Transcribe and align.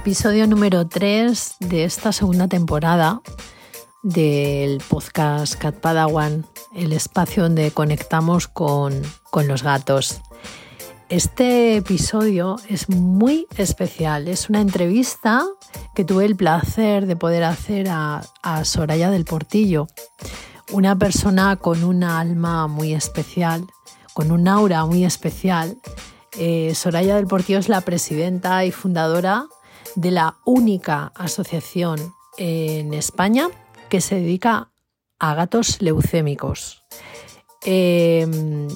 Episodio 0.00 0.46
número 0.46 0.88
3 0.88 1.56
de 1.60 1.84
esta 1.84 2.10
segunda 2.10 2.48
temporada 2.48 3.20
del 4.02 4.82
podcast 4.88 5.56
Cat 5.56 5.74
Padawan, 5.74 6.46
el 6.74 6.94
espacio 6.94 7.42
donde 7.42 7.70
conectamos 7.70 8.48
con, 8.48 9.02
los 9.46 9.62
gatos. 9.62 10.22
Este 11.10 11.76
episodio 11.76 12.56
es 12.66 12.88
muy 12.88 13.46
especial, 13.58 14.26
es 14.28 14.48
una 14.48 14.62
entrevista 14.62 15.44
que 15.94 16.06
tuve 16.06 16.24
el 16.24 16.34
placer 16.34 17.04
de 17.04 17.16
poder 17.16 17.44
hacer 17.44 17.88
a, 17.90 18.22
Soraya 18.64 19.10
del 19.10 19.26
Portillo, 19.26 19.86
una 20.72 20.96
persona 20.96 21.56
con 21.56 21.84
una 21.84 22.20
alma 22.20 22.68
muy 22.68 22.94
especial, 22.94 23.66
con 24.14 24.32
un 24.32 24.48
aura 24.48 24.86
muy 24.86 25.04
especial. 25.04 25.76
Eh, 26.38 26.74
Soraya 26.74 27.16
del 27.16 27.26
Portillo 27.26 27.58
es 27.58 27.68
la 27.68 27.82
presidenta 27.82 28.64
y 28.64 28.70
fundadora 28.70 29.46
de 29.94 30.10
la 30.10 30.36
única 30.44 31.12
asociación 31.14 32.14
en 32.38 32.94
España 32.94 33.48
que 33.88 34.00
se 34.00 34.16
dedica 34.16 34.70
a 35.18 35.34
gatos 35.34 35.82
leucémicos. 35.82 36.82
Em, 37.64 38.68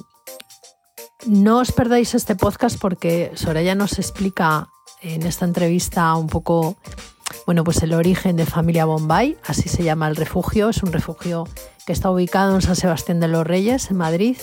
no 1.26 1.58
os 1.58 1.72
perdáis 1.72 2.14
este 2.14 2.36
podcast 2.36 2.78
porque 2.78 3.32
Soraya 3.34 3.74
nos 3.74 3.98
explica 3.98 4.68
en 5.00 5.24
esta 5.24 5.46
entrevista 5.46 6.14
un 6.16 6.26
poco, 6.26 6.76
bueno, 7.46 7.64
pues 7.64 7.82
el 7.82 7.94
origen 7.94 8.36
de 8.36 8.44
Familia 8.44 8.84
Bombay, 8.84 9.38
así 9.46 9.68
se 9.68 9.84
llama 9.84 10.08
el 10.08 10.16
refugio, 10.16 10.68
es 10.68 10.82
un 10.82 10.92
refugio 10.92 11.48
que 11.86 11.92
está 11.92 12.10
ubicado 12.10 12.54
en 12.54 12.62
San 12.62 12.76
Sebastián 12.76 13.20
de 13.20 13.28
los 13.28 13.46
Reyes, 13.46 13.90
en 13.90 13.96
Madrid, 13.96 14.36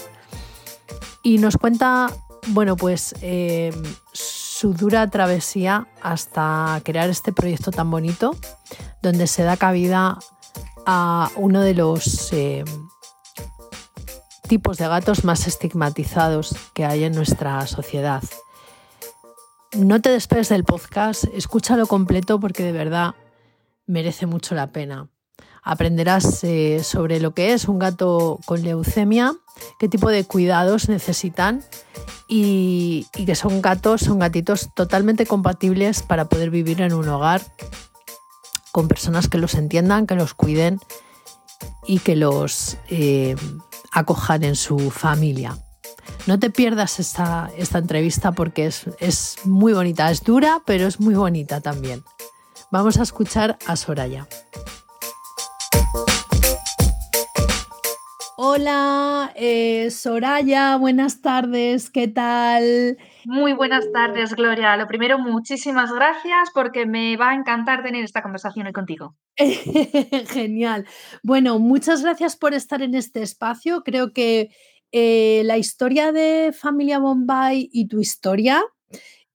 y 1.23 1.37
nos 1.37 1.57
cuenta, 1.57 2.09
bueno, 2.47 2.75
pues 2.75 3.13
em, 3.21 3.75
su 4.61 4.75
dura 4.75 5.09
travesía 5.09 5.87
hasta 6.03 6.79
crear 6.85 7.09
este 7.09 7.33
proyecto 7.33 7.71
tan 7.71 7.89
bonito, 7.89 8.37
donde 9.01 9.25
se 9.25 9.41
da 9.41 9.57
cabida 9.57 10.19
a 10.85 11.31
uno 11.35 11.61
de 11.61 11.73
los 11.73 12.31
eh, 12.31 12.63
tipos 14.47 14.77
de 14.77 14.87
gatos 14.87 15.23
más 15.23 15.47
estigmatizados 15.47 16.55
que 16.75 16.85
hay 16.85 17.05
en 17.05 17.15
nuestra 17.15 17.65
sociedad. 17.65 18.21
No 19.75 19.99
te 19.99 20.11
despegues 20.11 20.49
del 20.49 20.63
podcast, 20.63 21.23
escúchalo 21.33 21.87
completo 21.87 22.39
porque 22.39 22.61
de 22.61 22.71
verdad 22.71 23.15
merece 23.87 24.27
mucho 24.27 24.53
la 24.53 24.67
pena. 24.67 25.09
Aprenderás 25.63 26.43
eh, 26.43 26.81
sobre 26.83 27.19
lo 27.19 27.33
que 27.33 27.53
es 27.53 27.67
un 27.67 27.77
gato 27.77 28.39
con 28.45 28.63
leucemia, 28.63 29.33
qué 29.79 29.87
tipo 29.87 30.09
de 30.09 30.25
cuidados 30.25 30.89
necesitan 30.89 31.63
y, 32.27 33.07
que 33.13 33.35
son 33.35 33.61
gatos, 33.61 34.01
son 34.01 34.19
gatitos 34.19 34.69
totalmente 34.73 35.25
compatibles 35.25 36.01
para 36.01 36.25
poder 36.25 36.49
vivir 36.49 36.81
en 36.81 36.93
un 36.93 37.07
hogar 37.09 37.41
con 38.71 38.87
personas 38.87 39.27
que 39.27 39.37
los 39.37 39.53
entiendan, 39.55 40.07
que 40.07 40.15
los 40.15 40.33
cuiden 40.33 40.79
y 41.85 41.99
que 41.99 42.15
los 42.15 42.77
eh, 42.89 43.35
acojan 43.91 44.43
en 44.43 44.55
su 44.55 44.89
familia. 44.89 45.57
No 46.25 46.39
te 46.39 46.49
pierdas 46.49 46.99
esta, 46.99 47.51
esta 47.57 47.79
entrevista 47.79 48.31
porque 48.31 48.65
es, 48.65 48.85
es 48.99 49.35
muy 49.43 49.73
bonita, 49.73 50.09
es 50.09 50.23
dura, 50.23 50.61
pero 50.65 50.87
es 50.87 50.99
muy 50.99 51.15
bonita 51.15 51.61
también. 51.61 52.03
Vamos 52.71 52.97
a 52.97 53.03
escuchar 53.03 53.57
a 53.67 53.75
Soraya. 53.75 54.27
Hola, 58.43 59.31
eh, 59.35 59.91
Soraya, 59.91 60.75
buenas 60.77 61.21
tardes, 61.21 61.91
¿qué 61.91 62.07
tal? 62.07 62.97
Muy 63.25 63.53
buenas 63.53 63.91
tardes, 63.91 64.33
Gloria. 64.33 64.75
Lo 64.77 64.87
primero, 64.87 65.19
muchísimas 65.19 65.93
gracias 65.93 66.49
porque 66.53 66.87
me 66.87 67.17
va 67.17 67.29
a 67.29 67.35
encantar 67.35 67.83
tener 67.83 68.03
esta 68.03 68.23
conversación 68.23 68.65
hoy 68.65 68.73
contigo. 68.73 69.15
Genial. 70.29 70.87
Bueno, 71.23 71.59
muchas 71.59 72.01
gracias 72.01 72.35
por 72.35 72.53
estar 72.53 72.81
en 72.81 72.95
este 72.95 73.21
espacio. 73.21 73.83
Creo 73.83 74.11
que 74.11 74.49
eh, 74.91 75.43
la 75.45 75.57
historia 75.57 76.11
de 76.11 76.51
Familia 76.51 76.99
Bombay 76.99 77.69
y 77.71 77.87
tu 77.87 77.99
historia 77.99 78.63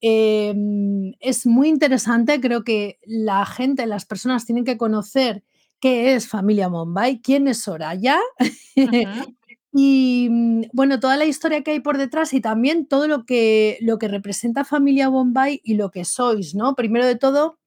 em, 0.00 1.12
es 1.20 1.46
muy 1.46 1.68
interesante. 1.68 2.40
Creo 2.40 2.64
que 2.64 2.98
la 3.06 3.46
gente, 3.46 3.86
las 3.86 4.04
personas 4.04 4.46
tienen 4.46 4.64
que 4.64 4.76
conocer 4.76 5.44
qué 5.80 6.14
es 6.14 6.28
Familia 6.28 6.68
Bombay, 6.68 7.20
quién 7.20 7.48
es 7.48 7.62
Soraya. 7.62 8.18
y 9.72 10.28
mm, 10.30 10.62
bueno, 10.72 11.00
toda 11.00 11.16
la 11.16 11.24
historia 11.26 11.62
que 11.62 11.72
hay 11.72 11.80
por 11.80 11.98
detrás 11.98 12.32
y 12.32 12.40
también 12.40 12.86
todo 12.86 13.08
lo 13.08 13.24
que, 13.24 13.78
lo 13.80 13.98
que 13.98 14.08
representa 14.08 14.64
Familia 14.64 15.08
Bombay 15.08 15.60
y 15.64 15.74
lo 15.74 15.90
que 15.90 16.04
sois, 16.04 16.54
¿no? 16.54 16.74
Primero 16.74 17.06
de 17.06 17.16
todo, 17.16 17.58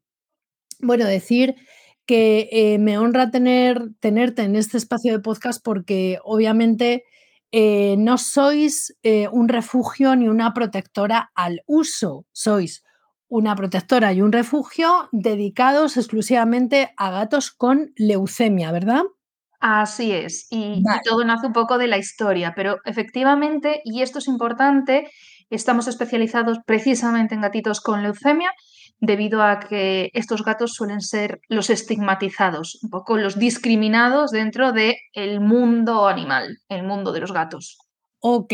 bueno, 0.80 1.06
decir 1.06 1.56
que 2.06 2.50
eh, 2.52 2.80
me 2.80 2.98
honra 2.98 3.30
tener, 3.30 3.90
tenerte 4.00 4.42
en 4.42 4.56
este 4.56 4.78
espacio 4.78 5.12
de 5.14 5.20
podcast 5.20 5.64
porque 5.64 6.20
obviamente 6.24 7.04
eh, 7.52 7.96
no 7.98 8.18
sois 8.18 8.96
eh, 9.04 9.28
un 9.28 9.48
refugio 9.48 10.16
ni 10.16 10.28
una 10.28 10.54
protectora 10.54 11.32
al 11.36 11.62
uso, 11.68 12.26
sois 12.32 12.84
una 13.30 13.56
protectora 13.56 14.12
y 14.12 14.22
un 14.22 14.32
refugio 14.32 15.08
dedicados 15.12 15.96
exclusivamente 15.98 16.94
a 16.98 17.12
gatos 17.12 17.52
con 17.52 17.94
leucemia, 17.96 18.72
¿verdad? 18.72 19.04
Así 19.60 20.12
es, 20.12 20.48
y, 20.52 20.82
todo 21.04 21.24
nace 21.26 21.48
un 21.48 21.54
poco 21.54 21.78
de 21.78 21.88
la 21.88 21.98
historia, 21.98 22.54
pero 22.56 22.78
efectivamente, 22.86 23.82
y 23.84 24.02
esto 24.02 24.20
es 24.20 24.28
importante, 24.28 25.10
estamos 25.50 25.88
especializados 25.88 26.60
precisamente 26.66 27.36
en 27.36 27.42
gatitos 27.42 27.82
con 27.82 28.02
leucemia, 28.02 28.52
debido 29.02 29.44
a 29.44 29.60
que 29.60 30.10
estos 30.14 30.44
gatos 30.44 30.74
suelen 30.74 31.02
ser 31.02 31.42
los 31.48 31.70
estigmatizados, 31.70 32.80
un 32.84 32.90
poco 32.90 33.18
los 33.18 33.38
discriminados 33.38 34.32
dentro 34.32 34.72
del 34.72 34.96
el 35.14 35.40
mundo 35.40 36.08
animal, 36.08 36.58
el 36.70 36.84
mundo 36.84 37.12
de 37.12 37.20
los 37.22 37.32
gatos. 37.32 37.78
Ok, 38.22 38.54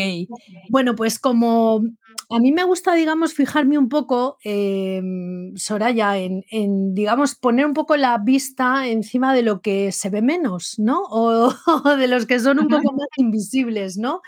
bueno, 0.69 0.95
pues 0.95 1.19
como 1.19 1.81
a 2.29 2.39
mí 2.39 2.51
me 2.51 2.63
gusta, 2.63 2.93
digamos, 2.95 3.33
fijarme 3.33 3.77
un 3.77 3.89
poco, 3.89 4.37
em, 4.43 5.55
Soraya, 5.55 6.17
en, 6.17 6.43
digamos, 6.95 7.35
poner 7.35 7.65
un 7.65 7.73
poco 7.73 7.97
la 7.97 8.17
vista 8.17 8.87
encima 8.87 9.33
de 9.33 9.43
lo 9.43 9.61
que 9.61 9.91
se 9.91 10.09
ve 10.09 10.21
menos, 10.21 10.75
¿no? 10.79 11.01
O, 11.09 11.49
de 11.99 12.07
los 12.07 12.25
que 12.25 12.39
son 12.39 12.59
un 12.59 12.67
poco 12.67 12.93
más 12.93 13.07
invisibles, 13.17 13.97
¿no? 13.97 14.21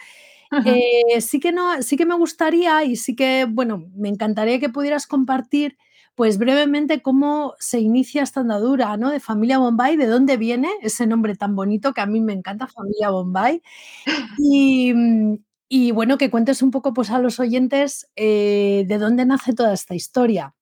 Eh, 0.66 1.20
sí 1.22 1.40
que 1.40 1.52
no, 1.52 1.82
sí 1.82 1.98
que 1.98 2.06
me 2.06 2.16
gustaría 2.16 2.84
y 2.84 2.96
sí 2.96 3.16
que, 3.16 3.46
bueno, 3.50 3.86
me 3.96 4.10
encantaría 4.10 4.60
que 4.60 4.70
pudieras 4.70 5.06
compartir 5.06 5.78
pues 6.18 6.40
brevemente 6.40 7.04
cómo 7.04 7.54
se 7.60 7.80
inicia 7.80 8.24
esta 8.24 8.40
andadura 8.40 8.98
¿no? 8.98 9.12
de 9.12 9.20
Familia 9.20 9.60
Bombay, 9.60 9.98
de 9.98 10.08
dónde 10.08 10.36
viene 10.36 10.68
ese 10.82 11.06
nombre 11.06 11.36
tan 11.36 11.56
bonito 11.56 11.94
que 11.94 12.02
a 12.02 12.08
mí 12.08 12.22
me 12.22 12.34
encanta, 12.34 12.66
Familia 12.66 13.12
Bombay. 13.12 13.62
Y, 15.70 15.92
bueno, 15.92 16.18
que 16.18 16.32
cuentes 16.32 16.62
un 16.62 16.72
poco 16.72 16.94
pues, 16.94 17.12
a 17.12 17.20
los 17.20 17.42
oyentes 17.42 18.10
eh, 18.16 18.86
de 18.88 18.98
dónde 18.98 19.26
nace 19.26 19.54
toda 19.54 19.74
esta 19.74 19.96
historia. 19.96 20.56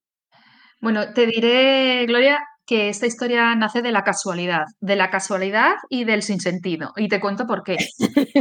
Bueno, 0.81 1.13
te 1.13 1.27
diré, 1.27 2.07
Gloria, 2.07 2.39
que 2.65 2.89
esta 2.89 3.05
historia 3.05 3.53
nace 3.53 3.83
de 3.83 3.91
la 3.91 4.03
casualidad, 4.03 4.65
de 4.79 4.95
la 4.95 5.11
casualidad 5.11 5.75
y 5.89 6.05
del 6.05 6.23
sinsentido. 6.23 6.91
Y 6.97 7.07
te 7.07 7.19
cuento 7.19 7.45
por 7.45 7.61
qué. 7.61 7.77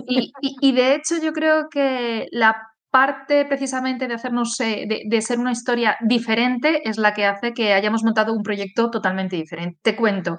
y, 0.08 0.32
y 0.40 0.72
de 0.72 0.94
hecho 0.94 1.16
yo 1.22 1.34
creo 1.34 1.68
que 1.68 2.28
la 2.32 2.56
parte 2.94 3.44
precisamente 3.44 4.06
de 4.06 4.14
hacernos, 4.14 4.60
eh, 4.60 4.86
de, 5.04 5.20
ser 5.20 5.40
una 5.40 5.50
historia 5.50 5.96
diferente 6.00 6.88
es 6.88 6.96
la 6.96 7.12
que 7.12 7.26
hace 7.26 7.52
que 7.52 7.72
hayamos 7.72 8.04
montado 8.04 8.32
un 8.32 8.44
proyecto 8.44 8.88
totalmente 8.88 9.34
diferente. 9.34 9.80
Te 9.82 9.96
cuento, 9.96 10.38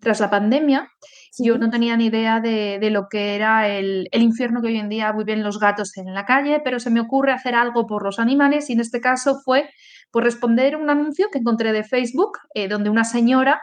tras 0.00 0.20
la 0.20 0.28
pandemia, 0.28 0.90
yo 1.38 1.56
no 1.56 1.70
tenía 1.70 1.96
ni 1.96 2.08
idea 2.08 2.40
de, 2.40 2.90
lo 2.90 3.06
que 3.08 3.36
era 3.36 3.70
el, 3.70 4.06
infierno 4.12 4.60
que 4.60 4.68
hoy 4.68 4.76
en 4.76 4.90
día 4.90 5.12
viven 5.12 5.42
los 5.42 5.58
gatos 5.58 5.96
en 5.96 6.12
la 6.12 6.26
calle, 6.26 6.60
pero 6.62 6.78
se 6.78 6.90
me 6.90 7.00
ocurre 7.00 7.32
hacer 7.32 7.54
algo 7.54 7.86
por 7.86 8.04
los 8.04 8.18
animales 8.18 8.68
y 8.68 8.74
en 8.74 8.80
este 8.80 9.00
caso 9.00 9.40
fue 9.42 9.70
por 10.10 10.24
responder 10.24 10.76
un 10.76 10.90
anuncio 10.90 11.28
que 11.32 11.38
encontré 11.38 11.72
de 11.72 11.84
Facebook, 11.84 12.32
eh, 12.52 12.68
donde 12.68 12.90
una 12.90 13.04
señora 13.04 13.62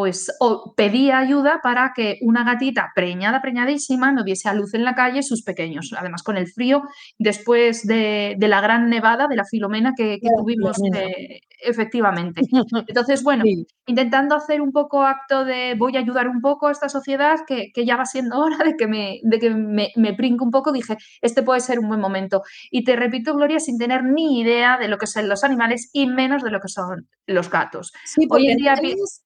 pues 0.00 0.34
o 0.40 0.72
pedía 0.74 1.18
ayuda 1.18 1.60
para 1.62 1.92
que 1.94 2.16
una 2.22 2.42
gatita 2.42 2.90
preñada, 2.94 3.42
preñadísima, 3.42 4.12
no 4.12 4.24
diese 4.24 4.48
a 4.48 4.54
luz 4.54 4.72
en 4.72 4.82
la 4.82 4.94
calle 4.94 5.22
sus 5.22 5.42
pequeños. 5.42 5.94
Además, 5.94 6.22
con 6.22 6.38
el 6.38 6.50
frío, 6.50 6.84
después 7.18 7.86
de, 7.86 8.34
la 8.40 8.62
gran 8.62 8.88
nevada, 8.88 9.28
de 9.28 9.36
la 9.36 9.44
filomena 9.44 9.92
que, 9.94 10.18
tuvimos, 10.38 10.78
eh, 10.94 11.40
efectivamente. 11.62 12.40
Entonces, 12.88 13.22
bueno, 13.22 13.44
intentando 13.84 14.34
hacer 14.34 14.62
un 14.62 14.72
poco 14.72 15.02
acto 15.02 15.44
de 15.44 15.74
voy 15.76 15.98
a 15.98 16.00
ayudar 16.00 16.28
un 16.28 16.40
poco 16.40 16.68
a 16.68 16.72
esta 16.72 16.88
sociedad, 16.88 17.36
que, 17.46 17.70
ya 17.84 17.96
va 17.96 18.06
siendo 18.06 18.38
hora 18.40 18.56
de 18.64 18.76
que, 18.78 18.86
me, 18.86 19.20
de 19.22 19.38
que 19.38 19.50
me, 19.50 19.90
me 19.96 20.12
brinque 20.12 20.42
un 20.42 20.50
poco, 20.50 20.72
dije, 20.72 20.96
este 21.20 21.42
puede 21.42 21.60
ser 21.60 21.78
un 21.78 21.88
buen 21.88 22.00
momento. 22.00 22.40
Y 22.70 22.84
te 22.84 22.96
repito, 22.96 23.34
Gloria, 23.34 23.60
sin 23.60 23.76
tener 23.76 24.02
ni 24.02 24.40
idea 24.40 24.78
de 24.78 24.88
lo 24.88 24.96
que 24.96 25.06
son 25.06 25.28
los 25.28 25.44
animales 25.44 25.90
y 25.92 26.06
menos 26.06 26.42
de 26.42 26.50
lo 26.50 26.60
que 26.60 26.68
son 26.68 27.06
los 27.26 27.50
gatos. 27.50 27.92
Hoy 28.30 28.50
en 28.50 28.56
día... 28.56 28.74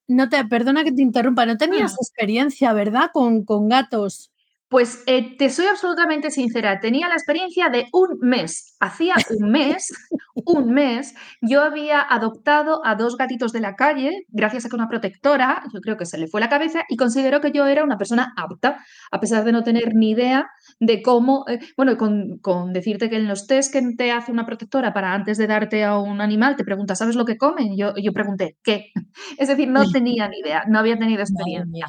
no 0.09 0.27
te, 0.27 0.43
perdona 0.65 0.83
que 0.83 0.91
te 0.91 1.03
interrumpa, 1.03 1.45
no 1.45 1.57
tenías 1.57 1.93
mm. 1.93 2.01
experiencia, 2.01 2.73
¿verdad? 2.73 3.11
Con, 3.13 3.45
con 3.45 3.69
gatos. 3.69 4.31
Pues 4.67 5.03
eh, 5.05 5.37
te 5.37 5.51
soy 5.51 5.67
absolutamente 5.67 6.31
sincera, 6.31 6.79
tenía 6.79 7.07
la 7.07 7.13
experiencia 7.13 7.69
de 7.69 7.85
un 7.93 8.17
mes. 8.19 8.75
Hacía 8.79 9.13
un 9.39 9.51
mes, 9.51 9.93
un 10.33 10.73
mes, 10.73 11.13
yo 11.39 11.61
había 11.61 12.01
adoptado 12.01 12.81
a 12.83 12.95
dos 12.95 13.15
gatitos 13.15 13.51
de 13.51 13.59
la 13.59 13.75
calle, 13.75 14.25
gracias 14.29 14.65
a 14.65 14.69
que 14.69 14.75
una 14.75 14.87
protectora, 14.87 15.63
yo 15.71 15.81
creo 15.81 15.97
que 15.97 16.07
se 16.07 16.17
le 16.17 16.27
fue 16.27 16.41
la 16.41 16.49
cabeza 16.49 16.83
y 16.89 16.97
consideró 16.97 17.41
que 17.41 17.51
yo 17.51 17.67
era 17.67 17.83
una 17.83 17.97
persona 17.97 18.33
apta, 18.35 18.83
a 19.11 19.19
pesar 19.19 19.43
de 19.43 19.51
no 19.51 19.63
tener 19.63 19.93
ni 19.93 20.11
idea 20.11 20.47
de 20.79 21.03
cómo, 21.03 21.45
eh, 21.47 21.59
bueno, 21.77 21.95
con, 21.95 22.39
con, 22.39 22.73
decirte 22.73 23.09
que 23.09 23.17
en 23.17 23.27
los 23.27 23.45
test 23.45 23.71
que 23.71 23.81
te 23.95 24.11
hace 24.11 24.31
una 24.31 24.47
protectora 24.47 24.93
para 24.93 25.13
antes 25.13 25.37
de 25.37 25.45
darte 25.45 25.83
a 25.83 25.99
un 25.99 26.21
animal, 26.21 26.55
te 26.55 26.63
pregunta, 26.63 26.95
¿sabes 26.95 27.15
lo 27.15 27.25
que 27.25 27.37
comen? 27.37 27.77
Yo, 27.77 27.93
yo 28.01 28.11
pregunté, 28.13 28.57
¿qué? 28.63 28.91
Es 29.37 29.47
decir, 29.47 29.69
no 29.69 29.83
tenía 29.91 30.27
ni 30.27 30.39
idea, 30.39 30.63
no 30.67 30.79
había 30.79 30.97
tenido 30.97 31.21
experiencia. 31.21 31.87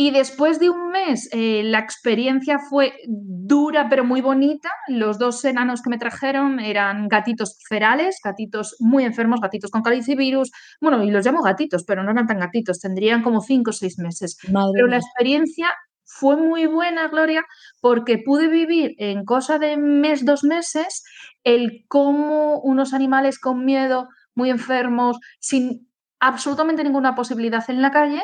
Y 0.00 0.12
después 0.12 0.60
de 0.60 0.70
un 0.70 0.92
mes, 0.92 1.28
eh, 1.32 1.62
la 1.64 1.80
experiencia 1.80 2.60
fue 2.60 2.94
dura 3.08 3.88
pero 3.90 4.04
muy 4.04 4.20
bonita. 4.20 4.70
Los 4.86 5.18
dos 5.18 5.44
enanos 5.44 5.82
que 5.82 5.90
me 5.90 5.98
trajeron 5.98 6.60
eran 6.60 7.08
gatitos 7.08 7.58
ferales, 7.68 8.20
gatitos 8.22 8.76
muy 8.78 9.02
enfermos, 9.02 9.40
gatitos 9.40 9.72
con 9.72 9.82
calicivirus. 9.82 10.52
Bueno, 10.80 11.02
y 11.02 11.10
los 11.10 11.26
llamo 11.26 11.42
gatitos, 11.42 11.82
pero 11.82 12.04
no 12.04 12.12
eran 12.12 12.28
tan 12.28 12.38
gatitos, 12.38 12.78
tendrían 12.78 13.24
como 13.24 13.40
cinco 13.40 13.70
o 13.70 13.72
seis 13.72 13.98
meses. 13.98 14.38
pero 14.72 14.86
la 14.86 14.98
experiencia 14.98 15.66
fue 16.04 16.36
muy 16.36 16.66
buena, 16.66 17.08
Gloria, 17.08 17.44
porque 17.80 18.22
pude 18.24 18.46
vivir 18.46 18.94
en 18.98 19.24
cosa 19.24 19.58
de 19.58 19.76
mes, 19.76 20.24
dos 20.24 20.44
meses, 20.44 21.02
el 21.42 21.86
cómo 21.88 22.60
unos 22.60 22.94
animales 22.94 23.40
con 23.40 23.64
miedo, 23.64 24.06
muy 24.36 24.50
enfermos, 24.50 25.18
sin 25.40 25.88
absolutamente 26.20 26.84
ninguna 26.84 27.16
posibilidad 27.16 27.68
en 27.68 27.82
la 27.82 27.90
calle, 27.90 28.22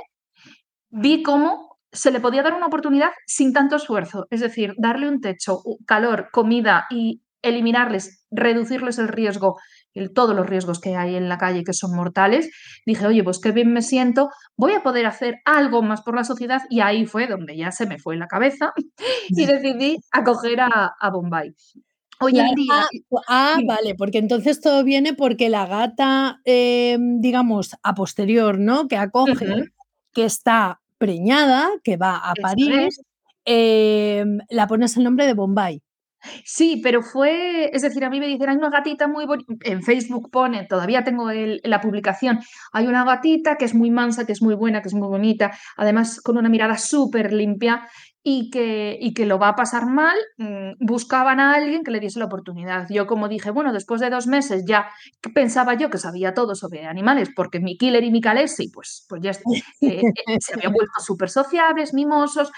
vi 0.94 1.22
cómo 1.22 1.76
se 1.92 2.10
le 2.10 2.20
podía 2.20 2.42
dar 2.42 2.54
una 2.54 2.66
oportunidad 2.66 3.10
sin 3.26 3.52
tanto 3.52 3.76
esfuerzo, 3.76 4.26
es 4.30 4.40
decir, 4.40 4.74
darle 4.78 5.08
un 5.08 5.20
techo, 5.20 5.62
calor, 5.86 6.28
comida 6.32 6.86
y 6.90 7.22
eliminarles, 7.42 8.26
reducirles 8.30 8.98
el 8.98 9.08
riesgo, 9.08 9.58
el, 9.92 10.12
todos 10.12 10.34
los 10.34 10.46
riesgos 10.46 10.80
que 10.80 10.96
hay 10.96 11.14
en 11.14 11.28
la 11.28 11.38
calle 11.38 11.62
que 11.62 11.72
son 11.72 11.94
mortales, 11.94 12.50
dije, 12.86 13.06
oye, 13.06 13.22
pues 13.22 13.38
qué 13.38 13.52
bien 13.52 13.72
me 13.72 13.82
siento, 13.82 14.30
voy 14.56 14.72
a 14.72 14.82
poder 14.82 15.06
hacer 15.06 15.36
algo 15.44 15.82
más 15.82 16.02
por 16.02 16.16
la 16.16 16.24
sociedad 16.24 16.62
y 16.70 16.80
ahí 16.80 17.06
fue 17.06 17.26
donde 17.26 17.56
ya 17.56 17.70
se 17.70 17.86
me 17.86 17.98
fue 17.98 18.16
la 18.16 18.26
cabeza 18.26 18.72
y 19.28 19.46
decidí 19.46 19.98
acoger 20.10 20.60
a, 20.60 20.94
a 20.98 21.10
Bombay. 21.10 21.54
Hoy 22.20 22.38
en 22.38 22.54
día. 22.54 22.86
Ah, 23.28 23.56
ah 23.56 23.58
vale, 23.66 23.94
porque 23.96 24.18
entonces 24.18 24.60
todo 24.60 24.84
viene 24.84 25.14
porque 25.14 25.48
la 25.48 25.66
gata, 25.66 26.40
em, 26.44 27.20
digamos, 27.20 27.76
a 27.82 27.94
posterior, 27.94 28.58
¿no? 28.58 28.86
Que 28.86 28.96
acoge, 28.96 29.72
que 30.12 30.24
está 30.24 30.80
preñada, 31.04 31.68
que 31.84 31.96
va 31.96 32.16
a 32.16 32.32
París, 32.34 33.00
em, 33.44 34.38
la 34.48 34.66
pones 34.66 34.96
el 34.96 35.04
nombre 35.04 35.26
de 35.26 35.34
Bombay. 35.34 35.82
Sí, 36.44 36.80
pero 36.82 37.02
fue, 37.02 37.68
es 37.74 37.82
decir, 37.82 38.02
a 38.04 38.08
mí 38.08 38.18
me 38.18 38.26
dicen, 38.26 38.48
hay 38.48 38.56
una 38.56 38.70
gatita 38.70 39.06
muy 39.06 39.26
bonita, 39.26 39.52
en 39.64 39.82
Facebook 39.82 40.30
pone, 40.30 40.64
todavía 40.64 41.04
tengo 41.04 41.30
la 41.30 41.80
publicación, 41.82 42.40
hay 42.72 42.86
una 42.86 43.04
gatita 43.04 43.56
que 43.56 43.66
es 43.66 43.74
muy 43.74 43.90
mansa, 43.90 44.24
que 44.24 44.32
es 44.32 44.40
muy 44.40 44.54
buena, 44.54 44.80
que 44.80 44.88
es 44.88 44.94
muy 44.94 45.08
bonita, 45.08 45.52
además 45.76 46.22
con 46.22 46.38
una 46.38 46.48
mirada 46.48 46.78
súper 46.78 47.32
limpia 47.32 47.86
y 48.26 48.48
que, 48.48 48.96
y 48.98 49.12
que 49.12 49.26
lo 49.26 49.38
va 49.38 49.48
a 49.48 49.54
pasar 49.54 49.84
mal, 49.84 50.16
mm, 50.38 50.72
buscaban 50.80 51.40
a 51.40 51.52
alguien 51.52 51.84
que 51.84 51.90
le 51.90 52.00
diese 52.00 52.18
la 52.18 52.24
oportunidad. 52.24 52.86
Yo 52.88 53.06
como 53.06 53.28
dije, 53.28 53.50
bueno, 53.50 53.70
después 53.70 54.00
de 54.00 54.08
dos 54.08 54.26
meses 54.26 54.64
ya 54.66 54.88
pensaba 55.34 55.74
yo 55.74 55.90
que 55.90 55.98
sabía 55.98 56.32
todo 56.32 56.54
sobre 56.54 56.86
animales, 56.86 57.28
porque 57.36 57.60
mi 57.60 57.76
killer 57.76 58.02
y 58.02 58.10
mi 58.10 58.22
calesi, 58.22 58.70
pues, 58.70 59.04
pues 59.10 59.20
ya 59.22 59.32
eh, 59.82 60.02
eh, 60.26 60.38
se 60.40 60.54
habían 60.54 60.72
vuelto 60.72 61.00
súper 61.00 61.28
sociables, 61.28 61.92
mimosos, 61.92 62.50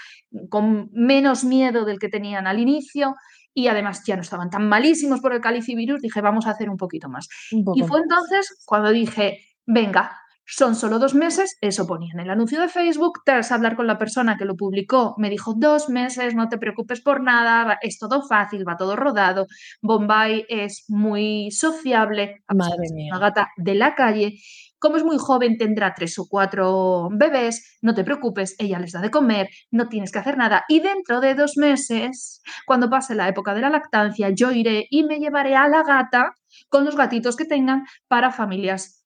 con 0.49 0.89
menos 0.93 1.43
miedo 1.43 1.83
del 1.83 1.99
que 1.99 2.07
tenían 2.07 2.47
al 2.47 2.59
inicio 2.59 3.15
y 3.53 3.67
además 3.67 4.03
ya 4.05 4.15
no 4.15 4.21
estaban 4.21 4.49
tan 4.49 4.69
malísimos 4.69 5.19
por 5.19 5.33
el 5.33 5.41
calicivirus, 5.41 6.01
dije, 6.01 6.21
vamos 6.21 6.47
a 6.47 6.51
hacer 6.51 6.69
un 6.69 6.77
poquito 6.77 7.09
más. 7.09 7.27
y 7.51 7.83
fue 7.83 7.99
entonces 7.99 8.63
cuando 8.65 8.91
dije, 8.91 9.39
venga, 9.65 10.17
son 10.47 10.75
solo 10.75 10.97
dos 10.97 11.13
meses, 11.13 11.57
eso 11.59 11.85
ponía 11.85 12.13
en 12.13 12.21
el 12.21 12.29
anuncio 12.29 12.61
de 12.61 12.69
Facebook, 12.69 13.21
tras 13.25 13.51
hablar 13.51 13.75
con 13.75 13.85
la 13.85 13.97
persona 13.97 14.37
que 14.37 14.45
lo 14.45 14.55
publicó, 14.55 15.13
me 15.17 15.29
dijo 15.29 15.53
dos 15.55 15.89
meses, 15.89 16.35
no 16.35 16.47
te 16.47 16.57
preocupes 16.57 17.01
por 17.01 17.21
nada, 17.21 17.77
es 17.81 17.99
todo 17.99 18.25
fácil, 18.25 18.67
va 18.67 18.77
todo 18.77 18.95
rodado, 18.95 19.47
Bombay 19.81 20.45
es 20.47 20.85
muy 20.87 21.51
sociable, 21.51 22.43
Madre 22.55 22.87
una 23.09 23.19
gata 23.19 23.49
de 23.57 23.75
la 23.75 23.93
calle, 23.93 24.39
como 24.79 24.95
es 24.95 25.03
muy 25.03 25.17
joven 25.17 25.57
tendrá 25.57 25.93
tres 25.93 26.17
o 26.17 26.27
cuatro 26.29 27.09
bebés, 27.11 27.77
no 27.81 27.93
te 27.93 28.05
preocupes, 28.05 28.55
ella 28.57 28.79
les 28.79 28.93
da 28.93 29.01
de 29.01 29.11
comer, 29.11 29.49
no 29.71 29.89
tienes 29.89 30.11
que 30.11 30.19
hacer 30.19 30.37
nada 30.37 30.63
y 30.69 30.79
dentro 30.79 31.19
de 31.19 31.35
dos 31.35 31.57
meses, 31.57 32.41
cuando 32.65 32.89
pase 32.89 33.15
la 33.15 33.27
época 33.27 33.53
de 33.53 33.61
la 33.61 33.69
lactancia, 33.69 34.29
yo 34.29 34.51
iré 34.51 34.87
y 34.89 35.03
me 35.03 35.19
llevaré 35.19 35.55
a 35.55 35.67
la 35.67 35.83
gata 35.83 36.31
con 36.69 36.85
los 36.85 36.95
gatitos 36.95 37.35
que 37.35 37.45
tengan 37.45 37.85
para 38.07 38.31
familias 38.31 38.96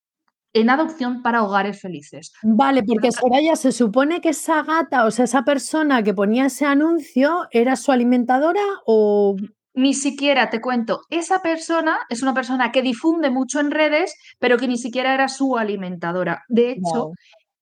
en 0.54 0.70
adopción 0.70 1.22
para 1.22 1.44
hogares 1.44 1.82
felices. 1.82 2.34
Vale, 2.44 2.84
porque 2.84 3.12
Soraya 3.12 3.56
se 3.56 3.72
supone 3.72 4.22
que 4.22 4.30
esa 4.30 4.64
gata, 4.64 5.06
o 5.06 5.12
sea, 5.12 5.26
esa 5.26 5.44
persona 5.44 6.04
que 6.04 6.14
ponía 6.14 6.46
ese 6.46 6.66
anuncio, 6.66 7.48
¿era 7.52 7.76
su 7.76 7.92
alimentadora 7.92 8.62
o...? 8.86 9.36
Ni 9.74 9.94
siquiera, 9.94 10.50
te 10.50 10.60
cuento, 10.60 11.02
esa 11.10 11.42
persona 11.42 12.00
es 12.10 12.22
una 12.22 12.34
persona 12.34 12.74
que 12.74 12.82
difunde 12.82 13.30
mucho 13.30 13.62
en 13.62 13.72
redes, 13.72 14.14
pero 14.38 14.58
que 14.58 14.68
ni 14.68 14.78
siquiera 14.78 15.14
era 15.14 15.30
su 15.30 15.58
alimentadora. 15.58 16.44
De 16.50 16.72
hecho, 16.72 17.12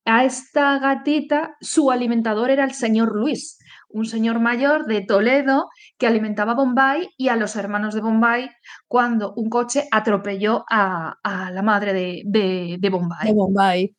a 0.05 0.25
esta 0.25 0.79
gatita, 0.79 1.55
su 1.61 1.91
alimentador 1.91 2.49
era 2.49 2.63
el 2.63 2.73
señor 2.73 3.15
Luis, 3.15 3.59
un 3.89 4.05
señor 4.05 4.39
mayor 4.39 4.85
de 4.85 5.01
Toledo 5.01 5.69
que 5.97 6.07
alimentaba 6.07 6.53
a 6.53 6.55
Bombay 6.55 7.09
y 7.17 7.29
a 7.29 7.35
los 7.35 7.55
hermanos 7.55 7.93
de 7.93 8.01
Bombay 8.01 8.49
cuando 8.87 9.33
un 9.35 9.49
coche 9.49 9.87
atropelló 9.91 10.63
a, 10.69 11.17
la 11.23 11.61
madre 11.61 11.93
de, 11.93 12.77
de, 12.79 12.89
Bombay. 12.89 13.27
De 13.27 13.33
Bombay. 13.33 13.95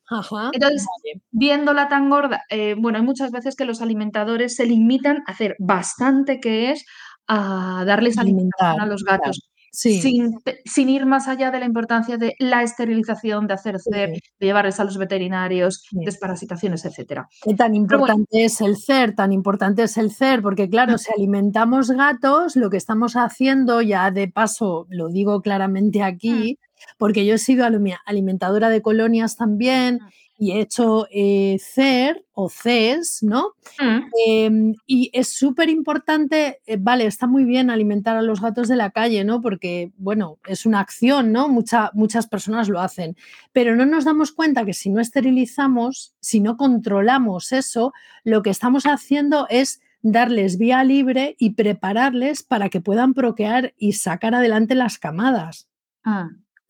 Entonces, 0.53 0.85
viéndola 1.31 1.87
tan 1.87 2.09
gorda, 2.09 2.43
eh, 2.49 2.75
bueno, 2.77 2.97
hay 2.97 3.03
muchas 3.03 3.31
veces 3.31 3.55
que 3.55 3.65
los 3.65 3.81
alimentadores 3.81 4.55
se 4.55 4.65
limitan 4.65 5.23
a 5.27 5.31
hacer 5.31 5.55
bastante 5.59 6.39
que 6.39 6.71
es 6.71 6.85
a 7.27 7.83
darles 7.85 8.17
alimentación 8.17 8.81
a 8.81 8.85
los 8.85 9.03
gatos 9.03 9.50
sin, 9.71 10.89
ir 10.89 11.05
más 11.05 11.27
allá 11.27 11.49
de 11.49 11.59
la 11.59 11.65
importancia 11.65 12.17
de 12.17 12.35
la 12.39 12.61
esterilización, 12.63 13.47
de 13.47 13.53
hacer 13.53 13.79
CER, 13.79 14.11
de 14.11 14.45
llevarles 14.45 14.79
a 14.79 14.83
los 14.83 14.97
veterinarios, 14.97 15.85
desparasitaciones, 15.91 16.85
etcétera. 16.85 17.27
Qué 17.41 17.55
tan 17.55 17.73
importante 17.73 18.43
es 18.43 18.59
el 18.61 18.77
CER, 18.77 19.15
tan 19.15 19.31
importante 19.31 19.83
es 19.83 19.97
el 19.97 20.11
CER, 20.11 20.41
porque 20.41 20.69
claro, 20.69 20.97
si 20.97 21.11
alimentamos 21.15 21.91
gatos, 21.91 22.55
lo 22.55 22.69
que 22.69 22.77
estamos 22.77 23.13
haciendo, 23.13 23.81
ya 23.81 24.11
de 24.11 24.27
paso 24.27 24.87
lo 24.89 25.07
digo 25.07 25.41
claramente 25.41 26.03
aquí, 26.03 26.57
mm. 26.59 26.95
porque 26.97 27.25
yo 27.25 27.35
he 27.35 27.39
sido 27.39 27.65
alimentadora 28.05 28.69
de 28.69 28.81
colonias 28.81 29.37
también 29.37 29.95
mm 29.95 30.21
y 30.41 30.53
he 30.53 30.59
hecho 30.59 31.05
eh, 31.11 31.59
CER 31.61 32.25
o 32.33 32.49
CES, 32.49 33.21
¿no? 33.21 33.53
Mm. 33.79 33.99
Em, 34.25 34.75
y 34.87 35.11
es 35.13 35.27
súper 35.27 35.69
importante, 35.69 36.61
eh, 36.65 36.77
vale, 36.79 37.05
está 37.05 37.27
muy 37.27 37.45
bien 37.45 37.69
alimentar 37.69 38.17
a 38.17 38.23
los 38.23 38.41
gatos 38.41 38.67
de 38.67 38.75
la 38.75 38.89
calle, 38.89 39.23
¿no? 39.23 39.39
Porque, 39.39 39.91
bueno, 39.97 40.39
es 40.47 40.65
una 40.65 40.79
acción, 40.79 41.31
¿no? 41.31 41.47
muchas 41.47 42.25
personas 42.25 42.69
lo 42.69 42.81
hacen, 42.81 43.15
pero 43.51 43.75
no 43.75 43.85
nos 43.85 44.03
damos 44.03 44.31
cuenta 44.31 44.65
que 44.65 44.73
si 44.73 44.89
no 44.89 44.99
esterilizamos, 44.99 46.15
si 46.21 46.39
no 46.39 46.57
controlamos 46.57 47.51
eso, 47.51 47.93
lo 48.23 48.41
que 48.41 48.49
estamos 48.49 48.87
haciendo 48.87 49.45
es 49.47 49.79
darles 50.01 50.57
vía 50.57 50.83
libre 50.83 51.35
y 51.37 51.51
prepararles 51.51 52.41
para 52.41 52.69
que 52.69 52.81
puedan 52.81 53.13
procrear 53.13 53.75
y 53.77 53.93
sacar 53.93 54.33
adelante 54.33 54.73
las 54.73 54.97
camadas. 54.97 55.67
Ah. 56.03 56.29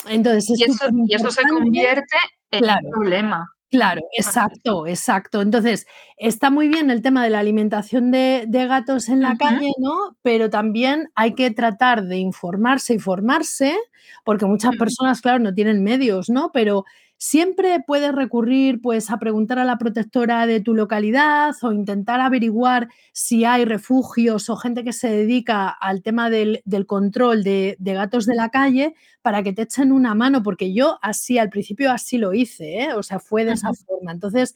Entonces, 0.09 0.59
y, 0.59 0.63
eso, 0.63 0.89
y, 1.07 1.15
eso, 1.15 1.31
se 1.31 1.43
convierte 1.43 2.17
en 2.51 2.65
un 2.65 2.91
problema. 2.91 3.49
Claro, 3.71 4.01
exacto, 4.17 4.85
exacto. 4.85 5.41
Entonces, 5.41 5.87
está 6.17 6.49
muy 6.49 6.67
bien 6.67 6.91
el 6.91 7.01
tema 7.01 7.23
de 7.23 7.29
la 7.29 7.39
alimentación 7.39 8.11
de, 8.11 8.45
gatos 8.51 9.07
en 9.07 9.21
la 9.21 9.37
calle, 9.37 9.71
¿no? 9.79 10.17
Pero 10.21 10.49
también 10.49 11.09
hay 11.15 11.35
que 11.35 11.51
tratar 11.51 12.03
de 12.03 12.17
informarse 12.17 12.95
y 12.95 12.99
formarse, 12.99 13.77
porque 14.25 14.45
muchas 14.45 14.75
personas, 14.75 15.21
claro, 15.21 15.39
no 15.39 15.53
tienen 15.53 15.83
medios, 15.83 16.29
¿no? 16.29 16.51
Pero 16.51 16.83
Siempre 17.23 17.79
puedes 17.85 18.11
recurrir 18.15 18.81
pues, 18.81 19.11
a 19.11 19.19
preguntar 19.19 19.59
a 19.59 19.63
la 19.63 19.77
protectora 19.77 20.47
de 20.47 20.59
tu 20.59 20.73
localidad 20.73 21.53
o 21.61 21.71
intentar 21.71 22.19
averiguar 22.19 22.89
si 23.13 23.45
hay 23.45 23.63
refugios 23.63 24.49
o 24.49 24.55
gente 24.55 24.83
que 24.83 24.91
se 24.91 25.07
dedica 25.07 25.69
al 25.69 26.01
tema 26.01 26.31
del, 26.31 26.63
control 26.87 27.43
de, 27.43 27.77
gatos 27.79 28.25
de 28.25 28.33
la 28.33 28.49
calle 28.49 28.95
para 29.21 29.43
que 29.43 29.53
te 29.53 29.61
echen 29.61 29.91
una 29.91 30.15
mano, 30.15 30.41
porque 30.41 30.73
yo 30.73 30.97
así, 31.03 31.37
al 31.37 31.51
principio 31.51 31.91
así 31.91 32.17
lo 32.17 32.33
hice, 32.33 32.85
¿eh? 32.85 32.93
o 32.95 33.03
sea, 33.03 33.19
fue 33.19 33.45
de 33.45 33.51
esa 33.51 33.71
forma. 33.71 34.11
Entonces, 34.11 34.55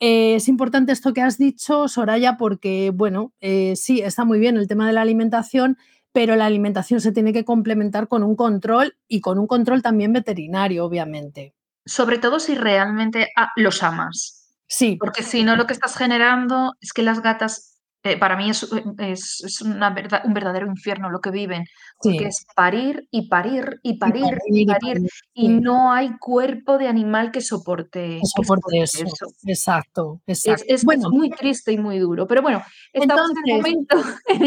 eh, 0.00 0.36
es 0.36 0.48
importante 0.48 0.92
esto 0.92 1.12
que 1.12 1.20
has 1.20 1.36
dicho, 1.36 1.88
Soraya, 1.88 2.38
porque, 2.38 2.90
bueno, 2.90 3.34
eh, 3.42 3.74
sí, 3.76 4.00
está 4.00 4.24
muy 4.24 4.38
bien 4.38 4.56
el 4.56 4.66
tema 4.66 4.86
de 4.86 4.94
la 4.94 5.02
alimentación, 5.02 5.76
pero 6.12 6.36
la 6.36 6.46
alimentación 6.46 7.02
se 7.02 7.12
tiene 7.12 7.34
que 7.34 7.44
complementar 7.44 8.08
con 8.08 8.22
un 8.22 8.34
control 8.34 8.96
y 9.08 9.20
con 9.20 9.38
un 9.38 9.46
control 9.46 9.82
también 9.82 10.14
veterinario, 10.14 10.86
obviamente. 10.86 11.52
Sobre 11.88 12.18
todo 12.18 12.38
si 12.38 12.54
realmente 12.54 13.32
los 13.56 13.82
amas. 13.82 14.52
Sí. 14.66 14.98
Porque 15.00 15.22
si 15.22 15.42
no, 15.42 15.56
lo 15.56 15.66
que 15.66 15.72
estás 15.72 15.96
generando 15.96 16.74
es 16.82 16.92
que 16.92 17.02
las 17.02 17.22
gatas 17.22 17.77
eh, 18.04 18.16
para 18.16 18.36
mí 18.36 18.48
es, 18.48 18.66
es, 18.98 19.60
una 19.60 19.90
verdad, 19.90 20.22
un 20.24 20.32
verdadero 20.32 20.66
infierno 20.66 21.10
lo 21.10 21.20
que 21.20 21.32
viven, 21.32 21.64
porque 22.00 22.28
es 22.28 22.46
parir 22.54 23.08
y 23.10 23.28
parir 23.28 23.80
y 23.82 23.98
parir 23.98 24.38
y 24.46 24.66
parir, 24.66 25.02
y, 25.34 25.48
no 25.48 25.92
hay 25.92 26.16
cuerpo 26.18 26.78
de 26.78 26.86
animal 26.86 27.32
que 27.32 27.40
soporte, 27.40 28.20
soporte, 28.22 28.82
eso. 28.82 29.04
Exacto, 29.44 30.20
exacto. 30.28 30.64
Es, 30.68 30.84
bueno, 30.84 31.10
muy 31.10 31.30
triste 31.30 31.72
y 31.72 31.78
muy 31.78 31.98
duro, 31.98 32.28
pero 32.28 32.40
bueno, 32.40 32.62
estamos 32.92 33.30
entonces, 33.30 33.42
en 33.44 33.50
el 33.50 33.56
momento... 33.56 33.96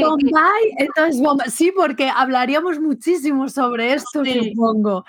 Bombay, 0.09 0.73
entonces 0.77 1.21
Bombay, 1.21 1.49
sí, 1.49 1.73
porque 1.75 2.09
hablaríamos 2.09 2.79
muchísimo 2.79 3.49
sobre 3.49 3.93
esto, 3.93 4.23
supongo. 4.23 5.03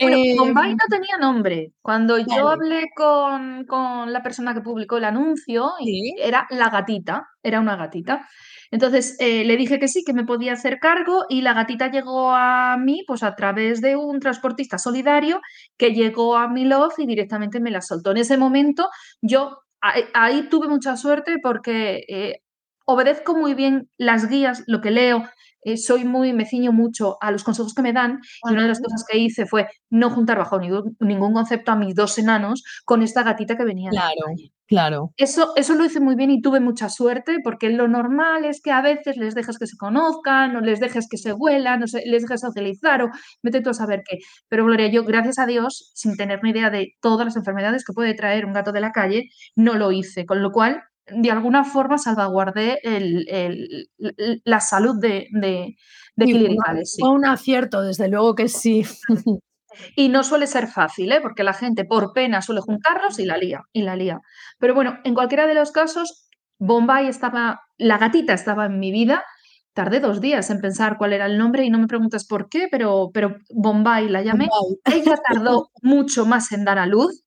Bueno, 0.00 0.16
eh, 0.18 0.34
Bombay 0.36 0.72
no 0.72 0.84
tenía 0.90 1.16
nombre. 1.18 1.72
Cuando 1.80 2.18
yo 2.18 2.50
hablé 2.50 2.90
con, 2.94 3.64
con, 3.64 4.12
la 4.12 4.22
persona 4.22 4.52
que 4.52 4.60
publicó 4.60 4.98
el 4.98 5.04
anuncio, 5.04 5.72
era 6.18 6.46
la 6.50 6.68
gatita, 6.68 7.26
era 7.46 7.60
una 7.60 7.76
gatita. 7.76 8.26
Entonces 8.70 9.16
eh, 9.20 9.44
le 9.44 9.56
dije 9.56 9.78
que 9.78 9.88
sí, 9.88 10.02
que 10.04 10.12
me 10.12 10.24
podía 10.24 10.54
hacer 10.54 10.78
cargo 10.80 11.24
y 11.28 11.42
la 11.42 11.54
gatita 11.54 11.90
llegó 11.90 12.32
a 12.32 12.76
mí 12.76 13.04
pues 13.06 13.22
a 13.22 13.34
través 13.36 13.80
de 13.80 13.96
un 13.96 14.18
transportista 14.18 14.78
solidario 14.78 15.40
que 15.76 15.92
llegó 15.92 16.36
a 16.36 16.48
mi 16.48 16.64
love 16.64 16.94
y 16.98 17.06
directamente 17.06 17.60
me 17.60 17.70
la 17.70 17.80
soltó. 17.80 18.10
En 18.10 18.18
ese 18.18 18.36
momento 18.36 18.88
yo 19.22 19.58
ahí, 19.80 20.48
tuve 20.48 20.68
mucha 20.68 20.96
suerte 20.96 21.36
porque 21.40 22.04
eh, 22.08 22.40
obedezco 22.86 23.36
muy 23.36 23.54
bien 23.54 23.88
las 23.98 24.28
guías, 24.28 24.64
lo 24.66 24.80
que 24.80 24.90
leo, 24.90 25.28
eh, 25.62 25.76
soy 25.76 26.04
muy, 26.04 26.32
me 26.32 26.46
ciño 26.46 26.72
mucho 26.72 27.16
a 27.20 27.30
los 27.30 27.44
consejos 27.44 27.74
que 27.74 27.82
me 27.82 27.92
dan 27.92 28.20
y 28.48 28.52
una 28.52 28.62
de 28.62 28.68
las 28.68 28.80
cosas 28.80 29.04
que 29.08 29.18
hice 29.18 29.46
fue 29.46 29.66
no 29.90 30.10
juntar 30.10 30.38
bajo 30.38 30.60
ningún, 30.60 31.32
concepto 31.32 31.72
a 31.72 31.76
mis 31.76 31.94
dos 31.94 32.18
enanos 32.18 32.62
con 32.84 33.02
esta 33.02 33.22
gatita 33.22 33.56
que 33.56 33.64
venía. 33.64 33.90
Claro, 33.90 34.14
claro. 34.66 35.12
Eso, 35.16 35.54
eso 35.56 35.74
lo 35.74 35.84
hice 35.84 36.00
muy 36.00 36.14
bien 36.14 36.30
y 36.30 36.40
tuve 36.40 36.60
mucha 36.60 36.88
suerte 36.88 37.38
porque 37.42 37.70
lo 37.70 37.88
normal 37.88 38.44
es 38.44 38.60
que 38.62 38.70
a 38.70 38.80
veces 38.80 39.16
les 39.16 39.34
dejes 39.34 39.58
que 39.58 39.66
se 39.66 39.76
conozcan, 39.76 40.54
o 40.56 40.60
les 40.60 40.80
dejes 40.80 41.08
que 41.08 41.18
se 41.18 41.32
vuelan, 41.32 41.82
o 41.82 41.86
les 41.86 42.22
dejes 42.22 42.44
utilizar 42.44 43.02
o 43.02 43.10
vete 43.42 43.60
tú 43.60 43.70
a 43.70 43.74
saber 43.74 44.02
qué. 44.08 44.18
Pero 44.48 44.64
Gloria, 44.64 44.88
yo 44.88 45.04
gracias 45.04 45.38
a 45.38 45.46
Dios, 45.46 45.90
sin 45.94 46.16
tener 46.16 46.42
ni 46.42 46.50
idea 46.50 46.70
de 46.70 46.94
todas 47.00 47.26
las 47.26 47.36
enfermedades 47.36 47.84
que 47.84 47.92
puede 47.92 48.14
traer 48.14 48.46
un 48.46 48.52
gato 48.52 48.72
de 48.72 48.80
la 48.80 48.92
calle, 48.92 49.30
no 49.56 49.74
lo 49.74 49.92
hice, 49.92 50.26
con 50.26 50.42
lo 50.42 50.52
cual 50.52 50.82
de 51.08 51.30
alguna 51.30 51.64
forma 51.64 51.98
salvaguardé 51.98 52.78
la 54.44 54.60
salud 54.60 55.00
de, 55.00 55.28
de, 55.32 55.76
de 56.16 56.56
Un 57.02 57.24
acierto, 57.24 57.82
desde 57.82 58.08
luego 58.08 58.34
que 58.34 58.48
sí. 58.48 58.84
Y 59.94 60.08
no 60.08 60.24
suele 60.24 60.46
ser 60.46 60.68
fácil, 60.68 61.12
¿eh? 61.12 61.20
porque 61.20 61.44
la 61.44 61.52
gente 61.52 61.84
por 61.84 62.12
pena 62.14 62.40
suele 62.40 62.62
juntarlos 62.62 63.18
y 63.18 63.26
la 63.26 63.36
lía, 63.36 63.60
y 63.72 63.82
la 63.82 63.94
lía. 63.94 64.20
Pero 64.58 64.74
bueno, 64.74 64.98
en 65.04 65.14
cualquiera 65.14 65.46
de 65.46 65.54
los 65.54 65.70
casos, 65.70 66.28
Bombay 66.58 67.08
estaba, 67.08 67.60
la 67.76 67.98
gatita 67.98 68.32
estaba 68.32 68.66
en 68.66 68.78
mi 68.78 68.90
vida. 68.90 69.22
Tardé 69.74 70.00
dos 70.00 70.22
días 70.22 70.48
en 70.48 70.60
pensar 70.60 70.96
cuál 70.96 71.12
era 71.12 71.26
el 71.26 71.36
nombre 71.36 71.64
y 71.64 71.68
no 71.68 71.78
me 71.78 71.86
preguntas 71.86 72.26
por 72.26 72.48
qué, 72.48 72.68
pero, 72.70 73.10
pero 73.12 73.36
Bombay 73.50 74.08
la 74.08 74.22
llamé. 74.22 74.48
Ella 74.86 75.16
tardó 75.16 75.68
mucho 75.82 76.24
más 76.24 76.50
en 76.52 76.64
dar 76.64 76.78
a 76.78 76.86
luz 76.86 77.25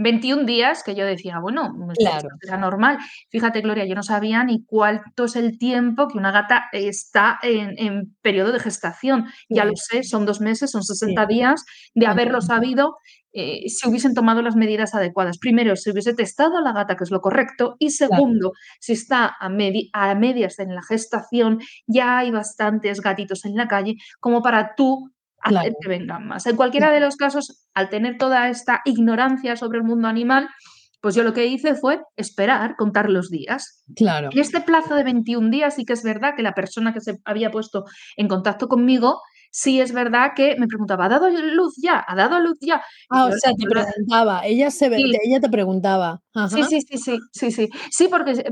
21 0.00 0.44
días 0.44 0.82
que 0.82 0.94
yo 0.94 1.04
decía, 1.04 1.38
bueno, 1.40 1.76
claro. 1.98 2.30
era 2.40 2.56
normal. 2.56 2.98
Fíjate, 3.28 3.60
Gloria, 3.60 3.84
yo 3.84 3.94
no 3.94 4.02
sabía 4.02 4.42
ni 4.44 4.64
cuánto 4.64 5.26
es 5.26 5.36
el 5.36 5.58
tiempo 5.58 6.08
que 6.08 6.16
una 6.16 6.32
gata 6.32 6.64
está 6.72 7.38
en, 7.42 8.16
periodo 8.22 8.52
de 8.52 8.60
gestación. 8.60 9.26
Ya 9.50 9.66
lo 9.66 9.76
sé, 9.76 10.02
son 10.02 10.24
dos 10.24 10.40
meses, 10.40 10.70
son 10.70 10.82
60 10.82 11.26
días 11.26 11.64
de 11.94 12.06
haberlo 12.06 12.40
sabido 12.40 12.96
eh, 13.34 13.68
si 13.68 13.88
hubiesen 13.88 14.14
tomado 14.14 14.40
las 14.40 14.56
medidas 14.56 14.94
adecuadas. 14.94 15.36
Primero, 15.38 15.76
si 15.76 15.90
hubiese 15.90 16.14
testado 16.14 16.56
a 16.56 16.62
la 16.62 16.72
gata, 16.72 16.96
que 16.96 17.04
es 17.04 17.10
lo 17.10 17.20
correcto, 17.20 17.76
y 17.78 17.90
segundo, 17.90 18.52
si 18.80 18.94
está 18.94 19.36
a, 19.38 19.46
a 19.46 20.14
medias 20.14 20.58
en 20.58 20.74
la 20.74 20.82
gestación, 20.82 21.60
ya 21.86 22.18
hay 22.18 22.30
bastantes 22.30 23.02
gatitos 23.02 23.44
en 23.44 23.54
la 23.54 23.68
calle 23.68 23.96
como 24.18 24.42
para 24.42 24.74
tú 24.74 25.10
hacer 25.40 25.74
que 25.80 25.88
vengan 25.88 26.26
más. 26.26 26.46
En 26.46 26.56
cualquiera 26.56 26.90
de 26.90 27.00
los 27.00 27.16
casos, 27.16 27.64
al 27.74 27.88
tener 27.88 28.16
toda 28.18 28.48
esta 28.48 28.80
ignorancia 28.84 29.56
sobre 29.56 29.78
el 29.78 29.84
mundo 29.84 30.08
animal, 30.08 30.48
pues 31.00 31.14
yo 31.14 31.22
lo 31.22 31.32
que 31.32 31.46
hice 31.46 31.74
fue 31.74 32.00
esperar, 32.16 32.76
contar 32.76 33.08
los 33.08 33.30
días. 33.30 33.84
Claro. 33.96 34.28
En 34.32 34.38
este 34.38 34.60
plazo 34.60 34.94
de 34.94 35.04
21 35.04 35.50
días 35.50 35.74
sí 35.74 35.84
que 35.84 35.94
es 35.94 36.02
verdad 36.02 36.34
que 36.36 36.42
la 36.42 36.52
persona 36.52 36.92
que 36.92 37.00
se 37.00 37.18
había 37.24 37.50
puesto 37.50 37.84
en 38.16 38.28
contacto 38.28 38.68
conmigo, 38.68 39.20
sí 39.50 39.80
es 39.80 39.92
verdad 39.92 40.32
que 40.34 40.56
me 40.58 40.66
preguntaba, 40.66 41.06
¿ha 41.06 41.08
dado 41.08 41.28
luz 41.28 41.74
ya? 41.82 42.04
¿Ha 42.06 42.14
dado 42.14 42.38
luz 42.40 42.58
ya? 42.60 42.82
Ah, 43.10 43.26
o 43.26 43.32
sea, 43.32 43.52
te 43.54 43.66
preguntaba, 43.66 44.42
ella, 44.44 44.70
se, 44.70 44.86
ella 44.86 45.40
te 45.40 45.48
preguntaba. 45.48 46.20
Sí, 46.48 46.62
sí, 46.64 46.80
sí, 46.80 46.98
sí, 46.98 47.18
sí, 47.32 47.50
sí. 47.50 47.68
Sí, 47.90 48.08
porque 48.08 48.42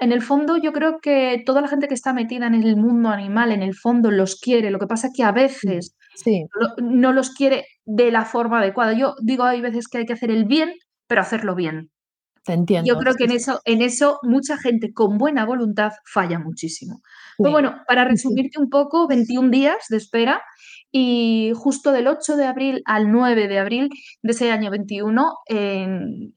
en 0.00 0.12
el 0.12 0.22
fondo 0.22 0.56
yo 0.56 0.72
creo 0.72 0.98
que 1.00 1.42
toda 1.44 1.60
la 1.60 1.68
gente 1.68 1.88
que 1.88 1.94
está 1.94 2.12
metida 2.12 2.46
en 2.46 2.54
el 2.54 2.76
mundo 2.76 3.10
animal, 3.10 3.52
en 3.52 3.62
el 3.62 3.74
fondo 3.74 4.10
los 4.10 4.36
quiere. 4.36 4.70
Lo 4.70 4.78
que 4.78 4.86
pasa 4.86 5.08
es 5.08 5.12
que 5.14 5.24
a 5.24 5.32
veces 5.32 5.96
no, 6.78 7.12
los 7.12 7.30
quiere 7.30 7.66
de 7.84 8.10
la 8.10 8.24
forma 8.24 8.60
adecuada. 8.60 8.92
Yo 8.92 9.14
digo, 9.22 9.44
hay 9.44 9.60
veces 9.60 9.88
que 9.88 9.98
hay 9.98 10.06
que 10.06 10.14
hacer 10.14 10.30
el 10.30 10.44
bien, 10.46 10.72
pero 11.06 11.20
hacerlo 11.20 11.54
bien. 11.54 11.90
Te 12.44 12.52
entiendo. 12.52 12.88
Yo 12.88 12.98
creo 12.98 13.14
que 13.14 13.24
en 13.24 13.32
eso, 13.32 13.60
en 13.64 13.82
eso 13.82 14.18
mucha 14.22 14.56
gente 14.56 14.92
con 14.92 15.18
buena 15.18 15.44
voluntad 15.44 15.92
falla 16.04 16.38
muchísimo. 16.38 17.02
Pero 17.36 17.50
bueno, 17.50 17.76
para 17.86 18.04
resumirte 18.04 18.60
un 18.60 18.68
poco, 18.68 19.06
21 19.06 19.50
días 19.50 19.86
de 19.88 19.96
espera 19.96 20.42
y 20.90 21.52
justo 21.54 21.92
del 21.92 22.08
8 22.08 22.36
de 22.36 22.46
abril 22.46 22.82
al 22.84 23.12
9 23.12 23.48
de 23.48 23.58
abril 23.58 23.88
de 24.22 24.32
ese 24.32 24.50
año 24.50 24.70
21, 24.70 25.34
en 25.46 26.34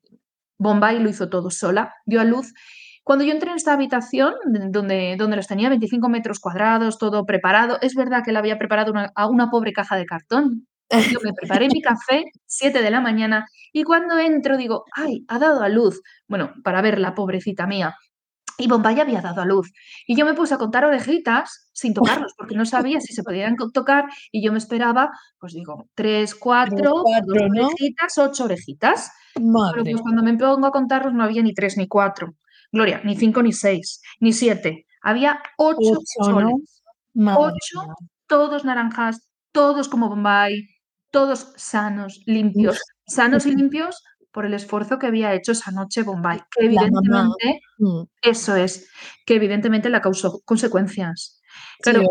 Bombay 0.57 0.99
lo 0.99 1.09
hizo 1.09 1.29
todo 1.29 1.49
sola, 1.49 1.93
dio 2.05 2.21
a 2.21 2.25
luz 2.25 2.53
cuando 3.03 3.25
yo 3.25 3.31
entré 3.31 3.49
en 3.49 3.57
esta 3.57 3.73
habitación, 3.73 4.33
donde, 4.45 5.15
donde 5.17 5.35
los 5.35 5.47
tenía 5.47 5.69
25 5.69 6.07
metros 6.07 6.39
cuadrados, 6.39 6.99
todo 6.99 7.25
preparado, 7.25 7.77
es 7.81 7.95
verdad 7.95 8.23
que 8.23 8.31
le 8.31 8.37
había 8.37 8.59
preparado 8.59 8.93
a 9.15 9.27
una 9.27 9.49
pobre 9.49 9.73
caja 9.73 9.95
de 9.95 10.05
cartón. 10.05 10.67
Yo 10.91 11.19
me 11.23 11.33
preparé 11.33 11.67
mi 11.69 11.81
café, 11.81 12.25
7 12.45 12.81
de 12.81 12.91
la 12.91 12.99
mañana, 12.99 13.47
y 13.71 13.83
cuando 13.83 14.17
entro 14.17 14.57
digo, 14.57 14.83
ay, 14.93 15.23
ha 15.27 15.39
dado 15.39 15.61
a 15.61 15.69
luz. 15.69 16.01
Bueno, 16.27 16.53
para 16.63 16.81
ver 16.81 16.99
la 16.99 17.15
pobrecita 17.15 17.65
mía. 17.65 17.95
Y 18.57 18.67
Bombay 18.67 18.99
había 18.99 19.21
dado 19.21 19.41
a 19.41 19.45
luz. 19.45 19.71
Y 20.05 20.15
yo 20.15 20.25
me 20.25 20.33
puse 20.33 20.53
a 20.53 20.57
contar 20.57 20.85
orejitas 20.85 21.69
sin 21.73 21.93
tocarlos, 21.93 22.33
porque 22.37 22.55
no 22.55 22.65
sabía 22.65 22.99
si 22.99 23.13
se 23.13 23.23
podían 23.23 23.55
tocar. 23.73 24.05
Y 24.31 24.43
yo 24.43 24.51
me 24.51 24.57
esperaba, 24.57 25.09
pues 25.39 25.53
digo, 25.53 25.89
tres, 25.95 26.35
cuatro, 26.35 27.03
orejitas, 27.03 28.17
ocho 28.17 28.43
orejitas. 28.43 29.11
Pero 29.33 29.83
pues 29.83 30.01
cuando 30.01 30.21
me 30.21 30.37
pongo 30.37 30.67
a 30.67 30.71
contarlos 30.71 31.13
no 31.13 31.23
había 31.23 31.41
ni 31.41 31.53
tres 31.53 31.77
ni 31.77 31.87
cuatro. 31.87 32.35
Gloria, 32.71 33.01
ni 33.03 33.15
cinco 33.15 33.41
ni 33.41 33.53
seis, 33.53 34.01
ni 34.19 34.33
siete. 34.33 34.85
Había 35.01 35.41
ocho, 35.57 35.99
soles. 36.21 36.83
Ocho, 37.15 37.81
todos 38.27 38.63
naranjas, 38.63 39.27
todos 39.51 39.89
como 39.89 40.09
Bombay, 40.09 40.67
todos 41.11 41.53
sanos, 41.55 42.21
limpios. 42.25 42.79
Sanos 43.05 43.45
y 43.45 43.51
limpios 43.55 44.03
por 44.31 44.45
el 44.45 44.53
esfuerzo 44.53 44.97
que 44.97 45.07
había 45.07 45.33
hecho 45.33 45.51
esa 45.51 45.71
noche 45.71 46.03
Bombay, 46.03 46.39
que 46.51 46.65
evidentemente, 46.65 47.59
mm. 47.77 48.03
eso 48.21 48.55
es, 48.55 48.89
que 49.25 49.35
evidentemente 49.35 49.89
la 49.89 50.01
causó 50.01 50.41
consecuencias. 50.45 51.41
Pero 51.83 52.01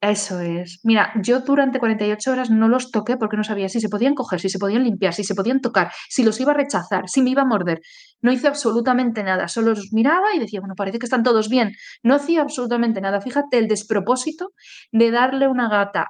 eso 0.00 0.40
es. 0.40 0.80
Mira, 0.84 1.12
yo 1.22 1.40
durante 1.40 1.78
48 1.78 2.30
horas 2.30 2.50
no 2.50 2.68
los 2.68 2.90
toqué 2.90 3.16
porque 3.16 3.36
no 3.36 3.44
sabía 3.44 3.68
si 3.68 3.80
se 3.80 3.88
podían 3.88 4.14
coger, 4.14 4.40
si 4.40 4.50
se 4.50 4.58
podían 4.58 4.84
limpiar, 4.84 5.14
si 5.14 5.24
se 5.24 5.34
podían 5.34 5.60
tocar, 5.60 5.90
si 6.08 6.22
los 6.22 6.38
iba 6.38 6.52
a 6.52 6.54
rechazar, 6.54 7.08
si 7.08 7.22
me 7.22 7.30
iba 7.30 7.42
a 7.42 7.46
morder. 7.46 7.80
No 8.20 8.30
hice 8.30 8.46
absolutamente 8.46 9.22
nada, 9.22 9.48
solo 9.48 9.70
los 9.70 9.92
miraba 9.92 10.34
y 10.34 10.38
decía, 10.38 10.60
bueno, 10.60 10.74
parece 10.76 10.98
que 10.98 11.06
están 11.06 11.22
todos 11.22 11.48
bien. 11.48 11.72
No 12.02 12.14
hacía 12.14 12.42
absolutamente 12.42 13.00
nada. 13.00 13.20
Fíjate 13.20 13.58
el 13.58 13.68
despropósito 13.68 14.52
de 14.92 15.10
darle 15.10 15.48
una 15.48 15.68
gata 15.68 16.08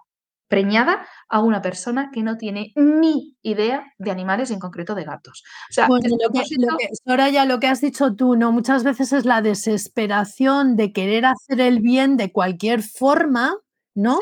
preñada 0.49 1.07
a 1.29 1.41
una 1.41 1.61
persona 1.63 2.11
que 2.13 2.23
no 2.23 2.37
tiene 2.37 2.73
ni 2.77 3.37
idea 3.43 3.93
de 3.99 4.11
animales, 4.11 4.51
en 4.51 4.59
concreto 4.59 4.95
de 4.95 5.05
gatos. 5.05 5.43
O 5.71 5.73
sea, 5.73 5.89
lo 5.89 5.99
que, 5.99 7.33
ya 7.33 7.45
lo 7.45 7.61
que 7.61 7.67
has 7.67 7.81
dicho 7.81 8.15
tú, 8.15 8.37
¿no? 8.37 8.53
Muchas 8.53 8.85
veces 8.85 9.13
es 9.13 9.25
la 9.25 9.43
desesperación 9.43 10.77
de 10.77 10.93
querer 10.93 11.27
hacer 11.27 11.61
el 11.61 11.81
bien 11.81 12.17
de 12.17 12.33
cualquier 12.33 12.83
forma 12.83 13.55
¿no? 13.97 14.21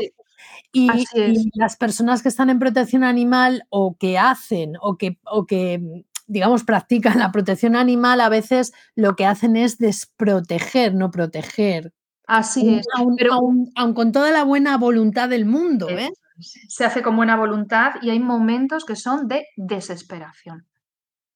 Y, 0.72 0.90
y 1.14 1.50
las 1.54 1.76
personas 1.76 2.22
que 2.22 2.28
están 2.28 2.48
en 2.48 2.58
protección 2.58 3.04
animal 3.04 3.66
o 3.68 3.96
que 3.98 4.18
hacen 4.18 4.74
o 4.80 4.96
que, 4.96 5.18
o 5.26 5.46
que 5.46 6.04
digamos, 6.26 6.64
practican 6.64 7.18
la 7.18 7.32
protección 7.32 7.76
animal, 7.76 8.20
a 8.20 8.30
veces 8.30 8.72
lo 8.94 9.14
que 9.14 9.26
hacen 9.26 9.56
es 9.56 9.78
desproteger, 9.78 10.94
no 10.94 11.10
proteger. 11.10 11.92
Así 12.26 12.74
es, 12.76 12.86
Aun, 12.94 13.16
pero 13.16 13.34
aun- 13.34 13.70
aun 13.76 13.94
con 13.94 14.12
toda 14.12 14.30
la 14.30 14.44
buena 14.44 14.76
voluntad 14.78 15.28
del 15.28 15.44
mundo, 15.44 15.88
¿eh? 15.90 16.10
Se 16.40 16.84
hace 16.84 17.02
con 17.02 17.16
buena 17.16 17.36
voluntad 17.36 17.92
y 18.02 18.10
hay 18.10 18.18
momentos 18.18 18.84
que 18.84 18.96
son 18.96 19.28
de 19.28 19.46
desesperación. 19.56 20.66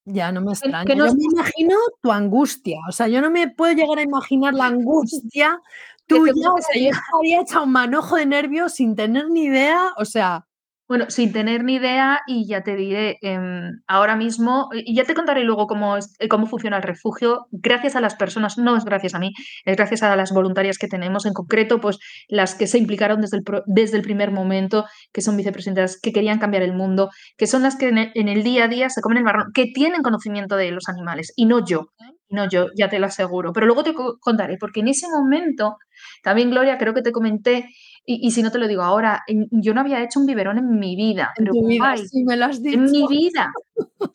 Ya, 0.05 0.31
no 0.31 0.41
me 0.41 0.51
extraña. 0.53 0.85
que 0.85 0.95
Yo 0.97 1.05
nos 1.05 1.15
me 1.15 1.23
imagino 1.31 1.75
tu 2.01 2.11
angustia, 2.11 2.79
o 2.87 2.91
sea, 2.91 3.07
yo 3.07 3.21
no 3.21 3.29
me 3.29 3.49
puedo 3.49 3.73
llegar 3.73 3.99
a 3.99 4.01
imaginar 4.01 4.53
la 4.55 4.65
angustia 4.65 5.59
tuya, 6.07 6.31
o 6.51 6.57
sea, 6.57 6.81
yo 6.81 6.89
estaría 6.89 7.41
hecha 7.41 7.61
un 7.61 7.71
manojo 7.71 8.15
de 8.15 8.25
nervios 8.25 8.73
sin 8.73 8.95
tener 8.95 9.29
ni 9.29 9.43
idea, 9.43 9.93
o 9.97 10.05
sea, 10.05 10.47
Bueno, 10.89 11.05
sin 11.09 11.31
tener 11.31 11.63
ni 11.63 11.75
idea, 11.75 12.21
y 12.25 12.47
ya 12.47 12.63
te 12.63 12.75
diré, 12.75 13.19
em, 13.21 13.79
ahora 13.85 14.15
mismo, 14.15 14.69
y 14.73 14.95
ya 14.95 15.03
te 15.03 15.13
contaré 15.13 15.43
luego 15.43 15.67
cómo 15.67 15.97
es 15.97 16.15
eh, 16.17 16.27
cómo 16.27 16.47
funciona 16.47 16.77
el 16.77 16.81
refugio, 16.83 17.45
gracias 17.51 17.95
a 17.95 18.01
las 18.01 18.15
personas, 18.15 18.57
no 18.57 18.75
es 18.75 18.85
gracias 18.85 19.13
a 19.13 19.19
mí, 19.19 19.31
es 19.65 19.77
gracias 19.77 20.01
a 20.01 20.15
las 20.15 20.31
voluntarias 20.31 20.79
que 20.79 20.87
tenemos, 20.87 21.27
en 21.27 21.33
concreto, 21.33 21.79
pues, 21.79 21.99
las 22.27 22.55
que 22.55 22.65
se 22.65 22.79
implicaron 22.79 23.21
desde 23.21 23.37
el 23.37 23.43
desde 23.67 23.97
el 23.97 24.01
primer 24.03 24.31
momento, 24.31 24.85
que 25.13 25.21
son 25.21 25.37
vicepresidentas, 25.37 25.99
que 26.01 26.11
querían 26.11 26.39
cambiar 26.39 26.63
el 26.63 26.73
mundo, 26.73 27.11
que 27.37 27.45
son 27.45 27.61
las 27.61 27.75
que 27.75 27.89
en 27.89 27.99
el 27.99 28.11
en 28.15 28.27
el 28.27 28.41
día 28.41 28.63
a 28.63 28.67
día 28.67 28.89
se 28.89 29.01
comen 29.01 29.19
el 29.19 29.23
marrón, 29.25 29.51
que 29.53 29.67
tienen 29.71 30.01
conocimiento 30.01 30.55
de 30.55 30.71
los 30.71 30.89
animales, 30.89 31.31
y 31.35 31.45
no 31.45 31.63
yo, 31.63 31.89
y 32.29 32.33
no 32.35 32.49
yo, 32.49 32.65
ya 32.75 32.89
te 32.89 32.97
lo 32.97 33.05
aseguro. 33.05 33.53
Pero 33.53 33.67
luego 33.67 33.83
te 33.83 33.93
co 33.93 34.17
contaré, 34.19 34.57
porque 34.59 34.79
en 34.79 34.87
ese 34.87 35.07
momento, 35.07 35.77
también, 36.23 36.49
Gloria, 36.49 36.79
creo 36.79 36.95
que 36.95 37.03
te 37.03 37.11
comenté, 37.11 37.69
y 38.09 38.27
y 38.27 38.31
si 38.31 38.41
no 38.41 38.51
te 38.51 38.57
lo 38.57 38.67
digo 38.67 38.81
ahora, 38.81 39.23
en 39.27 39.47
yo 39.51 39.73
no 39.75 39.81
había 39.81 40.03
hecho 40.03 40.19
un 40.19 40.25
biberón 40.25 40.57
en 40.57 40.79
mi 40.79 40.95
vida, 40.95 41.31
en 41.37 41.45
pero 41.45 41.53
tu 41.53 41.67
vida, 41.67 41.89
Bombay, 41.89 42.07
sí 42.07 42.23
me 42.23 42.37
lo 42.37 42.45
has 42.45 42.57
en 42.63 42.85
mi 42.85 43.07
vida, 43.07 43.51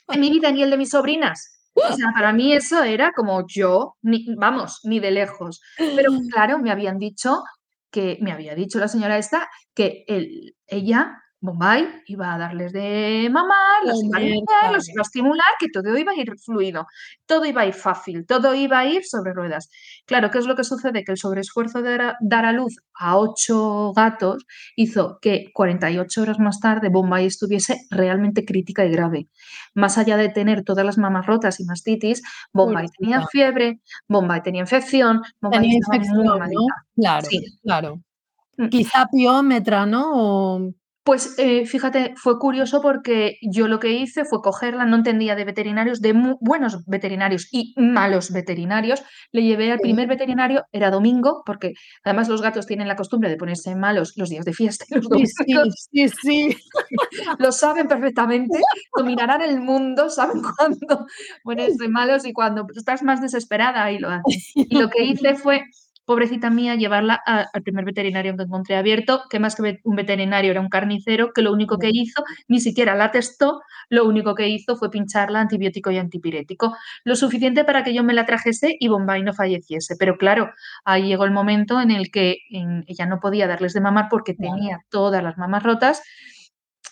en 0.08 0.20
mi 0.20 0.30
vida, 0.30 0.50
ni 0.50 0.62
el 0.64 0.70
de 0.70 0.76
mis 0.76 0.90
sobrinas. 0.90 1.50
O 1.76 1.92
sea, 1.92 2.08
para 2.12 2.32
mí 2.32 2.52
eso 2.52 2.82
era 2.82 3.12
como 3.12 3.44
yo, 3.48 3.94
ni 4.02 4.26
vamos, 4.36 4.80
ni 4.84 4.98
de 4.98 5.10
lejos. 5.12 5.60
Pero 5.76 6.10
claro, 6.32 6.58
me 6.58 6.72
habían 6.72 6.98
dicho 6.98 7.42
que 7.90 8.18
me 8.20 8.32
había 8.32 8.56
dicho 8.56 8.80
la 8.80 8.88
señora 8.88 9.16
esta 9.16 9.48
que 9.74 10.04
el 10.08 10.56
ella, 10.66 11.22
Bombay, 11.44 11.86
iba 12.06 12.34
a 12.34 12.38
darles 12.38 12.72
de 12.72 13.28
mamar, 13.30 13.84
los 13.84 14.02
iba 14.02 14.16
a 14.16 14.20
limpiar, 14.20 14.72
los 14.72 14.88
iba 14.88 15.00
a 15.00 15.02
estimular, 15.02 15.46
que 15.60 15.68
todo 15.68 15.96
iba 15.98 16.12
a 16.12 16.14
ir 16.16 16.32
fluido, 16.42 16.86
todo 17.26 17.44
iba 17.44 17.60
a 17.62 17.66
ir 17.66 17.74
fácil, 17.74 18.24
todo 18.26 18.54
iba 18.54 18.78
a 18.78 18.86
ir 18.86 19.04
sobre 19.04 19.34
ruedas. 19.34 19.68
Claro, 20.06 20.30
¿qué 20.30 20.38
es 20.38 20.46
lo 20.46 20.56
que 20.56 20.64
sucede? 20.64 21.04
Que 21.04 21.12
el 21.12 21.18
sobreesfuerzo 21.18 21.82
de 21.82 21.98
dar 22.20 22.44
a 22.46 22.52
luz 22.52 22.76
a 22.94 23.18
8 23.18 23.92
gatos 23.94 24.46
hizo 24.74 25.18
que 25.20 25.50
48 25.52 26.22
horas 26.22 26.38
más 26.38 26.60
tarde 26.60 26.88
Bombay 26.88 27.26
estuviese 27.26 27.76
realmente 27.90 28.46
crítica 28.46 28.86
y 28.86 28.90
grave. 28.90 29.28
Más 29.74 29.98
allá 29.98 30.16
de 30.16 30.30
tener 30.30 30.64
todas 30.64 30.86
las 30.86 30.96
mamas 30.96 31.26
rotas 31.26 31.60
y 31.60 31.64
mastitis, 31.64 32.22
Bombay 32.54 32.86
tenía 32.98 33.16
Pobrecita. 33.16 33.30
fiebre, 33.30 33.80
Bombay 34.08 34.42
tenía 34.42 34.62
infección, 34.62 35.20
Bombay 35.42 35.60
Tenía 35.60 35.78
muy 35.86 35.96
infección. 35.96 36.38
Claro, 36.96 37.26
Sí. 37.28 37.58
claro. 37.62 38.00
Mm. 38.56 38.68
Quizá 38.68 39.06
piómetra, 39.12 39.84
¿no? 39.84 40.10
O 40.14 40.72
Pues, 41.04 41.34
eh, 41.36 41.66
fíjate, 41.66 42.14
fue 42.16 42.38
curioso 42.38 42.80
porque 42.80 43.36
yo 43.42 43.68
lo 43.68 43.78
que 43.78 43.90
hice 43.92 44.24
fue 44.24 44.40
cogerla, 44.40 44.86
no 44.86 44.96
entendía 44.96 45.36
de 45.36 45.44
veterinarios, 45.44 46.00
de 46.00 46.14
buenos 46.40 46.86
veterinarios 46.86 47.46
y 47.52 47.74
malos 47.76 48.32
veterinarios. 48.32 49.02
Le 49.30 49.42
llevé 49.42 49.70
al 49.70 49.80
primer 49.80 50.08
veterinario, 50.08 50.64
era 50.72 50.90
domingo, 50.90 51.42
porque 51.44 51.74
además 52.04 52.30
los 52.30 52.40
gatos 52.40 52.66
tienen 52.66 52.88
la 52.88 52.96
costumbre 52.96 53.28
de 53.28 53.36
ponerse 53.36 53.74
malos 53.76 54.14
los 54.16 54.30
días 54.30 54.46
de 54.46 54.54
fiesta 54.54 54.86
y 54.88 54.94
los 54.94 55.06
sí, 55.06 55.26
sí, 55.26 55.54
sí, 55.92 56.08
sí. 56.08 56.56
Lo 57.38 57.52
saben 57.52 57.86
perfectamente, 57.86 58.58
dominarán 58.96 59.42
el 59.42 59.60
mundo, 59.60 60.08
saben 60.08 60.40
cuándo 60.56 61.06
ponerse 61.42 61.86
malos 61.86 62.24
y 62.24 62.32
cuándo 62.32 62.66
estás 62.74 63.02
más 63.02 63.20
desesperada 63.20 63.92
y 63.92 63.98
lo 63.98 64.08
hacen. 64.08 64.40
Y 64.54 64.78
lo 64.78 64.88
que 64.88 65.04
hice 65.04 65.34
fue, 65.34 65.64
pobrecita 66.04 66.50
mía, 66.50 66.74
llevarla 66.74 67.20
a 67.26 67.46
al 67.52 67.62
primer 67.62 67.84
veterinario 67.84 68.36
que 68.36 68.42
encontré 68.44 68.76
abierto, 68.76 69.22
que 69.30 69.38
más 69.38 69.54
que 69.54 69.80
un 69.84 69.96
veterinario 69.96 70.50
era 70.50 70.60
un 70.60 70.68
carnicero, 70.68 71.32
que 71.32 71.42
lo 71.42 71.52
único 71.52 71.78
que 71.78 71.90
hizo, 71.92 72.24
ni 72.48 72.60
siquiera 72.60 72.94
la 72.94 73.10
testó, 73.10 73.60
lo 73.88 74.04
único 74.06 74.34
que 74.34 74.48
hizo 74.48 74.76
fue 74.76 74.90
pincharla 74.90 75.40
antibiótico 75.40 75.90
y 75.90 75.98
antipirético, 75.98 76.76
lo 77.04 77.16
suficiente 77.16 77.64
para 77.64 77.84
que 77.84 77.94
yo 77.94 78.02
me 78.04 78.14
la 78.14 78.26
trajese 78.26 78.76
y 78.78 78.88
Bombay 78.88 79.22
no 79.22 79.34
falleciese. 79.34 79.96
Pero 79.98 80.16
claro, 80.16 80.50
ahí 80.84 81.08
llegó 81.08 81.24
el 81.24 81.32
momento 81.32 81.80
en 81.80 81.90
el 81.90 82.10
que, 82.10 82.38
en 82.50 82.84
ella 82.86 83.06
no 83.06 83.20
podía 83.20 83.46
darles 83.46 83.72
de 83.72 83.80
mamar 83.80 84.08
porque 84.10 84.34
tenía 84.34 84.80
todas 84.90 85.22
las 85.22 85.38
mamas 85.38 85.62
rotas 85.62 86.02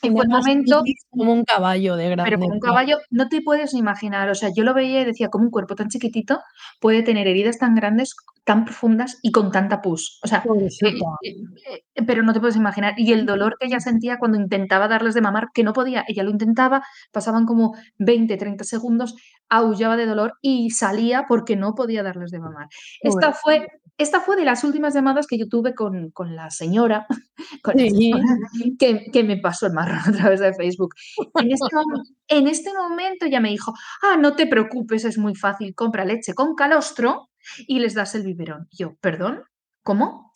y 0.03 0.11
fue 0.11 0.25
el 0.25 0.31
momento 0.31 0.83
como 1.11 1.33
un 1.33 1.45
caballo 1.45 1.97
de 1.97 2.05
pero 2.05 2.17
grande, 2.17 2.37
como 2.38 2.55
un 2.55 2.61
caballo, 2.61 2.99
no 3.11 3.29
te 3.29 3.41
puedes 3.43 3.75
imaginar, 3.75 4.29
o 4.31 4.35
sea, 4.35 4.51
yo 4.55 4.65
lo 4.65 4.75
veía 4.75 5.03
y 5.03 5.05
decía: 5.05 5.29
"¿Cómo 5.31 5.45
un 5.47 5.51
cuerpo 5.51 5.75
tan 5.77 5.88
chiquitito 5.88 6.41
puede 6.81 7.03
tener 7.03 7.27
heridas 7.29 7.59
tan 7.59 7.75
grandes, 7.75 8.15
tan 8.45 8.65
profundas 8.65 9.19
y 9.23 9.33
con 9.33 9.53
tanta 9.53 9.81
pus?". 9.83 10.19
O 10.25 10.29
sea, 10.29 10.49
eh 10.81 10.95
eh 11.23 11.83
eh, 11.95 12.05
pero 12.07 12.23
no 12.23 12.33
te 12.33 12.41
puedes 12.41 12.57
imaginar. 12.57 12.95
Y 12.97 13.12
el 13.12 13.27
dolor 13.27 13.57
que 13.61 13.67
ella 13.67 13.81
sentía 13.81 14.19
cuando 14.19 14.38
intentaba 14.38 14.88
darles 14.88 15.15
de 15.15 15.21
mamar, 15.23 15.49
que 15.55 15.62
no 15.65 15.73
podía, 15.73 16.05
ella 16.09 16.25
lo 16.25 16.31
intentaba, 16.31 16.83
pasaban 17.12 17.47
como 17.47 17.75
20, 17.99 18.37
30 18.37 18.65
segundos, 18.65 19.15
aullaba 19.49 19.97
de 19.97 20.07
dolor 20.07 20.35
y 20.43 20.71
salía 20.71 21.25
porque 21.29 21.57
no 21.57 21.75
podía 21.75 22.03
darles 22.03 22.31
de 22.31 22.41
mamar. 22.41 22.69
Esta 23.03 23.33
fue. 23.33 23.67
Esta 23.99 24.21
fue 24.21 24.37
de 24.37 24.45
las 24.45 24.65
últimas 24.65 24.95
llamadas 24.95 25.27
que 25.27 25.39
yo 25.39 25.49
tuve 25.49 25.75
con 25.75 26.11
con 26.13 26.37
la 26.37 26.51
señora, 26.51 27.07
con 27.63 27.75
la 27.77 27.85
Sí. 27.87 28.13
señora 28.13 28.41
que 28.79 29.07
que 29.13 29.25
me 29.25 29.39
pasó 29.39 29.67
el 29.67 29.75
marrón 29.75 29.99
a 30.07 30.13
través 30.13 30.41
de 30.41 30.55
Facebook. 30.55 30.95
En 31.37 31.53
este 31.53 31.71
en 32.29 32.49
este 32.49 32.73
momento 32.75 33.27
ella 33.27 33.41
me 33.41 33.51
dijo: 33.51 33.73
"Ah, 34.03 34.17
no 34.19 34.35
te 34.37 34.47
preocupes, 34.47 35.05
es 35.05 35.19
muy 35.19 35.35
fácil, 35.37 35.75
compra 35.75 36.05
leche 36.07 36.35
con 36.35 36.55
calostro 36.55 37.31
y 37.69 37.81
les 37.81 37.95
das 37.95 38.15
el 38.17 38.25
biberón". 38.25 38.69
Yo: 38.73 38.97
"¿Perdón? 39.01 39.45
¿Cómo?". 39.85 40.33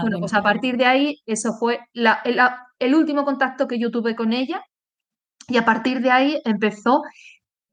Bueno, 0.00 0.18
pues 0.20 0.34
a 0.34 0.42
partir 0.42 0.76
de 0.78 0.86
ahí, 0.86 1.22
eso 1.26 1.54
fue 1.60 1.80
la 1.94 2.20
el 2.24 2.36
la 2.36 2.68
el 2.80 2.94
último 2.96 3.24
contacto 3.24 3.68
que 3.68 3.78
yo 3.80 3.90
tuve 3.92 4.16
con 4.16 4.32
ella, 4.32 4.62
y 5.48 5.58
a 5.58 5.64
partir 5.66 6.00
de 6.02 6.10
ahí 6.12 6.40
empezó 6.44 7.02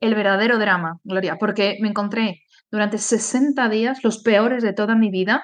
el 0.02 0.16
verdadero 0.16 0.60
drama, 0.60 1.00
Gloria, 1.06 1.38
porque 1.40 1.78
me 1.82 1.90
encontré 1.90 2.42
durante 2.72 2.98
60 2.98 3.70
días, 3.70 4.00
los 4.04 4.22
peores 4.22 4.64
de 4.64 4.74
toda 4.74 4.96
mi 4.96 5.10
vida, 5.10 5.44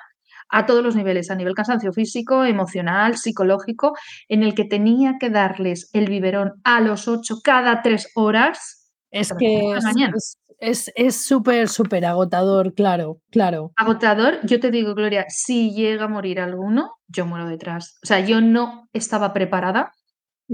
a 0.50 0.66
todos 0.66 0.84
los 0.84 0.96
niveles, 0.96 1.32
a 1.32 1.36
nivel 1.36 1.56
cansancio 1.56 1.92
físico, 1.92 2.44
emocional, 2.46 3.18
psicológico, 3.18 3.94
en 4.28 4.44
el 4.44 4.54
que 4.54 4.66
tenía 4.66 5.16
que 5.20 5.30
darles 5.30 5.90
el 5.94 6.08
biberón 6.08 6.54
a 6.64 6.82
los 6.82 7.08
8 7.08 7.38
cada 7.44 7.82
3 7.82 8.12
horas, 8.16 8.92
Es 9.12 9.32
hasta 9.32 9.44
las 9.44 9.84
5 9.84 10.00
de 10.00 10.12
que 10.12 10.18
es 10.60 10.92
es 10.96 11.26
súper, 11.26 11.68
superagotador, 11.68 12.74
claro, 12.74 13.20
claro. 13.30 13.72
Agotador, 13.76 14.40
yo 14.44 14.60
te 14.60 14.72
digo, 14.72 14.96
Gloria, 14.96 15.26
si 15.28 15.72
llega 15.72 16.06
a 16.06 16.08
morir 16.08 16.40
alguno, 16.40 16.92
yo 17.08 17.26
muero 17.26 17.48
detrás. 17.48 17.98
O 18.04 18.08
sea, 18.08 18.22
yo 18.22 18.40
no 18.42 18.88
estaba 18.94 19.34
preparada 19.34 19.92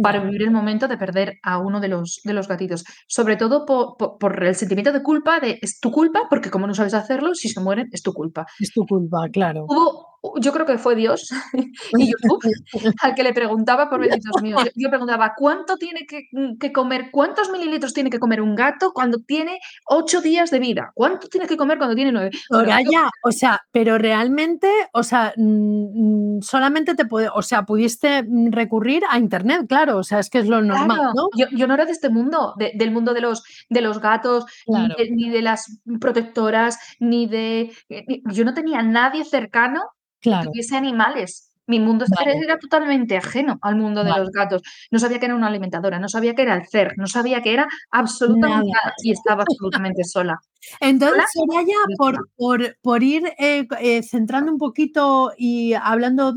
para 0.02 0.20
vivir 0.20 0.44
el 0.44 0.52
momento 0.52 0.88
de 0.88 0.98
perder 0.98 1.40
a 1.44 1.58
uno 1.60 1.80
de 1.80 1.88
los 1.90 2.22
de 2.24 2.34
los 2.34 2.48
gatitos, 2.48 2.84
sobre 3.08 3.36
todo 3.38 3.66
po 3.66 3.96
po 3.98 4.18
por 4.18 4.44
el 4.44 4.56
sentimiento 4.56 4.92
de 4.92 5.04
culpa 5.04 5.40
de 5.40 5.60
es 5.62 5.80
tu 5.80 5.92
culpa, 5.92 6.28
porque 6.30 6.50
como 6.50 6.68
no 6.68 6.74
sabes 6.74 6.94
hacerlo, 6.94 7.36
si 7.36 7.50
se 7.50 7.60
mueren 7.60 7.90
es 7.92 8.02
tu 8.02 8.14
culpa. 8.14 8.46
Es 8.60 8.72
tu 8.72 8.86
culpa, 8.86 9.28
claro. 9.32 9.66
Hubo 9.68 10.11
yo 10.40 10.52
creo 10.54 10.66
que 10.66 10.78
fue 10.78 10.96
Dios 10.96 11.30
y 11.98 12.12
YouTube 12.12 12.42
al 13.02 13.16
que 13.16 13.24
le 13.24 13.34
preguntaba 13.34 13.90
por 13.90 14.02
benditos 14.02 14.42
míos. 14.42 14.64
Yo 14.76 14.90
preguntaba: 14.90 15.34
"¿Cuánto 15.38 15.78
tiene 15.78 16.06
que, 16.06 16.28
mm, 16.32 16.58
que 16.58 16.72
comer? 16.72 17.10
¿Cuántos 17.12 17.50
mililitros 17.50 17.94
tiene 17.94 18.10
que 18.10 18.20
comer 18.20 18.42
un 18.42 18.56
gato 18.56 18.92
cuando 18.94 19.20
tiene 19.20 19.60
8 19.86 20.22
días 20.22 20.52
de 20.52 20.60
vida? 20.60 20.92
¿Cuánto 20.94 21.28
tiene 21.28 21.48
que 21.48 21.58
comer 21.58 21.78
cuando 21.78 21.96
tiene 21.96 22.12
9?". 22.12 22.30
Bueno, 22.50 22.66
yo 22.66 22.72
Soraya, 22.72 23.10
o 23.24 23.32
sea, 23.32 23.60
pero 23.72 23.98
realmente, 23.98 24.70
o 24.94 25.04
sea, 25.04 25.34
mm, 25.38 26.38
mm, 26.38 26.42
solamente 26.42 26.96
te 26.96 27.06
puede 27.06 27.30
o 27.34 27.42
sea, 27.42 27.64
pudiste, 27.64 28.24
recurrir 28.52 29.04
a 29.10 29.18
Internet, 29.18 29.66
claro, 29.68 29.98
o 29.98 30.04
sea, 30.04 30.20
es 30.20 30.30
que 30.30 30.40
es 30.40 30.48
lo 30.48 30.62
normal, 30.62 30.98
Claro, 30.98 31.14
¿no? 31.16 31.30
yo 31.36 31.48
yo 31.52 31.68
no 31.68 31.74
era 31.74 31.86
de 31.86 31.92
este 31.92 32.10
mundo, 32.10 32.54
de 32.58 32.72
del 32.76 32.92
mundo 32.92 33.14
de 33.14 33.22
los 33.22 33.44
de 33.70 33.82
los 33.82 34.00
gatos, 34.00 34.46
ni 34.68 34.88
de 34.90 35.12
ni 35.12 35.30
de 35.30 35.42
las 35.42 35.80
protectoras, 36.00 36.78
ni 37.00 37.28
de 37.28 37.72
eh, 37.90 38.06
yo 38.32 38.46
no 38.46 38.54
tenía 38.54 38.80
a 38.80 38.84
nadie 38.84 39.26
cercano 39.26 39.82
que 40.22 40.32
tuviese 40.44 40.76
animales. 40.78 41.48
Mi 41.68 41.80
mundo 41.80 42.06
era 42.06 42.32
Vale. 42.34 42.44
era 42.44 42.58
totalmente 42.60 43.16
ajeno 43.16 43.58
al 43.62 43.76
mundo 43.78 44.04
de 44.04 44.10
Vale. 44.10 44.24
los 44.24 44.32
gatos. 44.32 44.62
No 44.90 45.00
sabía 45.00 45.20
qué 45.20 45.28
era 45.28 45.36
una 45.36 45.48
alimentadora, 45.48 46.00
no 46.00 46.10
sabía 46.10 46.36
qué 46.36 46.42
era 46.42 46.56
el 46.56 46.68
CER, 46.68 46.94
no 46.98 47.08
sabía 47.08 47.42
qué 47.42 47.54
era 47.54 47.68
absolutamente 47.92 48.72
Nada. 48.72 48.94
y 49.04 49.12
estaba 49.12 49.44
absolutamente 49.44 50.04
sola. 50.04 50.38
Entonces, 50.80 51.24
Soraya, 51.34 51.76
por 51.98 52.30
por 52.36 52.78
por 52.82 53.04
ir, 53.04 53.24
eh, 53.40 53.68
eh, 53.80 54.04
centrando 54.04 54.52
un 54.52 54.58
poquito 54.58 55.32
y 55.38 55.74
hablando, 55.74 56.34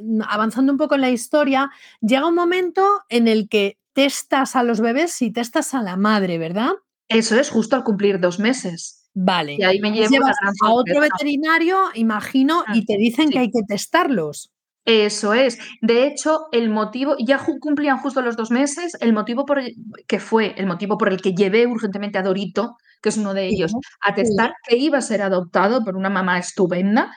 mm, 0.00 0.22
avanzando 0.28 0.72
un 0.72 0.78
poco 0.78 0.94
en 0.94 1.02
la 1.02 1.10
historia, 1.10 1.70
llega 2.00 2.26
un 2.26 2.34
momento 2.36 3.02
en 3.10 3.28
el 3.28 3.48
que 3.48 3.76
testas 3.94 4.56
a 4.56 4.62
los 4.62 4.80
bebés 4.80 5.20
y 5.22 5.32
testas 5.32 5.74
a 5.74 5.82
la 5.82 5.96
madre, 5.96 6.38
¿verdad? 6.38 6.70
Eso 7.08 7.38
es, 7.38 7.50
justo 7.50 7.74
al 7.76 7.84
cumplir 7.84 8.20
2 8.20 8.38
meses. 8.38 9.07
Y 9.18 9.20
Vale. 9.24 9.58
ahí 9.64 9.80
me 9.80 9.90
llevo 9.90 10.08
llevas 10.10 10.36
a 10.62 10.70
otro 10.70 11.00
veterinario, 11.00 11.76
imagino, 11.94 12.62
Mm, 12.68 12.74
y 12.74 12.84
te 12.84 12.96
dicen 12.96 13.30
que 13.30 13.40
hay 13.40 13.50
que 13.50 13.62
testarlos. 13.66 14.52
Eso 14.84 15.34
es. 15.34 15.58
De 15.82 16.06
hecho, 16.06 16.46
el 16.52 16.70
motivo, 16.70 17.16
ya 17.18 17.44
cumplían 17.60 17.98
justo 17.98 18.22
los 18.22 18.36
dos 18.36 18.50
meses, 18.50 18.96
el 19.00 19.12
motivo 19.12 19.44
por 19.44 19.58
el, 19.58 19.74
que 20.06 20.20
fue 20.20 20.54
el 20.56 20.66
motivo 20.66 20.96
por 20.96 21.08
el 21.08 21.20
que 21.20 21.34
llevé 21.34 21.66
urgentemente 21.66 22.16
a 22.16 22.22
Dorito, 22.22 22.76
que 23.02 23.10
es 23.10 23.16
uno 23.18 23.34
de 23.34 23.48
ellos, 23.48 23.72
a 24.00 24.14
testar 24.14 24.54
que 24.66 24.76
iba 24.76 24.98
a 24.98 25.02
ser 25.02 25.20
adoptado 25.20 25.84
por 25.84 25.96
una 25.96 26.08
mamá 26.08 26.38
estupenda, 26.38 27.10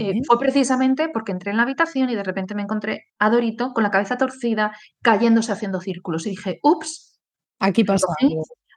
eh, 0.00 0.20
fue 0.26 0.38
precisamente 0.38 1.08
porque 1.12 1.32
entré 1.32 1.52
en 1.52 1.58
la 1.58 1.62
habitación 1.62 2.10
y 2.10 2.16
de 2.16 2.24
repente 2.24 2.54
me 2.54 2.62
encontré 2.62 3.04
a 3.18 3.30
Dorito 3.30 3.72
con 3.72 3.84
la 3.84 3.90
cabeza 3.90 4.16
torcida, 4.18 4.72
cayéndose 5.00 5.52
haciendo 5.52 5.80
círculos. 5.80 6.26
Y 6.26 6.30
dije, 6.30 6.58
ups, 6.62 7.18
aquí 7.60 7.84
pasa 7.84 8.06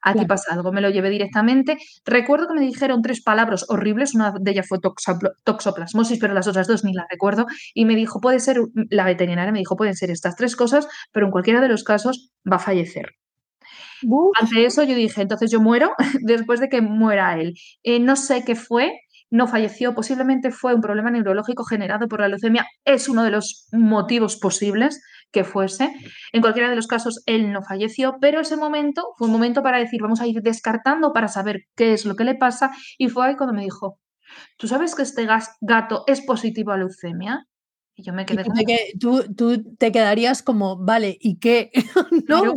aquí 0.02 0.26
pasa 0.26 0.54
algo, 0.54 0.72
me 0.72 0.82
lo 0.82 0.90
llevé 0.90 1.10
directamente. 1.10 1.78
Recuerdo 2.06 2.48
que 2.48 2.54
me 2.54 2.62
dijeron 2.62 3.02
tres 3.02 3.22
palabras 3.22 3.66
horribles, 3.70 4.16
una 4.16 4.34
de 4.40 4.52
ellas 4.52 4.68
fue 4.68 4.80
toxoplasmosis, 5.44 6.20
pero 6.20 6.34
las 6.34 6.48
otras 6.48 6.68
dos 6.68 6.84
ni 6.84 6.94
las 6.94 7.08
recuerdo, 7.10 7.46
y 7.74 7.86
me 7.86 7.96
dijo, 7.96 8.20
puede 8.20 8.40
ser, 8.40 8.60
la 8.90 9.06
veterinaria 9.06 9.52
me 9.52 9.60
dijo, 9.60 9.76
pueden 9.76 9.96
ser 9.96 10.12
estas 10.12 10.36
tres 10.36 10.56
cosas, 10.56 10.88
pero 11.12 11.26
en 11.26 11.32
cualquiera 11.32 11.62
de 11.62 11.70
los 11.70 11.84
casos 11.84 12.32
va 12.50 12.58
a 12.58 12.60
fallecer. 12.60 13.16
Ante 14.40 14.66
eso 14.66 14.84
yo 14.84 14.96
dije, 14.96 15.22
entonces 15.22 15.52
yo 15.52 15.60
muero 15.60 15.92
después 16.22 16.60
de 16.60 16.70
que 16.70 16.82
muera 16.82 17.40
él. 17.40 17.56
Eh, 17.84 18.00
no 18.00 18.16
sé 18.16 18.44
qué 18.46 18.56
fue, 18.56 18.94
no 19.32 19.48
falleció, 19.48 19.94
posiblemente 19.94 20.52
fue 20.52 20.74
un 20.74 20.82
problema 20.82 21.12
neurológico 21.12 21.64
generado 21.64 22.08
por 22.08 22.22
la 22.22 22.28
leucemia, 22.28 22.66
es 22.86 23.10
uno 23.10 23.24
de 23.24 23.32
los 23.32 23.68
motivos 23.72 24.38
posibles 24.38 25.02
que 25.32 25.44
fuese. 25.44 25.94
En 26.34 26.42
cualquiera 26.42 26.70
de 26.70 26.76
los 26.76 26.88
casos, 26.88 27.22
él 27.26 27.52
no 27.52 27.62
falleció, 27.62 28.18
pero 28.20 28.42
ese 28.42 28.58
momento 28.58 29.14
fue 29.18 29.28
un 29.28 29.34
momento 29.34 29.62
para 29.62 29.78
decir, 29.78 30.02
vamos 30.02 30.22
a 30.22 30.28
ir 30.28 30.42
descartando 30.42 31.14
para 31.14 31.28
saber 31.28 31.62
qué 31.76 31.94
es 31.94 32.06
lo 32.06 32.16
que 32.16 32.24
le 32.24 32.36
pasa, 32.36 32.72
y 32.98 33.10
fue 33.10 33.28
ahí 33.28 33.36
cuando 33.36 33.54
me 33.54 33.64
dijo, 33.64 34.00
¿tú 34.58 34.68
sabes 34.68 34.96
que 34.96 35.04
este 35.04 35.28
gato 35.62 36.04
es 36.08 36.22
positivo 36.22 36.72
a 36.72 36.78
leucemia? 36.78 37.49
Y 38.00 38.02
yo 38.02 38.14
me 38.14 38.26
quedé 38.26 38.46
tú, 38.98 39.26
tú, 39.36 39.76
te 39.78 39.92
quedarías 39.92 40.42
como, 40.42 40.78
vale, 40.78 41.18
¿y 41.20 41.38
qué? 41.38 41.70
¿No? 42.30 42.54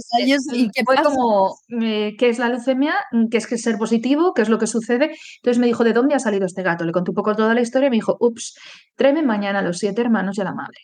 ¿y 0.53 0.71
qué 0.71 0.85
fue 0.85 0.95
como, 1.03 1.57
eh, 1.83 2.15
¿qué 2.17 2.29
es 2.29 2.39
la 2.39 2.49
leucemia? 2.49 2.95
¿Qué 3.29 3.39
es 3.39 3.49
que 3.49 3.57
es 3.57 3.63
ser 3.63 3.77
positivo? 3.77 4.35
¿Qué 4.35 4.43
es 4.43 4.49
lo 4.49 4.59
que 4.59 4.69
sucede? 4.69 5.11
Entonces 5.39 5.59
me 5.59 5.67
dijo, 5.67 5.83
¿de 5.83 5.95
dónde 5.95 6.15
ha 6.15 6.21
salido 6.21 6.47
este 6.47 6.63
gato? 6.63 6.85
Le 6.85 6.93
conté 6.93 7.11
un 7.11 7.17
poco 7.17 7.35
toda 7.35 7.55
la 7.55 7.61
historia 7.61 7.89
y 7.89 7.91
me 7.91 7.97
dijo, 7.97 8.17
ups, 8.21 8.57
tráeme 8.95 9.25
mañana 9.25 9.59
a 9.59 9.63
los 9.63 9.79
siete 9.79 10.01
hermanos 10.01 10.39
y 10.39 10.43
a 10.43 10.45
la 10.45 10.55
madre. 10.55 10.79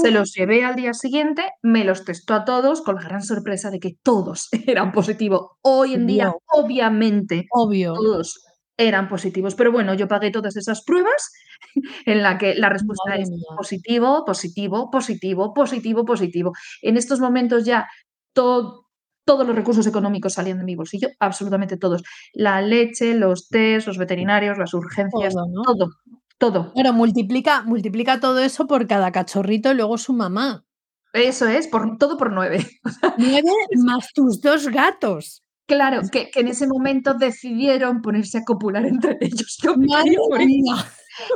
Se 0.00 0.12
los 0.12 0.32
llevé 0.32 0.64
al 0.64 0.76
día 0.76 0.94
siguiente, 0.94 1.42
me 1.62 1.84
los 1.84 2.04
testó 2.04 2.34
a 2.34 2.44
todos 2.44 2.82
con 2.82 2.94
la 2.94 3.02
gran 3.02 3.22
sorpresa 3.22 3.72
de 3.72 3.80
que 3.80 3.96
todos 4.04 4.48
eran 4.68 4.92
positivos. 4.92 5.48
Hoy 5.62 5.94
en 5.94 6.06
día, 6.06 6.32
obviamente, 6.46 7.46
Obvio. 7.50 7.94
todos 7.94 8.45
eran 8.76 9.08
positivos. 9.08 9.54
Pero 9.54 9.72
bueno, 9.72 9.94
yo 9.94 10.08
pagué 10.08 10.30
todas 10.30 10.56
esas 10.56 10.82
pruebas 10.82 11.32
en 12.06 12.22
la 12.22 12.38
que 12.38 12.54
la 12.54 12.68
respuesta 12.68 13.16
es 13.16 13.30
positivo, 13.56 14.24
positivo, 14.24 14.90
positivo, 14.90 15.54
positivo, 15.54 16.04
positivo. 16.04 16.52
En 16.82 16.96
estos 16.96 17.20
momentos 17.20 17.64
ya 17.64 17.88
todos 18.32 18.84
los 19.26 19.56
recursos 19.56 19.86
económicos 19.86 20.34
salían 20.34 20.58
de 20.58 20.64
mi 20.64 20.76
bolsillo, 20.76 21.08
absolutamente 21.18 21.76
todos. 21.76 22.02
La 22.32 22.60
leche, 22.60 23.14
los 23.14 23.48
test, 23.48 23.86
los 23.86 23.98
veterinarios, 23.98 24.58
las 24.58 24.74
urgencias, 24.74 25.34
todo, 25.34 25.90
todo. 26.38 26.72
Pero 26.74 26.92
multiplica, 26.92 27.62
multiplica 27.62 28.20
todo 28.20 28.40
eso 28.40 28.66
por 28.66 28.86
cada 28.86 29.10
cachorrito 29.12 29.72
y 29.72 29.74
luego 29.74 29.98
su 29.98 30.12
mamá. 30.12 30.64
Eso 31.12 31.48
es, 31.48 31.66
por, 31.66 31.96
todo 31.96 32.18
por 32.18 32.30
nueve. 32.32 32.66
Nueve 33.18 33.50
más 33.78 34.12
tus 34.12 34.42
dos 34.42 34.68
gatos. 34.68 35.45
Claro, 35.66 36.00
que, 36.12 36.30
en 36.34 36.46
ese 36.46 36.68
momento 36.68 37.14
decidieron 37.14 38.00
ponerse 38.00 38.38
a 38.38 38.44
copular 38.44 38.86
entre 38.86 39.18
ellos. 39.20 39.58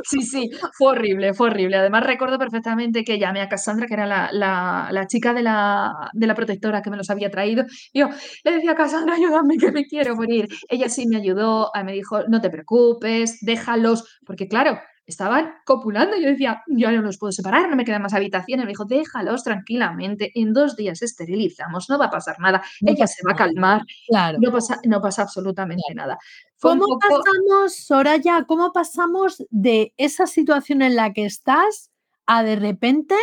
Sí, 0.03 0.21
sí, 0.21 0.49
fue 0.73 0.91
horrible, 0.91 1.33
fue 1.33 1.47
horrible. 1.47 1.77
Además, 1.77 2.05
recuerdo 2.05 2.37
perfectamente 2.37 3.03
que 3.03 3.19
llamé 3.19 3.41
a 3.41 3.49
Cassandra, 3.49 3.87
que 3.87 3.95
era 3.95 4.05
la, 4.05 5.07
chica 5.07 5.33
de 5.33 5.41
la, 5.41 6.09
de 6.13 6.27
la, 6.27 6.35
protectora 6.35 6.81
que 6.81 6.89
me 6.91 6.97
los 6.97 7.09
había 7.09 7.29
traído. 7.31 7.65
Yo 7.93 8.09
le 8.43 8.51
decía 8.51 8.71
a 8.71 8.75
Cassandra, 8.75 9.15
ayúdame, 9.15 9.57
que 9.57 9.71
me 9.71 9.85
quiero 9.85 10.15
morir. 10.15 10.47
Ella 10.69 10.87
sí 10.87 11.07
me 11.07 11.17
ayudó, 11.17 11.71
me 11.83 11.93
dijo, 11.93 12.23
no 12.27 12.41
te 12.41 12.49
preocupes, 12.49 13.39
déjalos, 13.41 14.19
porque 14.25 14.47
claro, 14.47 14.79
estaban 15.05 15.53
copulando. 15.65 16.17
Yo 16.17 16.29
decía, 16.29 16.63
yo 16.67 16.91
no 16.91 17.01
los 17.01 17.17
puedo 17.17 17.31
separar, 17.31 17.69
no 17.69 17.75
me 17.75 17.85
quedan 17.85 18.01
más 18.01 18.13
habitaciones. 18.13 18.65
Me 18.65 18.71
dijo, 18.71 18.85
déjalos 18.85 19.43
tranquilamente, 19.43 20.31
en 20.35 20.53
dos 20.53 20.75
días 20.75 21.01
esterilizamos, 21.01 21.89
no 21.89 21.97
va 21.97 22.05
a 22.05 22.11
pasar 22.11 22.39
nada. 22.39 22.61
Ella 22.81 23.07
se 23.07 23.25
va 23.25 23.33
a 23.33 23.35
calmar, 23.35 23.81
claro. 24.07 24.37
no, 24.41 24.51
pasa, 24.51 24.79
no 24.85 25.01
pasa 25.01 25.23
absolutamente 25.23 25.93
nada. 25.95 26.17
¿Cómo 26.59 26.99
pasamos, 26.99 27.75
Soraya, 27.75 28.45
cómo 28.47 28.71
pasamos 28.71 29.43
de 29.49 29.93
esa 29.97 30.27
situación 30.27 30.81
en 30.81 30.95
la 30.95 31.11
que 31.13 31.25
estás 31.25 31.89
a 32.27 32.43
de 32.43 32.55
repente 32.55 33.15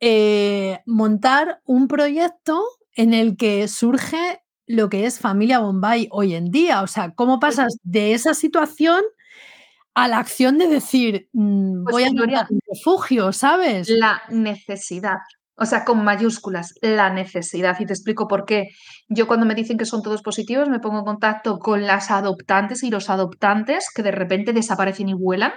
eh, 0.00 0.80
montar 0.86 1.62
un 1.64 1.88
proyecto 1.88 2.62
en 2.94 3.14
el 3.14 3.36
que 3.36 3.68
surge 3.68 4.42
lo 4.66 4.88
que 4.88 5.06
es 5.06 5.18
Familia 5.18 5.60
Bombay 5.60 6.08
hoy 6.10 6.34
en 6.34 6.50
día? 6.50 6.82
O 6.82 6.86
sea, 6.86 7.14
¿cómo 7.14 7.40
pues 7.40 7.56
pasas 7.56 7.78
de 7.82 8.12
esa 8.12 8.34
situación 8.34 9.02
a 9.94 10.08
la 10.08 10.18
acción 10.18 10.58
de 10.58 10.68
decir, 10.68 11.28
mm, 11.32 11.84
pues 11.84 11.92
voy 11.92 12.04
a 12.04 12.10
un 12.10 12.58
refugio, 12.68 13.32
¿sabes? 13.32 13.88
La 13.88 14.22
necesidad. 14.28 15.18
O 15.56 15.66
sea, 15.66 15.84
con 15.84 16.02
mayúsculas, 16.02 16.74
la 16.82 17.10
necesidad. 17.10 17.78
Y 17.78 17.86
te 17.86 17.92
explico 17.92 18.26
por 18.26 18.44
qué. 18.44 18.68
Yo 19.08 19.28
cuando 19.28 19.46
me 19.46 19.54
dicen 19.54 19.78
que 19.78 19.84
son 19.84 20.02
todos 20.02 20.22
positivos, 20.22 20.68
me 20.68 20.80
pongo 20.80 20.98
en 20.98 21.04
contacto 21.04 21.58
con 21.58 21.86
las 21.86 22.10
adoptantes 22.10 22.82
y 22.82 22.90
los 22.90 23.08
adoptantes 23.08 23.86
que 23.94 24.02
de 24.02 24.10
repente 24.10 24.52
desaparecen 24.52 25.08
y 25.08 25.14
vuelan 25.14 25.52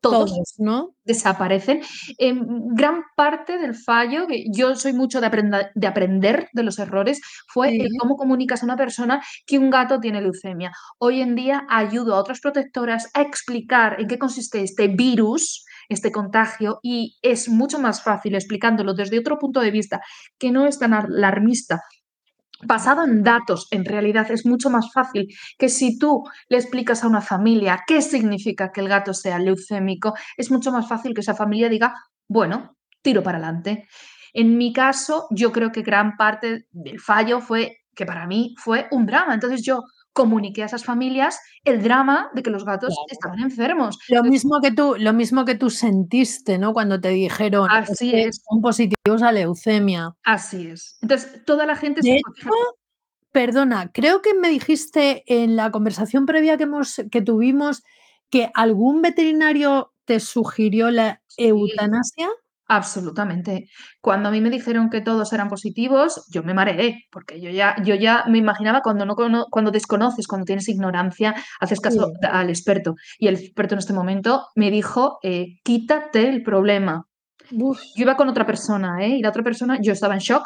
todos, 0.00 0.54
¿no? 0.58 0.94
desaparecen. 1.04 1.80
En 2.18 2.74
gran 2.74 3.02
parte 3.16 3.58
del 3.58 3.74
fallo, 3.74 4.26
que 4.26 4.44
yo 4.52 4.74
soy 4.74 4.92
mucho 4.92 5.20
de, 5.20 5.30
de 5.74 5.86
aprender 5.86 6.48
de 6.52 6.62
los 6.62 6.78
errores, 6.78 7.20
fue 7.48 7.78
cómo 7.98 8.16
comunicas 8.16 8.62
a 8.62 8.66
una 8.66 8.76
persona 8.76 9.22
que 9.46 9.58
un 9.58 9.70
gato 9.70 10.00
tiene 10.00 10.20
leucemia. 10.20 10.72
Hoy 10.98 11.20
en 11.20 11.34
día 11.34 11.66
ayudo 11.68 12.14
a 12.14 12.20
otras 12.20 12.40
protectoras 12.40 13.10
a 13.14 13.22
explicar 13.22 14.00
en 14.00 14.08
qué 14.08 14.18
consiste 14.18 14.62
este 14.62 14.88
virus 14.88 15.64
este 15.88 16.10
contagio 16.10 16.78
y 16.82 17.16
es 17.22 17.48
mucho 17.48 17.78
más 17.78 18.02
fácil 18.02 18.34
explicándolo 18.34 18.94
desde 18.94 19.18
otro 19.18 19.38
punto 19.38 19.60
de 19.60 19.70
vista 19.70 20.00
que 20.38 20.50
no 20.50 20.66
es 20.66 20.78
tan 20.78 20.94
alarmista 20.94 21.80
basado 22.62 23.04
en 23.04 23.22
datos, 23.22 23.68
en 23.70 23.84
realidad 23.84 24.30
es 24.30 24.46
mucho 24.46 24.70
más 24.70 24.92
fácil 24.92 25.28
que 25.58 25.68
si 25.68 25.98
tú 25.98 26.24
le 26.48 26.58
explicas 26.58 27.04
a 27.04 27.08
una 27.08 27.20
familia 27.20 27.82
qué 27.86 28.02
significa 28.02 28.72
que 28.72 28.80
el 28.80 28.88
gato 28.88 29.14
sea 29.14 29.38
leucémico, 29.38 30.14
es 30.36 30.50
mucho 30.50 30.72
más 30.72 30.88
fácil 30.88 31.14
que 31.14 31.20
esa 31.20 31.34
familia 31.34 31.68
diga, 31.68 31.94
bueno, 32.28 32.76
tiro 33.02 33.22
para 33.22 33.38
adelante. 33.38 33.88
En 34.32 34.58
mi 34.58 34.72
caso, 34.72 35.26
yo 35.30 35.52
creo 35.52 35.72
que 35.72 35.82
gran 35.82 36.16
parte 36.16 36.66
del 36.70 37.00
fallo 37.00 37.40
fue 37.40 37.78
que 37.94 38.04
para 38.04 38.26
mí 38.26 38.54
fue 38.58 38.86
un 38.90 39.06
drama. 39.06 39.34
Entonces 39.34 39.62
yo 39.62 39.82
comuniqué 40.16 40.62
a 40.62 40.66
esas 40.66 40.82
familias 40.82 41.38
el 41.62 41.82
drama 41.82 42.30
de 42.34 42.42
que 42.42 42.48
los 42.48 42.64
gatos 42.64 42.96
estaban 43.10 43.38
enfermos. 43.38 43.98
Lo 44.08 44.24
mismo 44.24 44.60
que 44.62 44.72
tú, 44.72 44.96
lo 44.98 45.12
mismo 45.12 45.44
que 45.44 45.54
tú 45.54 45.68
sentiste, 45.68 46.56
¿no? 46.56 46.72
Cuando 46.72 46.98
te 46.98 47.10
dijeron 47.10 47.68
Así 47.70 48.14
es. 48.14 48.42
son 48.48 48.62
positivos 48.62 49.22
a 49.22 49.30
leucemia. 49.30 50.16
Así 50.24 50.68
es. 50.68 50.96
Entonces, 51.02 51.44
toda 51.44 51.66
la 51.66 51.76
gente 51.76 52.00
hecho, 52.02 52.50
perdona, 53.30 53.92
creo 53.92 54.22
que 54.22 54.32
me 54.32 54.48
dijiste 54.48 55.22
en 55.26 55.54
la 55.54 55.70
conversación 55.70 56.24
previa 56.24 56.56
que 56.56 56.62
hemos 56.62 57.02
que 57.12 57.20
tuvimos 57.20 57.84
que 58.30 58.50
algún 58.54 59.02
veterinario 59.02 59.92
te 60.06 60.18
sugirió 60.18 60.90
la 60.90 61.20
eutanasia. 61.36 62.30
Absolutamente. 62.68 63.68
Cuando 64.00 64.28
a 64.28 64.32
mí 64.32 64.40
me 64.40 64.50
dijeron 64.50 64.90
que 64.90 65.00
todos 65.00 65.32
eran 65.32 65.48
positivos, 65.48 66.26
yo 66.32 66.42
me 66.42 66.52
mareé, 66.52 67.04
porque 67.12 67.40
yo 67.40 67.50
ya, 67.50 67.76
yo 67.84 67.94
ya 67.94 68.24
me 68.26 68.38
imaginaba 68.38 68.80
cuando, 68.80 69.06
no, 69.06 69.14
cuando 69.14 69.70
desconoces, 69.70 70.26
cuando 70.26 70.46
tienes 70.46 70.68
ignorancia, 70.68 71.34
haces 71.60 71.80
caso 71.80 72.12
al 72.28 72.48
experto. 72.48 72.96
Y 73.18 73.28
el 73.28 73.36
experto 73.36 73.76
en 73.76 73.78
este 73.78 73.92
momento 73.92 74.46
me 74.56 74.72
dijo, 74.72 75.18
eh, 75.22 75.58
quítate 75.62 76.28
el 76.28 76.42
problema. 76.42 77.06
Yo 77.52 77.72
iba 77.94 78.16
con 78.16 78.28
otra 78.28 78.44
persona, 78.44 79.04
¿eh? 79.04 79.10
Y 79.10 79.22
la 79.22 79.28
otra 79.28 79.44
persona, 79.44 79.78
yo 79.80 79.92
estaba 79.92 80.14
en 80.14 80.20
shock. 80.20 80.42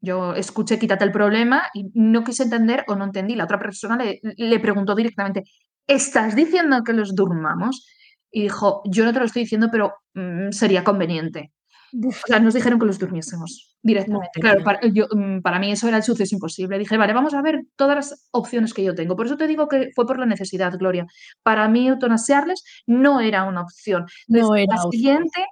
Yo 0.00 0.34
escuché, 0.34 0.78
quítate 0.78 1.04
el 1.04 1.12
problema 1.12 1.64
y 1.72 1.90
no 1.94 2.24
quise 2.24 2.44
entender 2.44 2.84
o 2.88 2.96
no 2.96 3.04
entendí. 3.04 3.36
La 3.36 3.44
otra 3.44 3.58
persona 3.60 3.96
le, 3.96 4.18
le 4.22 4.58
preguntó 4.58 4.96
directamente, 4.96 5.44
¿estás 5.86 6.34
diciendo 6.34 6.82
que 6.84 6.94
los 6.94 7.14
durmamos? 7.14 7.86
Y 8.32 8.42
dijo, 8.42 8.82
yo 8.86 9.04
no 9.04 9.12
te 9.12 9.18
lo 9.20 9.26
estoy 9.26 9.42
diciendo, 9.42 9.68
pero 9.70 9.94
mm, 10.14 10.50
sería 10.50 10.82
conveniente. 10.82 11.52
O 11.92 12.26
sea, 12.26 12.40
nos 12.40 12.54
dijeron 12.54 12.78
que 12.78 12.86
los 12.86 12.98
durmiésemos 12.98 13.76
directamente. 13.82 14.40
claro, 14.40 14.62
para, 14.62 14.80
mm, 14.82 15.42
para, 15.42 15.58
mí 15.58 15.72
eso 15.72 15.88
era 15.88 15.96
el 15.96 16.02
suceso 16.02 16.34
imposible. 16.34 16.78
Dije, 16.78 16.96
vale, 16.96 17.12
vamos 17.12 17.34
a 17.34 17.42
ver 17.42 17.60
todas 17.76 17.96
las 17.96 18.28
opciones 18.30 18.74
que 18.74 18.84
yo 18.84 18.94
tengo. 18.94 19.16
Por 19.16 19.26
eso 19.26 19.36
te 19.36 19.46
digo 19.46 19.68
que 19.68 19.90
fue 19.94 20.06
por 20.06 20.18
la 20.18 20.26
necesidad, 20.26 20.72
Gloria. 20.78 21.06
Para 21.42 21.68
mí, 21.68 21.88
eutanasiarles 21.88 22.64
no 22.86 23.20
era 23.20 23.44
una 23.44 23.62
opción. 23.62 24.06
no 24.28 24.54
era 24.54 24.76
la 24.76 24.82
siguiente. 24.90 25.44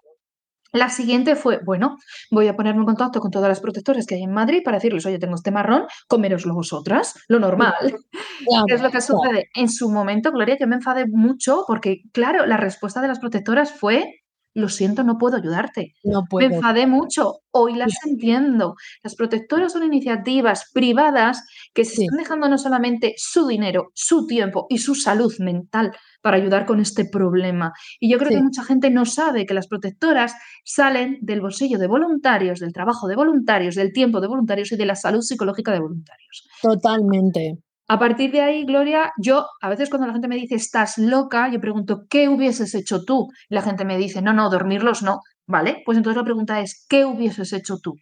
La 0.73 0.91
siguiente 0.91 1.35
fue, 1.35 1.61
bueno, 1.65 1.97
voy 2.31 2.47
a 2.47 2.55
ponerme 2.55 2.81
en 2.81 2.87
contacto 2.87 3.21
con 3.21 3.31
todas 3.31 3.49
las 3.49 3.61
protectoras 3.61 4.05
que 4.05 4.17
hay 4.17 4.23
en 4.23 4.33
Madrid 4.33 4.61
para 4.63 4.77
decirles, 4.77 5.07
oye, 5.07 5.19
tengo 5.19 5.35
este 5.35 5.51
marrón, 5.51 5.87
coméroslo 6.09 6.55
vosotras, 6.55 7.15
lo 7.29 7.39
normal. 7.39 7.75
¿Qué 8.69 8.75
es 8.75 8.83
lo 8.83 8.91
que 8.91 9.01
sucede? 9.01 9.49
En 9.55 9.71
su 9.71 9.91
momento, 9.91 10.31
Gloria, 10.31 10.59
yo 10.61 10.67
me 10.67 10.77
enfadé 10.77 11.07
mucho 11.07 11.65
porque, 11.67 12.03
claro, 12.13 12.45
la 12.45 12.59
respuesta 12.59 13.01
de 13.01 13.09
las 13.09 13.19
protectoras 13.19 13.73
fue, 13.73 14.21
lo 14.55 14.69
siento, 14.69 15.05
no 15.05 15.19
puedo 15.19 15.37
ayudarte. 15.37 15.95
No 16.05 16.25
Me 16.33 16.47
enfadé 16.47 16.87
mucho, 16.87 17.41
hoy 17.51 17.75
las 17.75 17.93
entiendo. 18.05 18.75
Las 19.03 19.15
protectoras 19.15 19.73
son 19.73 19.85
iniciativas 19.85 20.71
privadas 20.73 21.45
que 21.75 21.85
se 21.85 22.03
están 22.03 22.19
dejando 22.19 22.49
no 22.49 22.59
solamente 22.59 23.15
su 23.17 23.47
dinero, 23.47 23.91
su 23.95 24.27
tiempo 24.27 24.67
y 24.69 24.79
su 24.79 24.95
salud 24.95 25.33
mental 25.39 25.93
para 26.23 26.37
ayudar 26.37 26.67
con 26.67 26.81
este 26.81 27.05
problema. 27.05 27.73
Y 28.01 28.11
yo 28.11 28.19
creo 28.19 28.31
que 28.31 28.43
mucha 28.43 28.65
gente 28.65 28.91
no 28.91 29.05
sabe 29.05 29.47
que 29.47 29.55
las 29.55 29.69
protectoras 29.69 30.35
salen 30.65 31.19
del 31.21 31.41
bolsillo 31.41 31.79
de 31.79 31.87
voluntarios, 31.87 32.61
del 32.61 32.73
trabajo 32.73 33.07
de 33.07 33.17
voluntarios, 33.17 33.75
del 33.75 33.93
tiempo 33.93 34.21
de 34.21 34.29
voluntarios 34.29 34.73
y 34.73 34.77
de 34.77 34.87
la 34.87 34.97
salud 34.97 35.21
psicológica 35.21 35.73
de 35.73 35.81
voluntarios. 35.81 36.49
Totalmente. 36.61 37.59
A 37.89 37.99
partir 37.99 38.31
de 38.31 38.43
ahí, 38.43 38.65
Gloria, 38.65 39.13
yo 39.17 39.47
a 39.63 39.69
veces 39.71 39.89
cuando 39.89 40.07
la 40.07 40.13
gente 40.13 40.29
me 40.29 40.37
dice 40.37 40.55
estás 40.55 40.99
loca, 40.99 41.51
yo 41.51 41.59
pregunto, 41.61 42.05
¿qué 42.09 42.29
hubieses 42.29 42.75
hecho 42.75 43.05
tú? 43.05 43.29
la 43.49 43.63
gente 43.63 43.85
me 43.87 43.97
dice, 43.97 44.21
no, 44.23 44.33
no, 44.33 44.51
dormirlos 44.51 45.03
no. 45.03 45.21
¿Vale? 45.47 45.83
Pues 45.87 45.97
entonces 45.97 46.19
la 46.19 46.25
pregunta 46.25 46.61
es, 46.61 46.85
¿qué 46.91 47.07
hubieses 47.07 47.55
hecho 47.55 47.79
tú? 47.79 47.97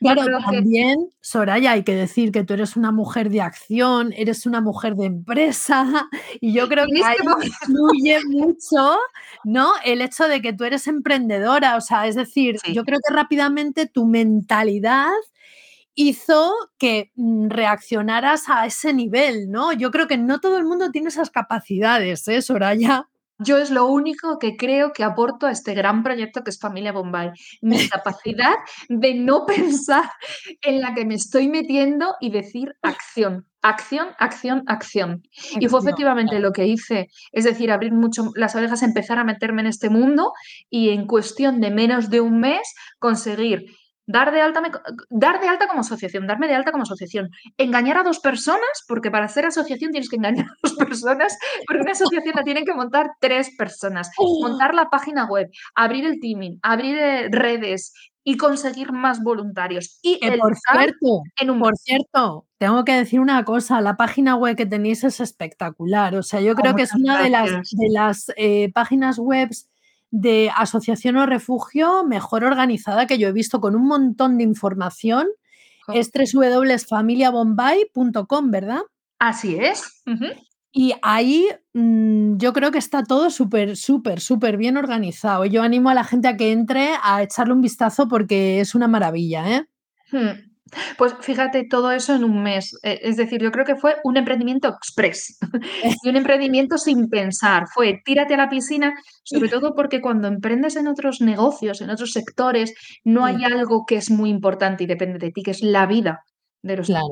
Claro, 0.00 0.22
también, 0.48 1.08
Soraya, 1.20 1.72
hay 1.72 1.82
que 1.82 1.94
decir 1.94 2.30
que 2.30 2.44
tú 2.44 2.54
eres 2.54 2.76
una 2.76 2.92
mujer 2.92 3.30
de 3.30 3.40
acción, 3.40 4.12
eres 4.16 4.46
una 4.46 4.60
mujer 4.60 4.94
de 4.94 5.06
empresa, 5.06 6.08
y 6.40 6.52
yo 6.52 6.68
creo 6.68 6.86
que 6.86 7.02
ahí 7.04 7.16
influye 7.42 8.18
mucho, 8.28 8.98
¿no? 9.44 9.72
El 9.84 10.00
hecho 10.00 10.28
de 10.28 10.40
que 10.40 10.52
tú 10.52 10.64
eres 10.64 10.86
emprendedora, 10.86 11.76
o 11.76 11.80
sea, 11.80 12.06
es 12.06 12.14
decir, 12.14 12.58
yo 12.72 12.84
creo 12.84 13.00
que 13.06 13.12
rápidamente 13.12 13.86
tu 13.86 14.06
mentalidad 14.06 15.10
hizo 15.96 16.52
que 16.78 17.10
mm, 17.16 17.48
reaccionaras 17.48 18.48
a 18.48 18.66
ese 18.66 18.92
nivel, 18.92 19.50
¿no? 19.50 19.72
Yo 19.72 19.90
creo 19.90 20.06
que 20.06 20.18
no 20.18 20.38
todo 20.38 20.58
el 20.58 20.64
mundo 20.64 20.90
tiene 20.92 21.08
esas 21.08 21.30
capacidades, 21.30 22.28
¿eh, 22.28 22.42
Soraya? 22.42 23.08
Yo 23.38 23.58
es 23.58 23.70
lo 23.70 23.86
único 23.86 24.38
que 24.38 24.56
creo 24.56 24.92
que 24.92 25.04
aporto 25.04 25.46
a 25.46 25.50
este 25.50 25.74
gran 25.74 26.02
proyecto 26.02 26.42
que 26.42 26.50
es 26.50 26.58
Familia 26.58 26.92
Bombay. 26.92 27.32
Mi 27.60 27.76
capacidad 27.88 28.54
de 28.88 29.14
no 29.14 29.44
pensar 29.44 30.10
en 30.62 30.80
la 30.80 30.94
que 30.94 31.04
me 31.04 31.16
estoy 31.16 31.48
metiendo 31.48 32.14
y 32.20 32.30
decir 32.30 32.76
acción, 32.80 33.46
acción, 33.60 34.08
acción, 34.18 34.62
acción. 34.66 35.22
Y 35.60 35.68
fue 35.68 35.80
efectivamente 35.80 36.40
lo 36.40 36.52
que 36.52 36.66
hice, 36.66 37.08
es 37.32 37.44
decir, 37.44 37.70
abrir 37.70 37.92
mucho 37.92 38.30
las 38.36 38.54
orejas, 38.54 38.82
empezar 38.82 39.18
a 39.18 39.24
meterme 39.24 39.60
en 39.60 39.68
este 39.68 39.90
mundo 39.90 40.32
y 40.70 40.90
en 40.90 41.06
cuestión 41.06 41.60
de 41.60 41.70
menos 41.70 42.08
de 42.08 42.22
un 42.22 42.40
mes 42.40 42.74
conseguir 42.98 43.66
Dar 44.06 44.32
de, 44.32 44.40
alta 44.40 44.62
dar 45.10 45.40
de 45.40 45.48
alta 45.48 45.66
como 45.66 45.80
asociación, 45.80 46.26
darme 46.26 46.46
de 46.46 46.54
alta 46.54 46.70
como 46.70 46.84
asociación. 46.84 47.30
Engañar 47.56 47.98
a 47.98 48.02
dos 48.02 48.20
personas, 48.20 48.84
porque 48.86 49.10
para 49.10 49.26
hacer 49.26 49.46
asociación 49.46 49.90
tienes 49.90 50.08
que 50.08 50.16
engañar 50.16 50.46
a 50.46 50.56
dos 50.62 50.74
personas, 50.78 51.36
porque 51.66 51.82
una 51.82 51.92
asociación 51.92 52.34
la 52.36 52.44
tienen 52.44 52.64
que 52.64 52.74
montar 52.74 53.10
tres 53.20 53.50
personas. 53.56 54.10
Montar 54.18 54.74
la 54.74 54.90
página 54.90 55.26
web, 55.26 55.48
abrir 55.74 56.06
el 56.06 56.20
teaming, 56.20 56.58
abrir 56.62 56.96
eh, 56.96 57.28
redes 57.30 57.92
y 58.28 58.36
conseguir 58.36 58.92
más 58.92 59.22
voluntarios. 59.22 60.00
Y 60.02 60.18
por 60.40 60.56
cierto, 60.56 61.22
en 61.40 61.50
un... 61.50 61.60
por 61.60 61.76
cierto, 61.76 62.44
tengo 62.58 62.84
que 62.84 62.92
decir 62.92 63.20
una 63.20 63.44
cosa, 63.44 63.80
la 63.80 63.96
página 63.96 64.34
web 64.34 64.56
que 64.56 64.66
tenéis 64.66 65.04
es 65.04 65.20
espectacular. 65.20 66.16
O 66.16 66.24
sea, 66.24 66.40
yo 66.40 66.56
creo 66.56 66.72
oh, 66.72 66.74
que 66.74 66.82
es 66.82 66.94
una 66.94 67.22
de 67.22 67.30
las, 67.30 67.50
de 67.50 67.88
las 67.88 68.32
eh, 68.36 68.72
páginas 68.72 69.20
web 69.20 69.50
de 70.10 70.50
asociación 70.54 71.16
o 71.16 71.26
refugio 71.26 72.04
mejor 72.04 72.44
organizada 72.44 73.06
que 73.06 73.18
yo 73.18 73.28
he 73.28 73.32
visto 73.32 73.60
con 73.60 73.74
un 73.74 73.86
montón 73.86 74.38
de 74.38 74.44
información. 74.44 75.26
Es 75.92 76.10
www.familiabombay.com, 76.12 78.50
¿verdad? 78.50 78.80
Así 79.18 79.56
es. 79.56 80.02
Y 80.72 80.94
ahí 81.00 81.48
mm, 81.72 82.36
yo 82.36 82.52
creo 82.52 82.70
que 82.70 82.78
está 82.78 83.02
todo 83.02 83.30
súper, 83.30 83.76
súper, 83.76 84.20
súper 84.20 84.58
bien 84.58 84.76
organizado. 84.76 85.46
Yo 85.46 85.62
animo 85.62 85.88
a 85.88 85.94
la 85.94 86.04
gente 86.04 86.28
a 86.28 86.36
que 86.36 86.52
entre 86.52 86.90
a 87.02 87.22
echarle 87.22 87.54
un 87.54 87.62
vistazo 87.62 88.08
porque 88.08 88.60
es 88.60 88.74
una 88.74 88.88
maravilla, 88.88 89.56
¿eh? 89.56 89.64
Hmm. 90.12 90.45
Pues 90.98 91.14
fíjate, 91.20 91.64
todo 91.68 91.92
eso 91.92 92.14
en 92.14 92.24
un 92.24 92.42
mes. 92.42 92.76
E, 92.82 93.00
es 93.02 93.16
decir, 93.16 93.40
yo 93.40 93.52
creo 93.52 93.64
que 93.64 93.76
fue 93.76 93.96
un 94.04 94.16
emprendimiento 94.16 94.68
express 94.68 95.38
y 96.02 96.08
un 96.08 96.16
emprendimiento 96.16 96.76
sin 96.78 97.08
pensar. 97.08 97.64
Fue 97.72 98.00
tírate 98.04 98.34
a 98.34 98.38
la 98.38 98.48
piscina, 98.48 98.94
sobre 99.22 99.48
todo 99.48 99.74
porque 99.74 100.00
cuando 100.00 100.28
emprendes 100.28 100.76
en 100.76 100.88
otros 100.88 101.20
negocios, 101.20 101.80
en 101.80 101.90
otros 101.90 102.12
sectores, 102.12 102.74
no 103.04 103.24
hay 103.24 103.44
algo 103.44 103.84
que 103.86 103.96
es 103.96 104.10
muy 104.10 104.30
importante 104.30 104.84
y 104.84 104.86
depende 104.86 105.18
de 105.18 105.30
ti, 105.30 105.42
que 105.42 105.52
es 105.52 105.62
la 105.62 105.86
vida 105.86 106.24
de 106.62 106.76
los 106.76 106.86
claro, 106.86 107.06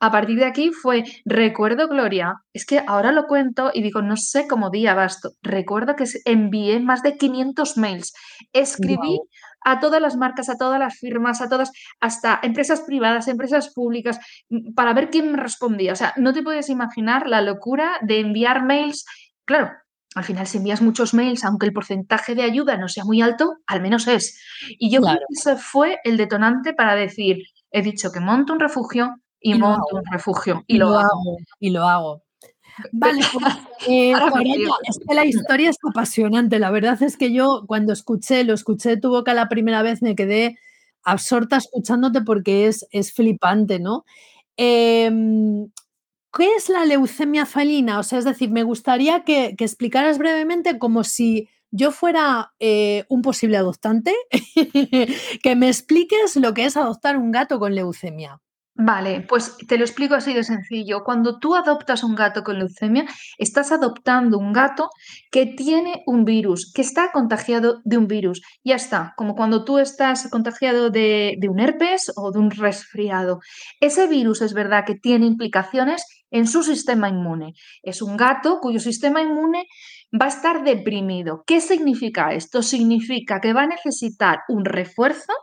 a 0.00 0.10
partir 0.10 0.38
de 0.38 0.46
aquí 0.46 0.72
fue, 0.72 1.04
recuerdo, 1.24 1.88
Gloria, 1.88 2.34
es 2.54 2.64
que 2.64 2.82
ahora 2.86 3.12
lo 3.12 3.26
cuento 3.26 3.70
y 3.72 3.82
digo, 3.82 4.00
no 4.00 4.16
sé 4.16 4.48
cómo 4.48 4.70
di 4.70 4.86
abasto. 4.86 5.32
Recuerdo 5.42 5.94
que 5.94 6.04
envié 6.24 6.80
más 6.80 7.02
de 7.02 7.16
500 7.16 7.76
mails. 7.76 8.14
Escribí 8.52 9.20
a 9.62 9.80
todas 9.80 10.00
las 10.00 10.16
marcas, 10.16 10.48
a 10.48 10.56
todas 10.56 10.78
las 10.78 10.96
firmas, 10.98 11.40
a 11.40 11.48
todas, 11.48 11.72
hasta 12.00 12.40
empresas 12.42 12.80
privadas, 12.82 13.28
empresas 13.28 13.72
públicas, 13.72 14.18
mm, 14.48 14.74
para 14.74 14.92
ver 14.94 15.10
quién 15.10 15.32
me 15.32 15.38
respondía. 15.38 15.92
O 15.92 15.96
sea, 15.96 16.12
no 16.16 16.32
te 16.32 16.42
puedes 16.42 16.68
imaginar 16.68 17.26
la 17.26 17.40
locura 17.40 17.98
de 18.02 18.20
enviar 18.20 18.64
mails. 18.64 19.04
Claro, 19.44 19.70
al 20.14 20.24
final 20.24 20.46
si 20.46 20.58
envías 20.58 20.82
muchos 20.82 21.14
mails, 21.14 21.44
aunque 21.44 21.66
el 21.66 21.72
porcentaje 21.72 22.34
de 22.34 22.42
ayuda 22.42 22.76
no 22.76 22.88
sea 22.88 23.04
muy 23.04 23.22
alto, 23.22 23.58
al 23.66 23.80
menos 23.80 24.08
es. 24.08 24.40
Y 24.78 24.90
yo 24.90 25.00
creo 25.00 25.16
que 25.16 25.24
ese 25.30 25.56
fue 25.56 25.98
el 26.04 26.16
detonante 26.16 26.74
para 26.74 26.94
decir, 26.96 27.44
he 27.70 27.82
dicho 27.82 28.10
que 28.10 28.20
monto 28.20 28.52
un 28.52 28.60
refugio 28.60 29.14
y, 29.40 29.54
monto 29.54 29.96
un 29.96 30.04
refugio. 30.10 30.64
Y, 30.66 30.78
lo, 30.78 30.98
hago. 30.98 31.36
Y 31.60 31.70
lo 31.70 31.86
hago. 31.86 32.22
Vale, 32.92 33.22
pues, 33.32 33.54
eh, 33.88 34.12
es 34.12 34.98
que 35.06 35.14
la 35.14 35.24
historia 35.24 35.70
es 35.70 35.76
apasionante. 35.88 36.58
La 36.58 36.70
verdad 36.70 37.02
es 37.02 37.16
que 37.16 37.32
yo 37.32 37.64
cuando 37.66 37.92
escuché, 37.92 38.44
lo 38.44 38.54
escuché 38.54 38.90
de 38.90 38.96
tu 38.96 39.10
boca 39.10 39.34
la 39.34 39.48
primera 39.48 39.82
vez, 39.82 40.02
me 40.02 40.14
quedé 40.14 40.58
absorta 41.02 41.56
escuchándote 41.56 42.20
porque 42.22 42.66
es, 42.66 42.86
es 42.90 43.12
flipante, 43.12 43.78
¿no? 43.78 44.04
Em, 44.56 45.70
¿Qué 46.32 46.54
es 46.54 46.68
la 46.68 46.84
leucemia 46.84 47.44
felina? 47.44 47.98
O 47.98 48.02
sea, 48.02 48.18
es 48.18 48.24
decir, 48.24 48.50
me 48.50 48.62
gustaría 48.62 49.24
que, 49.24 49.56
explicaras 49.58 50.18
brevemente 50.18 50.78
como 50.78 51.02
si 51.02 51.48
yo 51.72 51.90
fuera 51.90 52.52
eh, 52.60 53.04
un 53.08 53.22
posible 53.22 53.56
adoptante, 53.56 54.14
que 55.42 55.56
me 55.56 55.68
expliques 55.68 56.36
lo 56.36 56.54
que 56.54 56.66
es 56.66 56.76
adoptar 56.76 57.16
un 57.16 57.32
gato 57.32 57.58
con 57.58 57.74
leucemia. 57.74 58.40
Vale, 58.82 59.20
pues 59.28 59.58
te 59.68 59.76
lo 59.76 59.84
explico 59.84 60.14
así 60.14 60.32
de 60.32 60.42
sencillo. 60.42 61.04
Cuando 61.04 61.38
tú 61.38 61.54
adoptas 61.54 62.02
un 62.02 62.14
gato 62.14 62.42
con 62.42 62.58
leucemia, 62.58 63.04
estás 63.36 63.72
adoptando 63.72 64.38
un 64.38 64.54
gato 64.54 64.88
que 65.30 65.44
tiene 65.44 66.02
un 66.06 66.24
virus, 66.24 66.72
que 66.72 66.80
está 66.80 67.12
contagiado 67.12 67.82
de 67.84 67.98
un 67.98 68.06
virus. 68.06 68.40
Ya 68.64 68.76
está, 68.76 69.12
como 69.18 69.34
cuando 69.34 69.66
tú 69.66 69.78
estás 69.78 70.30
contagiado 70.30 70.88
de, 70.88 71.34
de 71.38 71.48
un 71.50 71.60
herpes 71.60 72.10
o 72.16 72.32
de 72.32 72.38
un 72.38 72.50
resfriado. 72.50 73.40
Ese 73.80 74.06
virus 74.06 74.40
es 74.40 74.54
verdad 74.54 74.84
que 74.86 74.94
tiene 74.94 75.26
implicaciones 75.26 76.02
en 76.30 76.46
su 76.46 76.62
sistema 76.62 77.10
inmune. 77.10 77.52
Es 77.82 78.00
un 78.00 78.16
gato 78.16 78.60
cuyo 78.62 78.80
sistema 78.80 79.20
inmune 79.20 79.66
va 80.10 80.26
a 80.26 80.28
estar 80.30 80.64
deprimido. 80.64 81.44
¿Qué 81.46 81.60
significa 81.60 82.32
esto? 82.32 82.62
Significa 82.62 83.40
que 83.40 83.52
va 83.52 83.62
a 83.62 83.66
necesitar 83.66 84.38
un 84.48 84.64
refuerzo 84.64 85.34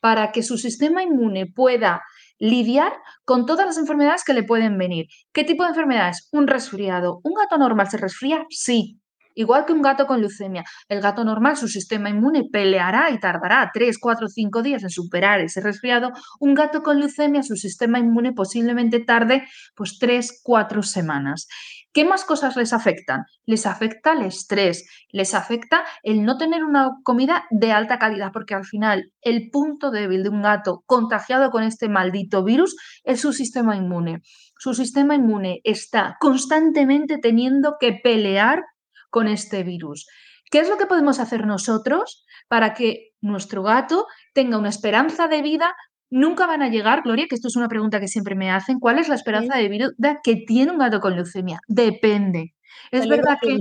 para 0.00 0.30
que 0.30 0.42
su 0.42 0.56
sistema 0.56 1.02
inmune 1.02 1.46
pueda 1.46 2.02
lidiar 2.38 2.92
con 3.24 3.46
todas 3.46 3.66
las 3.66 3.78
enfermedades 3.78 4.24
que 4.24 4.34
le 4.34 4.42
pueden 4.42 4.78
venir. 4.78 5.06
¿Qué 5.32 5.44
tipo 5.44 5.62
de 5.62 5.70
enfermedades? 5.70 6.28
Un 6.32 6.46
resfriado. 6.46 7.20
¿Un 7.22 7.34
gato 7.34 7.58
normal 7.58 7.90
se 7.90 7.98
resfría? 7.98 8.44
Sí. 8.50 9.00
Igual 9.38 9.66
que 9.66 9.74
un 9.74 9.82
gato 9.82 10.06
con 10.06 10.20
leucemia. 10.20 10.64
El 10.88 11.02
gato 11.02 11.22
normal, 11.22 11.58
su 11.58 11.68
sistema 11.68 12.08
inmune 12.08 12.44
peleará 12.50 13.10
y 13.10 13.20
tardará 13.20 13.70
3, 13.72 13.98
4, 13.98 14.28
5 14.28 14.62
días 14.62 14.82
en 14.82 14.88
superar 14.88 15.40
ese 15.40 15.60
resfriado. 15.60 16.10
Un 16.40 16.54
gato 16.54 16.82
con 16.82 16.98
leucemia, 16.98 17.42
su 17.42 17.54
sistema 17.54 17.98
inmune 17.98 18.32
posiblemente 18.32 19.00
tarde 19.00 19.46
pues 19.74 19.98
3, 19.98 20.40
4 20.42 20.82
semanas. 20.82 21.48
¿Qué 21.96 22.04
más 22.04 22.26
cosas 22.26 22.54
les 22.56 22.74
afectan? 22.74 23.24
Les 23.46 23.64
afecta 23.64 24.12
el 24.12 24.26
estrés, 24.26 24.86
les 25.12 25.32
afecta 25.32 25.82
el 26.02 26.24
no 26.24 26.36
tener 26.36 26.62
una 26.62 26.90
comida 27.02 27.46
de 27.48 27.72
alta 27.72 27.98
calidad, 27.98 28.32
porque 28.34 28.54
al 28.54 28.66
final 28.66 29.14
el 29.22 29.48
punto 29.50 29.90
débil 29.90 30.22
de 30.22 30.28
un 30.28 30.42
gato 30.42 30.82
contagiado 30.84 31.50
con 31.50 31.62
este 31.62 31.88
maldito 31.88 32.44
virus 32.44 32.76
es 33.02 33.22
su 33.22 33.32
sistema 33.32 33.76
inmune. 33.76 34.20
Su 34.58 34.74
sistema 34.74 35.14
inmune 35.14 35.62
está 35.64 36.18
constantemente 36.20 37.16
teniendo 37.16 37.76
que 37.80 37.94
pelear 37.94 38.62
con 39.08 39.26
este 39.26 39.62
virus. 39.62 40.06
¿Qué 40.50 40.58
es 40.58 40.68
lo 40.68 40.76
que 40.76 40.84
podemos 40.84 41.18
hacer 41.18 41.46
nosotros 41.46 42.26
para 42.46 42.74
que 42.74 43.14
nuestro 43.22 43.62
gato 43.62 44.06
tenga 44.34 44.58
una 44.58 44.68
esperanza 44.68 45.28
de 45.28 45.40
vida 45.40 45.74
Nunca 46.10 46.46
van 46.46 46.62
a 46.62 46.68
llegar, 46.68 47.02
Gloria, 47.02 47.26
que 47.28 47.34
esto 47.34 47.48
es 47.48 47.56
una 47.56 47.68
pregunta 47.68 48.00
que 48.00 48.08
siempre 48.08 48.34
me 48.34 48.50
hacen, 48.50 48.78
¿cuál 48.78 48.98
es 48.98 49.08
la 49.08 49.16
esperanza 49.16 49.56
de 49.56 49.68
vida 49.68 50.20
que 50.22 50.36
tiene 50.46 50.72
un 50.72 50.78
gato 50.78 51.00
con 51.00 51.14
leucemia? 51.14 51.60
Depende. 51.66 52.54
Es 52.90 53.08
verdad 53.08 53.38
que... 53.40 53.58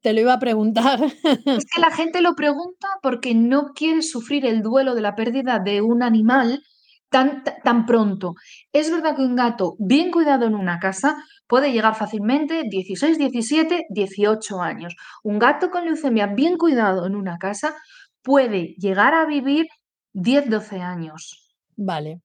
Te 0.00 0.12
lo 0.12 0.20
iba 0.20 0.34
a 0.34 0.38
preguntar. 0.38 1.00
Es 1.46 1.64
que 1.64 1.80
la 1.80 1.90
gente 1.90 2.20
lo 2.20 2.34
pregunta 2.34 2.88
porque 3.02 3.34
no 3.34 3.72
quiere 3.74 4.02
sufrir 4.02 4.44
el 4.44 4.62
duelo 4.62 4.94
de 4.94 5.00
la 5.00 5.14
pérdida 5.14 5.58
de 5.60 5.80
un 5.80 6.02
animal 6.02 6.62
tan, 7.08 7.42
tan 7.62 7.86
pronto. 7.86 8.34
Es 8.72 8.90
verdad 8.90 9.16
que 9.16 9.22
un 9.22 9.36
gato 9.36 9.76
bien 9.78 10.10
cuidado 10.10 10.46
en 10.46 10.54
una 10.56 10.78
casa 10.80 11.16
puede 11.46 11.72
llegar 11.72 11.94
fácilmente 11.94 12.64
16, 12.68 13.18
17, 13.18 13.86
18 13.88 14.60
años. 14.60 14.96
Un 15.22 15.38
gato 15.38 15.70
con 15.70 15.84
leucemia 15.84 16.26
bien 16.26 16.56
cuidado 16.56 17.06
en 17.06 17.14
una 17.14 17.38
casa 17.38 17.74
puede 18.22 18.74
llegar 18.78 19.14
a 19.14 19.26
vivir 19.26 19.66
10, 20.12 20.50
12 20.50 20.80
años. 20.80 21.43
Vale. 21.76 22.20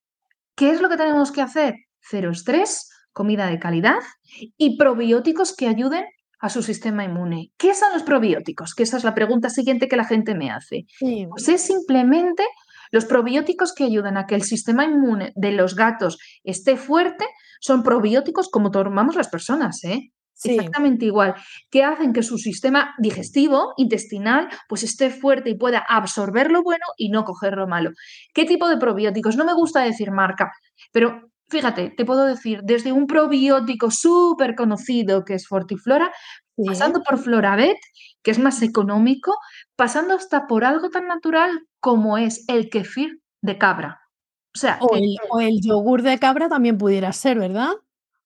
¿Qué 0.56 0.72
es 0.72 0.82
lo 0.82 0.90
que 0.90 0.98
tenemos 0.98 1.32
que 1.32 1.42
hacer? 1.42 1.76
Cero 2.02 2.32
estrés, 2.32 2.90
comida 3.14 3.48
de 3.48 3.60
calidad 3.60 4.00
y 4.58 4.78
probióticos 4.78 5.56
que 5.56 5.68
ayuden 5.68 6.06
a 6.40 6.50
su 6.50 6.64
sistema 6.64 7.04
inmune. 7.04 7.52
¿Qué 7.58 7.74
son 7.74 7.92
los 7.94 8.04
probióticos? 8.04 8.74
Que 8.74 8.84
esa 8.84 8.98
es 8.98 9.04
la 9.04 9.14
pregunta 9.14 9.50
siguiente 9.50 9.88
que 9.88 9.98
la 9.98 10.06
gente 10.06 10.36
me 10.36 10.52
hace. 10.52 10.86
Pues 11.30 11.50
es 11.50 11.62
simplemente 11.62 12.44
los 12.92 13.06
probióticos 13.06 13.74
que 13.74 13.84
ayudan 13.84 14.18
a 14.18 14.26
que 14.26 14.36
el 14.36 14.44
sistema 14.44 14.86
inmune 14.86 15.32
de 15.36 15.52
los 15.52 15.76
gatos 15.76 16.18
esté 16.44 16.78
fuerte, 16.78 17.26
son 17.60 17.84
probióticos 17.84 18.50
como 18.50 18.72
tomamos 18.72 19.16
las 19.16 19.28
personas, 19.28 19.84
¿eh? 19.84 20.12
Exactamente 20.44 21.06
igual, 21.06 21.36
que 21.70 21.84
hacen 21.84 22.14
que 22.14 22.24
su 22.24 22.38
sistema 22.38 22.96
digestivo, 22.98 23.74
intestinal, 23.78 24.50
pues 24.68 24.84
esté 24.84 25.10
fuerte 25.10 25.50
y 25.50 25.58
pueda 25.58 25.80
absorber 25.80 26.52
lo 26.52 26.64
bueno 26.64 26.86
y 26.98 27.10
no 27.10 27.26
coger 27.26 27.56
lo 27.56 27.68
malo. 27.68 27.92
¿Qué 28.34 28.46
tipo 28.46 28.70
de 28.70 28.78
probióticos? 28.78 29.36
No 29.36 29.46
me 29.46 29.54
gusta 29.54 29.82
decir 29.82 30.12
marca, 30.12 30.52
pero 30.92 31.30
fíjate, 31.50 31.94
te 31.96 32.06
puedo 32.06 32.26
decir, 32.26 32.62
desde 32.64 32.92
un 32.92 33.08
probiótico 33.08 33.92
súper 33.92 34.56
conocido 34.56 35.26
que 35.26 35.34
es 35.34 35.48
Fortiflora, 35.48 36.12
pasando 36.66 37.02
por 37.02 37.18
Floravet, 37.18 37.78
que 38.22 38.32
es 38.32 38.40
más 38.40 38.62
económico, 38.62 39.36
pasando 39.76 40.14
hasta 40.14 40.48
por 40.48 40.66
algo 40.66 40.90
tan 40.90 41.08
natural 41.08 41.68
como 41.80 42.18
es 42.18 42.46
el 42.48 42.70
kefir 42.70 43.22
de 43.42 43.58
cabra. 43.58 44.02
O 44.56 44.58
sea, 44.58 44.80
o 44.82 45.40
el, 45.40 45.62
yogur 45.62 46.02
de 46.02 46.18
cabra 46.20 46.50
también 46.50 46.78
pudiera 46.78 47.14
ser, 47.14 47.40
¿verdad? 47.40 47.72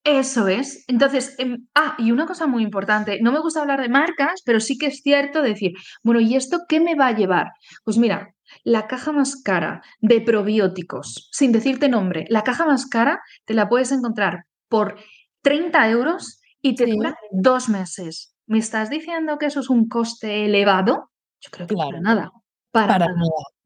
Eso 0.04 0.50
es. 0.50 0.84
Entonces, 0.88 1.36
em, 1.38 1.66
ah, 1.76 1.96
y 1.98 2.12
una 2.12 2.26
cosa 2.26 2.46
muy 2.46 2.64
importante, 2.64 3.20
no 3.22 3.32
me 3.32 3.40
gusta 3.40 3.62
hablar 3.62 3.82
de 3.82 3.88
marcas, 3.88 4.42
pero 4.46 4.60
sí 4.60 4.78
que 4.78 4.88
es 4.88 5.02
cierto 5.02 5.42
decir, 5.42 5.72
bueno, 6.04 6.20
¿y 6.20 6.36
esto 6.36 6.60
qué 6.68 6.82
me 6.82 6.96
va 6.96 7.08
a 7.08 7.16
llevar? 7.16 7.52
Pues 7.86 7.98
mira, 7.98 8.34
la 8.66 8.88
caja 8.88 9.14
más 9.14 9.42
cara 9.42 9.82
de 10.02 10.20
probióticos, 10.20 11.30
sin 11.32 11.54
decirte 11.54 11.88
nombre, 11.88 12.26
la 12.30 12.44
caja 12.44 12.66
más 12.66 12.86
cara 12.86 13.22
te 13.46 13.54
la 13.54 13.70
puedes 13.70 13.92
encontrar 13.92 14.46
por 14.68 14.98
30 15.42 15.90
euros 15.90 16.42
y 16.62 16.76
te 16.76 16.86
dura 16.86 17.16
dos 17.32 17.70
meses. 17.70 18.36
¿Me 18.46 18.60
estás 18.60 18.90
diciendo 18.90 19.38
que 19.38 19.46
eso 19.46 19.62
es 19.62 19.70
un 19.70 19.88
coste 19.88 20.46
elevado? 20.46 21.12
Yo 21.40 21.50
creo 21.50 21.68
que 21.68 21.76
para 21.76 22.02
nada. 22.02 22.32
Para, 22.72 22.98
nada. 22.98 23.14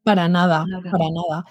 Para 0.08 0.26
nada, 0.28 0.64
para 0.90 1.10
nada. 1.10 1.44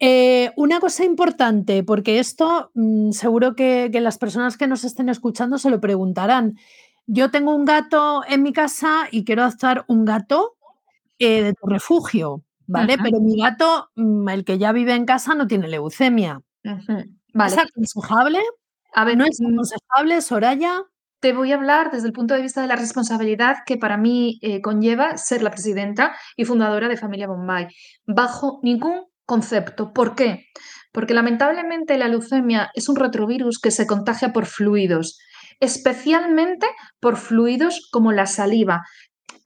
Eh, 0.00 0.52
una 0.56 0.80
cosa 0.80 1.04
importante, 1.04 1.82
porque 1.82 2.18
esto 2.18 2.70
mm, 2.74 3.10
seguro 3.10 3.54
que, 3.54 3.90
las 3.92 4.16
personas 4.16 4.56
que 4.56 4.66
nos 4.66 4.84
estén 4.84 5.10
escuchando 5.10 5.58
se 5.58 5.68
lo 5.68 5.78
preguntarán. 5.78 6.56
Yo 7.06 7.30
tengo 7.30 7.54
un 7.54 7.66
gato 7.66 8.22
en 8.26 8.42
mi 8.42 8.54
casa 8.54 9.08
y 9.10 9.24
quiero 9.24 9.42
adoptar 9.42 9.84
un 9.88 10.06
gato 10.06 10.56
eh, 11.18 11.42
de 11.42 11.52
tu 11.52 11.66
refugio. 11.66 12.44
¿vale? 12.66 12.96
Pero 13.02 13.20
mi 13.20 13.38
gato, 13.38 13.90
mm, 13.96 14.28
el 14.30 14.44
que 14.46 14.56
ya 14.56 14.72
vive 14.72 14.94
en 14.94 15.04
casa, 15.04 15.34
no 15.34 15.46
tiene 15.46 15.68
leucemia. 15.68 16.40
¿Es 16.62 17.58
aconsejable? 17.58 18.40
A 18.94 19.04
ver, 19.04 19.18
¿No 19.18 19.24
es 19.26 19.38
mm 19.38 19.52
aconsejable, 19.52 20.22
Soraya? 20.22 20.84
Te 21.20 21.32
voy 21.32 21.50
a 21.50 21.56
hablar 21.56 21.90
desde 21.90 22.06
el 22.06 22.12
punto 22.12 22.34
de 22.34 22.42
vista 22.42 22.62
de 22.62 22.68
la 22.68 22.76
responsabilidad 22.76 23.56
que 23.66 23.76
para 23.76 23.96
mí 23.96 24.38
eh, 24.40 24.60
conlleva 24.60 25.16
ser 25.16 25.42
la 25.42 25.50
presidenta 25.50 26.14
y 26.36 26.44
fundadora 26.44 26.88
de 26.88 26.96
Familia 26.96 27.26
Bombay. 27.26 27.66
Bajo 28.06 28.60
ningún 28.62 29.06
concepto. 29.26 29.92
¿Por 29.92 30.14
qué? 30.14 30.46
Porque 30.92 31.14
lamentablemente 31.14 31.98
la 31.98 32.06
leucemia 32.06 32.70
es 32.74 32.88
un 32.88 32.94
retrovirus 32.94 33.58
que 33.58 33.72
se 33.72 33.86
contagia 33.86 34.32
por 34.32 34.46
fluidos, 34.46 35.18
especialmente 35.58 36.68
por 37.00 37.16
fluidos 37.16 37.88
como 37.90 38.12
la 38.12 38.26
saliva, 38.26 38.84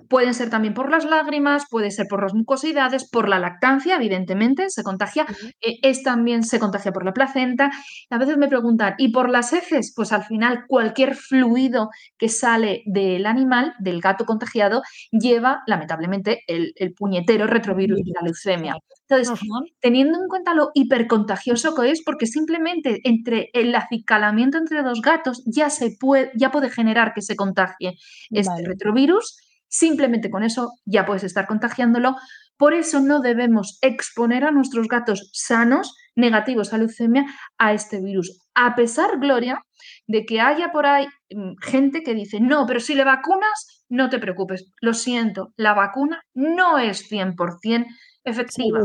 Pueden 0.09 0.35
ser 0.35 0.51
también 0.51 0.75
por 0.75 0.91
las 0.91 1.05
lágrimas, 1.05 1.65
puede 1.71 1.91
ser 1.91 2.07
por 2.09 2.23
las 2.23 2.35
mucosidades, 2.35 3.09
por 3.09 3.29
la 3.29 3.39
lactancia, 3.39 3.97
evidentemente, 3.97 4.71
se 4.71 4.83
contagia. 4.83 5.27
Eh, 5.61 5.79
es 5.83 6.03
también 6.03 6.43
se 6.43 6.59
contagia 6.59 6.93
por 6.93 7.05
la 7.05 7.13
placenta. 7.13 7.71
A 8.11 8.19
veces 8.19 8.37
me 8.37 8.49
preguntan, 8.49 8.95
¿y 8.99 9.13
por 9.13 9.29
las 9.29 9.53
heces? 9.53 9.93
Pues 9.95 10.13
al 10.13 10.25
final 10.25 10.65
cualquier 10.69 11.15
fluido 11.15 11.91
que 12.19 12.29
sale 12.29 12.83
del 12.87 13.27
animal, 13.27 13.75
del 13.79 14.01
gato 14.01 14.25
contagiado, 14.25 14.83
lleva 15.11 15.63
lamentablemente 15.67 16.43
el, 16.47 16.73
puñetero 16.97 17.47
retrovirus 17.47 18.01
de 18.05 18.13
la 18.15 18.23
leucemia. 18.23 18.77
Entonces, 19.09 19.39
teniendo 19.81 20.19
en 20.21 20.29
cuenta 20.29 20.55
lo 20.55 20.71
hipercontagioso 20.75 21.75
que 21.75 21.91
es, 21.91 22.03
porque 22.03 22.27
simplemente 22.27 23.01
entre 23.05 23.51
el 23.53 23.75
acicalamiento 23.75 24.59
entre 24.59 24.83
dos 24.83 25.01
gatos 25.03 25.43
ya 25.47 25.71
se 25.71 25.97
puede, 25.99 26.31
ya 26.35 26.51
puede 26.51 26.71
generar 26.71 27.13
que 27.15 27.23
se 27.23 27.37
contagie 27.37 27.99
este 28.31 28.65
retrovirus 28.65 29.37
Simplemente 29.73 30.29
con 30.29 30.43
eso 30.43 30.75
ya 30.85 31.07
puedes 31.07 31.25
estar 31.25 31.47
contagiándolo. 31.47 32.17
Por 32.59 32.75
eso 32.75 33.01
no 33.01 33.21
debemos 33.21 33.79
exponer 33.81 34.45
a 34.45 34.51
nuestros 34.51 34.87
gatos 34.87 35.31
sanos, 35.33 35.97
negativos 36.15 36.75
a 36.75 36.79
leucemia, 36.79 37.25
a 37.57 37.73
este 37.73 38.03
virus. 38.03 38.39
A 38.55 38.75
pesar, 38.75 39.19
Gloria, 39.19 39.63
de 40.07 40.27
que 40.27 40.43
haya 40.43 40.73
por 40.73 40.85
ahí 40.85 41.07
mm, 41.35 41.55
gente 41.63 42.03
que 42.03 42.13
dice, 42.13 42.39
no, 42.39 42.67
pero 42.67 42.81
si 42.81 42.95
le 42.95 43.05
vacunas, 43.05 43.87
no 43.89 44.11
te 44.11 44.19
preocupes. 44.19 44.71
Lo 44.83 44.93
siento, 44.93 45.55
la 45.57 45.73
vacuna 45.73 46.23
no 46.35 46.79
es 46.79 47.11
100% 47.11 47.87
efectiva. 48.25 48.81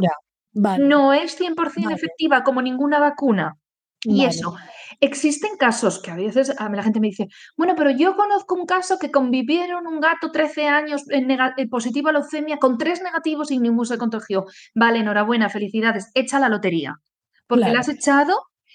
No 0.54 1.12
es 1.12 1.38
100% 1.38 1.92
efectiva 1.94 2.44
como 2.44 2.62
ninguna 2.62 3.00
vacuna. 3.00 3.58
Y 4.04 4.24
eso, 4.24 4.56
existen 5.00 5.58
casos 5.58 6.02
que 6.02 6.12
a 6.12 6.16
veces 6.16 6.54
a 6.58 6.70
la 6.70 6.84
gente 6.84 7.00
me 7.00 7.08
dice, 7.08 7.28
bueno, 7.56 7.76
pero 7.76 7.92
yo 7.92 8.16
conozco 8.16 8.56
un 8.56 8.66
caso 8.66 8.98
que 9.00 9.12
convivieron 9.12 9.88
un 9.88 10.00
gato 10.00 10.32
13 10.32 10.68
años 10.68 11.04
en 11.10 11.70
positivo 11.70 12.10
a 12.10 12.14
leucemia 12.14 12.58
con 12.58 12.78
tres 12.78 13.02
negativos 13.02 13.52
y 13.52 13.60
ninguno 13.60 13.86
se 13.86 13.98
contagió. 13.98 14.46
Vale, 14.74 15.00
enhorabuena, 15.00 15.50
felicidades, 15.50 16.12
echa 16.14 16.40
la 16.40 16.50
lotería. 16.50 16.96
Porque 17.48 17.70
la 17.70 17.80
has 17.80 17.90
echado 17.90 18.34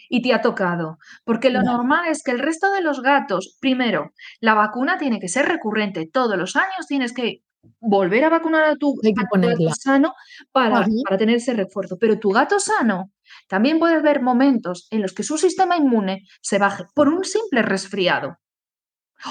y 0.09 0.23
te 0.23 0.33
ha 0.33 0.41
tocado. 0.41 0.99
Porque 1.25 1.51
lo 1.51 1.63
normal 1.63 2.07
es 2.09 2.23
que 2.23 2.31
el 2.31 2.39
resto 2.39 2.73
de 2.73 2.83
los 2.83 3.03
gatos, 3.03 3.57
primero, 3.61 4.13
la 4.41 4.55
vacuna 4.55 4.99
tiene 4.99 5.21
que 5.21 5.29
ser 5.29 5.47
recurrente. 5.47 6.09
Todos 6.11 6.37
los 6.37 6.57
años 6.57 6.87
tienes 6.87 7.13
que 7.13 7.43
volver 7.81 8.25
a 8.25 8.29
vacunar 8.29 8.65
a 8.65 8.77
tu, 8.77 8.95
gato 8.95 9.75
sano 9.79 10.15
para, 10.51 10.87
para 11.05 11.19
tener 11.19 11.37
ese 11.37 11.55
refuerzo. 11.55 11.99
Pero 11.99 12.19
tu 12.19 12.31
gato 12.31 12.59
sano 12.59 13.11
también 13.53 13.79
puedes 13.79 14.03
ver 14.03 14.23
momentos 14.23 14.89
en 14.91 15.03
los 15.03 15.13
que 15.13 15.23
su 15.23 15.37
sistema 15.37 15.77
inmune 15.77 16.23
se 16.41 16.59
baje 16.59 16.85
por 16.95 17.11
un 17.11 17.23
simple 17.23 17.61
resfriado 17.61 18.39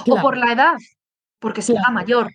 o 0.07 0.15
por 0.21 0.37
la 0.37 0.53
edad, 0.53 0.75
porque 1.39 1.63
se 1.63 1.73
va 1.73 1.89
mayor. 1.89 2.29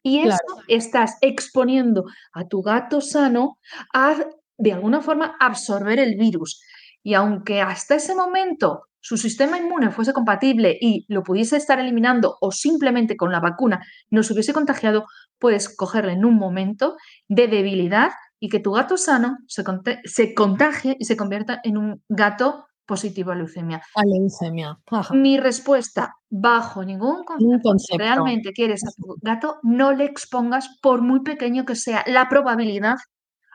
Y 0.00 0.20
eso 0.20 0.38
estás 0.68 1.18
exponiendo 1.22 2.04
a 2.32 2.46
tu 2.46 2.62
gato 2.62 3.00
sano 3.00 3.58
a, 3.92 4.14
de 4.58 4.72
alguna 4.74 5.00
forma, 5.00 5.34
absorber 5.40 5.98
el 5.98 6.14
virus. 6.14 6.62
Y 7.02 7.14
aunque 7.14 7.60
hasta 7.60 7.96
ese 7.96 8.14
momento 8.14 8.84
su 9.00 9.16
sistema 9.16 9.58
inmune 9.58 9.90
fuese 9.90 10.12
compatible 10.12 10.78
y 10.80 11.04
lo 11.08 11.24
pudiese 11.24 11.56
estar 11.56 11.80
eliminando 11.80 12.36
o 12.40 12.52
simplemente 12.52 13.16
con 13.16 13.32
la 13.32 13.40
vacuna 13.40 13.84
no 14.08 14.22
se 14.22 14.34
hubiese 14.34 14.52
contagiado, 14.52 15.06
puedes 15.40 15.68
cogerle 15.68 16.12
en 16.12 16.24
un 16.24 16.36
momento 16.36 16.94
de 17.26 17.48
debilidad 17.48 18.12
y 18.44 18.48
que 18.50 18.60
tu 18.60 18.72
gato 18.72 18.98
sano 18.98 19.38
se, 19.46 19.64
se 20.04 20.34
contagie 20.34 20.96
y 21.00 21.06
se 21.06 21.16
convierta 21.16 21.60
en 21.64 21.78
un 21.78 22.02
gato 22.10 22.66
positivo 22.84 23.30
a 23.30 23.36
leucemia. 23.36 23.80
A 23.94 24.02
leucemia. 24.04 24.78
Mi 25.12 25.38
respuesta, 25.38 26.16
bajo 26.28 26.84
ningún 26.84 27.24
concepto, 27.24 27.78
Si 27.78 27.96
realmente 27.96 28.52
quieres 28.52 28.84
a 28.84 28.90
tu 28.94 29.16
gato, 29.22 29.56
no 29.62 29.94
le 29.94 30.04
expongas, 30.04 30.68
por 30.82 31.00
muy 31.00 31.20
pequeño 31.20 31.64
que 31.64 31.74
sea, 31.74 32.04
la 32.06 32.28
probabilidad 32.28 32.96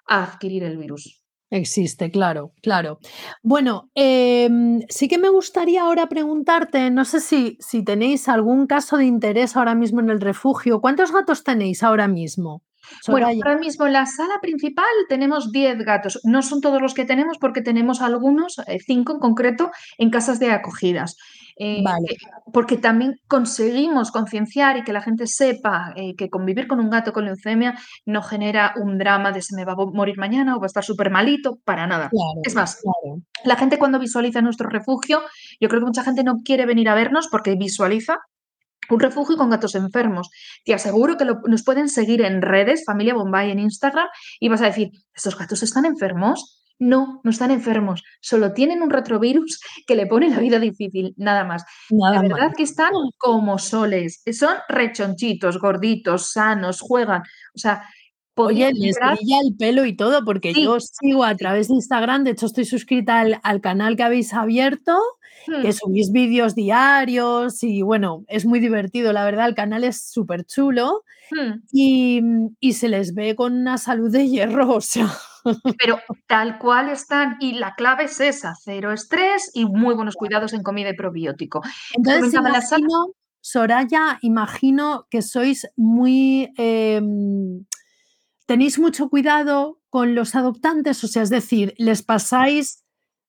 a 0.07 0.23
adquirir 0.23 0.63
el 0.63 0.79
virus. 0.79 1.21
Existe, 1.51 2.09
claro, 2.09 2.53
claro. 2.63 2.97
Bueno, 3.43 3.91
em, 3.93 4.81
sí 4.89 5.07
que 5.07 5.19
me 5.19 5.29
gustaría 5.29 5.83
ahora 5.83 6.09
preguntarte, 6.09 6.89
no 6.89 7.05
sé 7.05 7.19
si, 7.19 7.57
si 7.59 7.83
tenéis 7.83 8.27
algún 8.27 8.65
caso 8.65 8.97
de 8.97 9.05
interés 9.05 9.55
ahora 9.55 9.75
mismo 9.75 9.99
en 9.99 10.09
el 10.09 10.19
refugio. 10.19 10.81
¿Cuántos 10.81 11.11
gatos 11.11 11.43
tenéis 11.43 11.83
ahora 11.83 12.07
mismo? 12.07 12.63
Bueno, 13.07 13.27
ahora 13.27 13.57
mismo 13.57 13.87
en 13.87 13.93
la 13.93 14.05
sala 14.05 14.39
principal 14.41 14.85
tenemos 15.07 15.51
10 15.51 15.79
gatos. 15.79 16.19
No 16.23 16.41
son 16.41 16.61
todos 16.61 16.81
los 16.81 16.93
que 16.93 17.05
tenemos 17.05 17.37
porque 17.37 17.61
tenemos 17.61 18.01
algunos, 18.01 18.55
5 18.55 18.67
eh, 18.67 19.15
en 19.15 19.19
concreto, 19.19 19.71
en 19.97 20.09
casas 20.09 20.39
de 20.39 20.51
acogidas. 20.51 21.17
Eh, 21.61 21.81
vale. 21.83 22.15
Porque 22.53 22.77
también 22.77 23.19
conseguimos 23.27 24.11
concienciar 24.11 24.77
y 24.77 24.83
que 24.83 24.93
la 24.93 25.01
gente 25.01 25.27
sepa 25.27 25.93
eh, 25.97 26.15
que 26.15 26.29
convivir 26.29 26.67
con 26.67 26.79
un 26.79 26.89
gato 26.89 27.11
con 27.11 27.25
leucemia 27.25 27.77
no 28.05 28.21
genera 28.21 28.73
un 28.77 28.97
drama 28.97 29.33
de 29.33 29.41
se 29.41 29.57
me 29.57 29.65
va 29.65 29.73
a 29.73 29.75
morir 29.75 30.17
mañana 30.17 30.55
o 30.55 30.59
va 30.59 30.65
a 30.65 30.67
estar 30.67 30.85
súper 30.85 31.11
malito, 31.11 31.59
para 31.65 31.85
nada. 31.85 32.09
es 32.43 32.55
más, 32.55 32.81
la 33.43 33.57
gente 33.57 33.77
cuando 33.77 33.99
visualiza 33.99 34.41
nuestro 34.41 34.69
refugio, 34.69 35.21
yo 35.59 35.67
creo 35.67 35.81
que 35.81 35.87
mucha 35.87 36.03
gente 36.03 36.23
no 36.23 36.37
quiere 36.45 36.65
venir 36.65 36.87
a 36.87 36.95
vernos 36.95 37.27
porque 37.29 37.55
visualiza 37.55 38.19
un 38.89 38.99
refugio 38.99 39.37
con 39.37 39.49
gatos 39.49 39.75
enfermos. 39.75 40.29
Te 40.65 40.73
aseguro 40.73 41.17
que 41.17 41.25
nos 41.25 41.63
pueden 41.63 41.89
seguir 41.89 42.21
en 42.21 42.41
redes, 42.41 42.83
Familia 42.85 43.13
Bombay 43.13 43.51
en 43.51 43.59
Instagram, 43.59 44.07
y 44.39 44.49
vas 44.49 44.61
a 44.61 44.65
decir, 44.65 44.91
¿estos 45.13 45.37
gatos 45.37 45.63
están 45.63 45.85
enfermos? 45.85 46.61
No, 46.81 47.19
no 47.25 47.31
están 47.31 47.51
enfermos, 47.51 48.03
solo 48.21 48.53
tienen 48.53 48.81
un 48.81 48.89
retrovirus 48.89 49.59
que 49.85 49.95
le 49.95 50.07
pone 50.07 50.29
la 50.29 50.39
vida 50.39 50.59
difícil, 50.59 51.13
nada 51.17 51.43
más. 51.43 51.65
Nada 51.89 52.21
de 52.21 52.29
verdad 52.29 52.53
que 52.55 52.63
están 52.63 52.93
como 53.17 53.57
soles, 53.59 54.23
son 54.31 54.55
rechonchitos, 54.69 55.59
gorditos, 55.59 56.31
sanos, 56.31 56.79
juegan, 56.79 57.21
o 57.53 57.59
sea, 57.59 57.83
Oye, 58.45 58.71
les 58.73 58.95
brilla 58.97 59.39
el 59.43 59.55
pelo 59.57 59.85
y 59.85 59.95
todo, 59.95 60.23
porque 60.25 60.53
Sí, 60.53 60.63
yo 60.63 60.73
os 60.73 60.89
sigo 60.99 61.23
a 61.23 61.35
través 61.35 61.67
de 61.67 61.75
Instagram, 61.75 62.23
de 62.23 62.31
hecho 62.31 62.45
estoy 62.47 62.65
suscrita 62.65 63.19
al 63.19 63.39
al 63.43 63.61
canal 63.61 63.95
que 63.95 64.03
habéis 64.03 64.33
abierto, 64.33 64.97
que 65.61 65.69
Mm. 65.69 65.73
subís 65.73 66.11
vídeos 66.11 66.53
diarios 66.55 67.63
y 67.63 67.81
bueno, 67.81 68.23
es 68.27 68.45
muy 68.45 68.59
divertido, 68.59 69.13
la 69.13 69.23
verdad, 69.25 69.47
el 69.47 69.55
canal 69.55 69.83
es 69.83 70.09
superchulo 70.11 71.03
Mm. 71.31 71.61
y, 71.71 72.21
mm, 72.23 72.47
y 72.59 72.73
se 72.73 72.89
les 72.89 73.13
ve 73.13 73.35
con 73.35 73.53
una 73.53 73.77
salud 73.77 74.11
de 74.11 74.27
hierro, 74.27 74.75
o 74.75 74.81
sea. 74.81 75.07
Pero 75.77 75.99
tal 76.27 76.57
cual 76.59 76.89
están, 76.89 77.37
y 77.39 77.53
la 77.53 77.75
clave 77.75 78.05
es 78.05 78.19
esa, 78.19 78.53
cero 78.61 78.91
estrés 78.91 79.51
y 79.53 79.65
muy 79.65 79.95
buenos 79.95 80.15
cuidados 80.15 80.53
en 80.53 80.63
comida 80.63 80.89
y 80.89 80.95
probiótico. 80.95 81.61
Entonces 81.95 82.33
imagino, 82.33 83.07
Soraya, 83.41 84.17
imagino 84.21 85.07
que 85.09 85.21
sois 85.21 85.65
muy, 85.77 86.51
em, 86.57 87.63
tenéis 88.49 88.79
mucho 88.79 89.09
cuidado 89.09 89.79
con 89.91 90.15
los 90.15 90.33
adoptantes, 90.33 91.03
o 91.03 91.07
sea, 91.07 91.21
es 91.21 91.29
decir, 91.29 91.75
les 91.77 92.01
pasáis, 92.01 92.83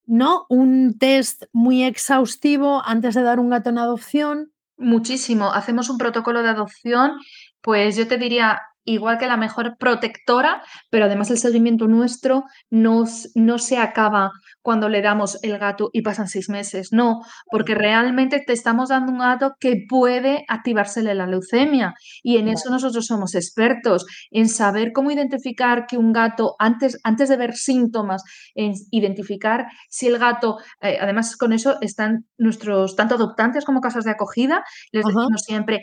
¿no?, 0.07 0.47
un 0.49 0.97
test 0.99 1.43
muy 1.53 1.85
exhaustivo 1.85 2.83
antes 2.87 3.15
de 3.15 3.21
dar 3.21 3.39
un 3.39 3.51
gato 3.51 3.69
en 3.69 3.77
adopción. 3.77 4.55
Muchísimo, 4.79 5.53
hacemos 5.53 5.91
un 5.91 5.99
protocolo 5.99 6.43
de 6.43 6.49
adopción, 6.49 7.19
pues 7.61 7.97
yo 7.97 8.09
te 8.09 8.17
diría, 8.17 8.63
igual 8.85 9.19
que 9.19 9.27
la 9.27 9.37
mejor 9.37 9.77
protectora, 9.79 10.63
pero 10.91 11.07
además 11.07 11.31
el 11.31 11.39
seguimiento 11.39 11.87
nuestro 11.87 12.45
no 12.71 13.05
no 13.35 13.59
se 13.59 13.79
acaba 13.79 14.31
cuando 14.63 14.89
le 14.89 15.03
damos 15.03 15.39
el 15.43 15.59
gato 15.59 15.91
y 15.93 16.03
pasan 16.03 16.29
6 16.29 16.49
meses, 16.49 16.89
no, 16.93 17.21
porque 17.51 17.75
realmente 17.75 18.43
te 18.47 18.53
estamos 18.53 18.89
dando 18.91 19.13
un 19.13 19.19
gato 19.19 19.55
que 19.59 19.85
puede 19.89 20.45
activársele 20.49 21.15
la 21.15 21.27
leucemia, 21.27 21.95
y 22.23 22.37
en 22.39 22.49
eso 22.49 22.71
nosotros 22.71 23.07
somos 23.07 23.35
expertos, 23.35 24.07
en 24.31 24.49
saber 24.49 24.93
cómo 24.93 25.11
identificar 25.11 25.87
que 25.87 25.97
un 25.97 26.13
gato 26.13 26.55
antes 26.59 26.99
antes 27.05 27.29
de 27.29 27.37
ver 27.37 27.55
síntomas, 27.55 28.23
en 28.55 28.73
identificar 28.91 29.67
si 29.89 30.07
el 30.09 30.19
gato 30.19 30.59
eh, 30.83 30.99
además 31.01 31.37
con 31.37 31.53
eso 31.53 31.77
están 31.81 32.27
nuestros 32.39 32.97
tanto 32.97 33.15
adoptantes 33.17 33.65
como 33.65 33.81
casas 33.81 34.05
de 34.05 34.11
acogida, 34.13 34.65
les 34.93 35.05
Ajá. 35.05 35.15
decimos 35.21 35.43
siempre, 35.45 35.81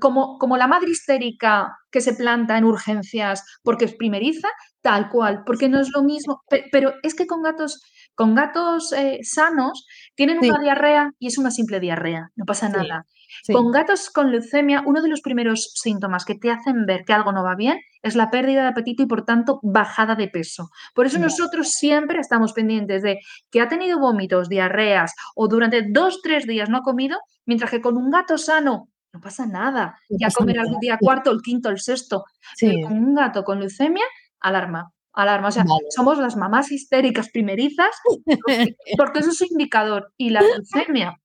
como 0.00 0.38
como 0.38 0.56
la 0.56 0.66
madre 0.66 0.90
histérica 0.90 1.68
que 1.92 2.00
se 2.00 2.14
planta 2.14 2.58
en 2.58 2.64
urgencias 2.64 3.44
porque 3.62 3.84
es 3.84 3.94
primeriza, 3.94 4.48
tal 4.80 5.08
cual, 5.10 5.42
porque 5.46 5.68
no 5.68 5.78
es 5.80 5.90
lo 5.94 6.02
mismo, 6.02 6.42
pe 6.50 6.64
pero 6.72 6.94
es 7.04 7.14
que 7.14 7.26
con 7.28 7.42
gatos 7.42 7.80
con 8.14 8.34
gatos, 8.34 8.92
eh, 8.92 9.20
sanos 9.22 9.86
tienen 10.14 10.38
Sí. 10.40 10.50
una 10.50 10.58
diarrea 10.60 11.12
y 11.18 11.28
es 11.28 11.38
una 11.38 11.50
simple 11.50 11.80
diarrea, 11.80 12.28
no 12.36 12.44
pasa 12.44 12.66
Sí, 12.68 12.72
nada. 12.76 13.06
sí. 13.42 13.52
Con 13.54 13.70
gatos 13.72 14.10
con 14.10 14.30
leucemia, 14.30 14.82
uno 14.84 15.00
de 15.00 15.08
los 15.08 15.22
primeros 15.22 15.70
síntomas 15.74 16.26
que 16.26 16.34
te 16.34 16.50
hacen 16.50 16.84
ver 16.84 17.04
que 17.06 17.14
algo 17.14 17.32
no 17.32 17.42
va 17.42 17.54
bien 17.54 17.78
es 18.02 18.14
la 18.14 18.30
pérdida 18.30 18.62
de 18.62 18.68
apetito 18.68 19.02
y, 19.02 19.06
por 19.06 19.24
tanto, 19.24 19.60
bajada 19.62 20.14
de 20.14 20.28
peso. 20.28 20.68
Por 20.94 21.06
eso 21.06 21.18
nosotros 21.18 21.70
siempre 21.70 22.20
estamos 22.20 22.52
pendientes 22.52 23.02
de 23.02 23.18
que 23.50 23.62
ha 23.62 23.68
tenido 23.68 23.98
vómitos, 23.98 24.50
diarreas 24.50 25.14
o 25.34 25.48
durante 25.48 25.82
2, 25.88 26.20
3 26.22 26.46
días 26.46 26.68
no 26.68 26.76
ha 26.78 26.82
comido, 26.82 27.18
mientras 27.46 27.70
que 27.70 27.80
con 27.80 27.96
un 27.96 28.10
gato 28.10 28.36
sano 28.36 28.88
no 29.12 29.20
pasa 29.20 29.46
nada, 29.46 29.98
No 30.08 30.16
ya 30.18 30.26
pasa 30.28 30.38
comerá 30.38 30.62
nada, 30.62 30.74
el 30.74 30.80
día 30.80 30.98
cuarto, 30.98 31.30
el 31.30 31.42
quinto, 31.42 31.68
el 31.68 31.78
sexto, 31.80 32.24
pero 32.58 32.72
Sí. 32.72 32.82
con 32.82 32.92
un 32.98 33.14
gato 33.14 33.44
con 33.44 33.60
leucemia, 33.60 34.04
alarma, 34.40 34.90
alarma, 35.12 35.48
o 35.48 35.50
sea, 35.50 35.64
Vale. 35.64 35.84
somos 35.90 36.18
las 36.18 36.36
mamás 36.36 36.72
histéricas 36.72 37.28
primerizas, 37.30 37.90
porque 38.98 39.18
eso 39.20 39.30
es 39.30 39.40
un 39.42 39.48
indicador, 39.52 40.12
y 40.16 40.30
la 40.30 40.40
leucemia, 40.40 41.16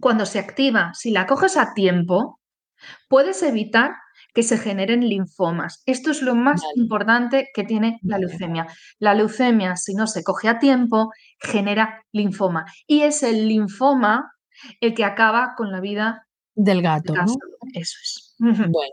cuando 0.00 0.26
se 0.26 0.38
activa, 0.38 0.92
si 0.94 1.10
la 1.10 1.26
coges 1.26 1.56
a 1.56 1.72
tiempo, 1.74 2.38
puedes 3.08 3.42
evitar 3.42 3.92
que 4.34 4.42
se 4.42 4.58
generen 4.58 5.08
linfomas. 5.08 5.82
Esto 5.86 6.10
es 6.10 6.22
lo 6.22 6.34
más 6.34 6.60
Vale. 6.62 6.72
importante 6.76 7.48
que 7.54 7.64
tiene 7.64 7.98
la 8.02 8.18
leucemia. 8.18 8.66
La 8.98 9.14
leucemia, 9.14 9.76
si 9.76 9.94
no 9.94 10.06
se 10.06 10.24
coge 10.24 10.48
a 10.48 10.58
tiempo, 10.58 11.10
genera 11.40 12.02
linfoma, 12.12 12.64
y 12.86 13.02
es 13.02 13.22
el 13.22 13.48
linfoma 13.48 14.32
el 14.80 14.94
que 14.94 15.04
acaba 15.04 15.54
con 15.56 15.70
la 15.72 15.80
vida 15.80 16.26
Del 16.54 16.82
gato, 16.82 17.14
caso, 17.14 17.34
¿no? 17.34 17.70
eso 17.74 17.96
es. 18.02 18.34
Bueno, 18.38 18.92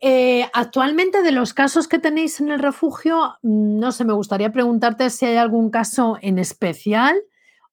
eh, 0.00 0.48
actualmente 0.52 1.22
de 1.22 1.32
los 1.32 1.52
casos 1.52 1.88
que 1.88 1.98
tenéis 1.98 2.40
en 2.40 2.50
el 2.52 2.60
refugio, 2.60 3.36
no 3.42 3.90
sé, 3.90 4.04
me 4.04 4.12
gustaría 4.12 4.52
preguntarte 4.52 5.10
si 5.10 5.26
hay 5.26 5.36
algún 5.36 5.70
caso 5.70 6.16
en 6.22 6.38
especial 6.38 7.20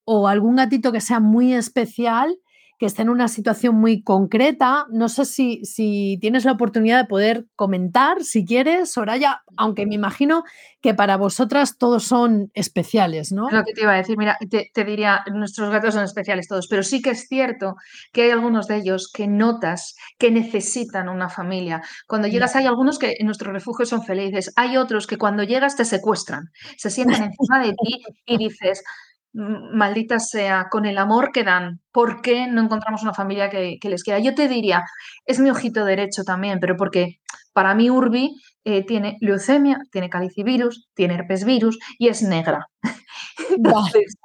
o 0.05 0.27
algún 0.27 0.55
gatito 0.55 0.91
que 0.91 1.01
sea 1.01 1.19
muy 1.19 1.53
especial, 1.53 2.35
que 2.83 2.87
esté 2.87 3.01
en 3.03 3.09
una 3.09 3.29
situación 3.29 3.75
muy 3.75 4.03
concreta. 4.03 4.87
No 4.91 5.07
sé 5.09 5.25
si 5.25 5.63
si 5.65 6.17
tienes 6.21 6.45
la 6.45 6.51
oportunidad 6.53 6.99
de 7.01 7.07
poder 7.07 7.47
comentar, 7.55 8.23
si 8.25 8.45
quieres, 8.45 8.91
Soraya, 8.91 9.43
aunque 9.57 9.85
me 9.85 9.95
imagino 9.95 10.43
que 10.81 10.93
para 10.93 11.15
vosotras 11.17 11.77
todos 11.77 12.03
son 12.03 12.51
especiales, 12.55 13.31
Es 13.45 13.51
¿no? 13.51 13.51
lo 13.55 13.63
que 13.65 13.73
te 13.73 13.81
iba 13.81 13.91
a 13.93 13.97
decir, 13.97 14.17
mira, 14.17 14.37
te 14.49 14.69
te 14.73 14.83
diría, 14.85 15.21
nuestros 15.33 15.69
gatos 15.69 15.93
son 15.95 16.03
especiales 16.05 16.47
todos, 16.47 16.67
pero 16.67 16.81
sí 16.83 17.01
que 17.01 17.09
es 17.11 17.27
cierto 17.27 17.75
que 18.13 18.23
hay 18.23 18.31
algunos 18.31 18.67
de 18.67 18.77
ellos 18.77 19.11
que 19.11 19.27
notas 19.27 19.95
que 20.17 20.31
necesitan 20.31 21.09
una 21.09 21.29
familia. 21.29 21.81
Cuando 22.07 22.27
llegas 22.29 22.55
Vale. 22.55 22.61
hay 22.63 22.65
algunos 22.67 22.99
que 22.99 23.15
en 23.19 23.25
nuestro 23.25 23.51
refugio 23.51 23.85
son 23.85 24.03
felices, 24.03 24.51
hay 24.55 24.77
otros 24.77 25.07
que 25.07 25.17
cuando 25.17 25.43
llegas 25.43 25.75
te 25.75 25.83
secuestran, 25.85 26.51
se 26.77 26.89
sientan 26.89 27.23
encima 27.23 27.59
de 27.65 27.73
ti 27.73 28.01
y 28.25 28.37
dices: 28.37 28.81
"M 28.81 29.12
maldita 29.33 30.19
sea, 30.19 30.67
con 30.69 30.85
el 30.85 30.97
amor 30.97 31.31
que 31.33 31.43
dan, 31.43 31.81
¿por 31.91 32.21
qué 32.21 32.47
no 32.47 32.61
encontramos 32.61 33.03
una 33.03 33.13
familia 33.13 33.49
que 33.49 33.77
que 33.81 33.89
les 33.89 34.03
quiera?". 34.03 34.19
Yo 34.19 34.35
te 34.35 34.47
diría, 34.47 34.83
es 35.25 35.39
mi 35.39 35.49
ojito 35.49 35.85
derecho 35.85 36.23
también, 36.23 36.59
pero 36.59 36.77
porque 36.77 37.19
para 37.53 37.75
mí 37.75 37.89
Urbi, 37.89 38.35
eh, 38.65 38.85
tiene 38.85 39.17
leucemia, 39.21 39.79
tiene 39.91 40.09
calicivirus, 40.09 40.87
tiene 40.95 41.15
herpesvirus 41.15 41.79
y 41.99 42.07
es 42.09 42.21
negra. 42.23 42.67
Entonces, 43.57 44.15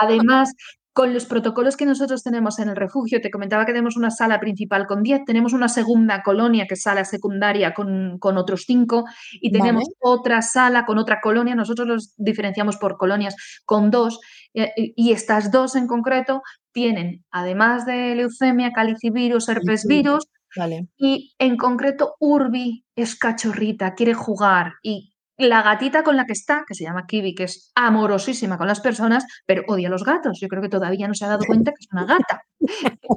además, 0.00 0.52
con 0.96 1.12
los 1.12 1.26
protocolos 1.26 1.76
que 1.76 1.84
nosotros 1.84 2.22
tenemos 2.22 2.58
en 2.58 2.70
el 2.70 2.74
refugio, 2.74 3.20
te 3.20 3.30
comentaba 3.30 3.66
que 3.66 3.72
tenemos 3.72 3.98
una 3.98 4.10
sala 4.10 4.40
principal 4.40 4.86
con 4.86 5.02
10, 5.02 5.26
tenemos 5.26 5.52
una 5.52 5.68
segunda 5.68 6.22
colonia, 6.22 6.66
que 6.66 6.72
es 6.72 6.80
sala 6.80 7.04
secundaria, 7.04 7.74
con 7.74 8.18
con 8.18 8.38
otros 8.38 8.64
5, 8.66 9.04
y 9.42 9.52
tenemos 9.52 9.84
Vale. 9.84 9.96
otra 10.00 10.40
sala 10.40 10.86
con 10.86 10.96
otra 10.96 11.20
colonia, 11.20 11.54
nosotros 11.54 11.86
los 11.86 12.14
diferenciamos 12.16 12.78
por 12.78 12.96
colonias, 12.96 13.36
con 13.66 13.90
2, 13.90 14.18
eh, 14.54 14.72
y 14.96 15.12
estas 15.12 15.50
2 15.50 15.76
en 15.76 15.86
concreto 15.86 16.40
tienen, 16.72 17.26
además 17.30 17.84
de 17.84 18.14
leucemia, 18.14 18.72
calicivirus, 18.72 19.44
Calicivirus, 19.44 19.48
herpesvirus, 19.50 20.24
vale. 20.56 20.88
y 20.96 21.34
en 21.38 21.58
concreto 21.58 22.14
Urbi 22.20 22.86
es 22.96 23.16
cachorrita, 23.16 23.92
quiere 23.92 24.14
jugar, 24.14 24.72
y 24.82 25.12
la 25.38 25.62
gatita 25.62 26.02
con 26.02 26.16
la 26.16 26.24
que 26.24 26.32
está, 26.32 26.64
que 26.66 26.74
se 26.74 26.84
llama 26.84 27.06
Kiwi, 27.06 27.34
que 27.34 27.44
es 27.44 27.70
amorosísima 27.74 28.56
con 28.56 28.66
las 28.66 28.80
personas, 28.80 29.24
pero 29.44 29.62
odia 29.68 29.88
a 29.88 29.90
los 29.90 30.04
gatos. 30.04 30.38
Yo 30.40 30.48
creo 30.48 30.62
que 30.62 30.68
todavía 30.68 31.08
no 31.08 31.14
se 31.14 31.24
ha 31.24 31.28
dado 31.28 31.44
cuenta 31.46 31.72
que 31.72 31.84
es 31.84 31.88
una 31.92 32.04
gata. 32.04 32.42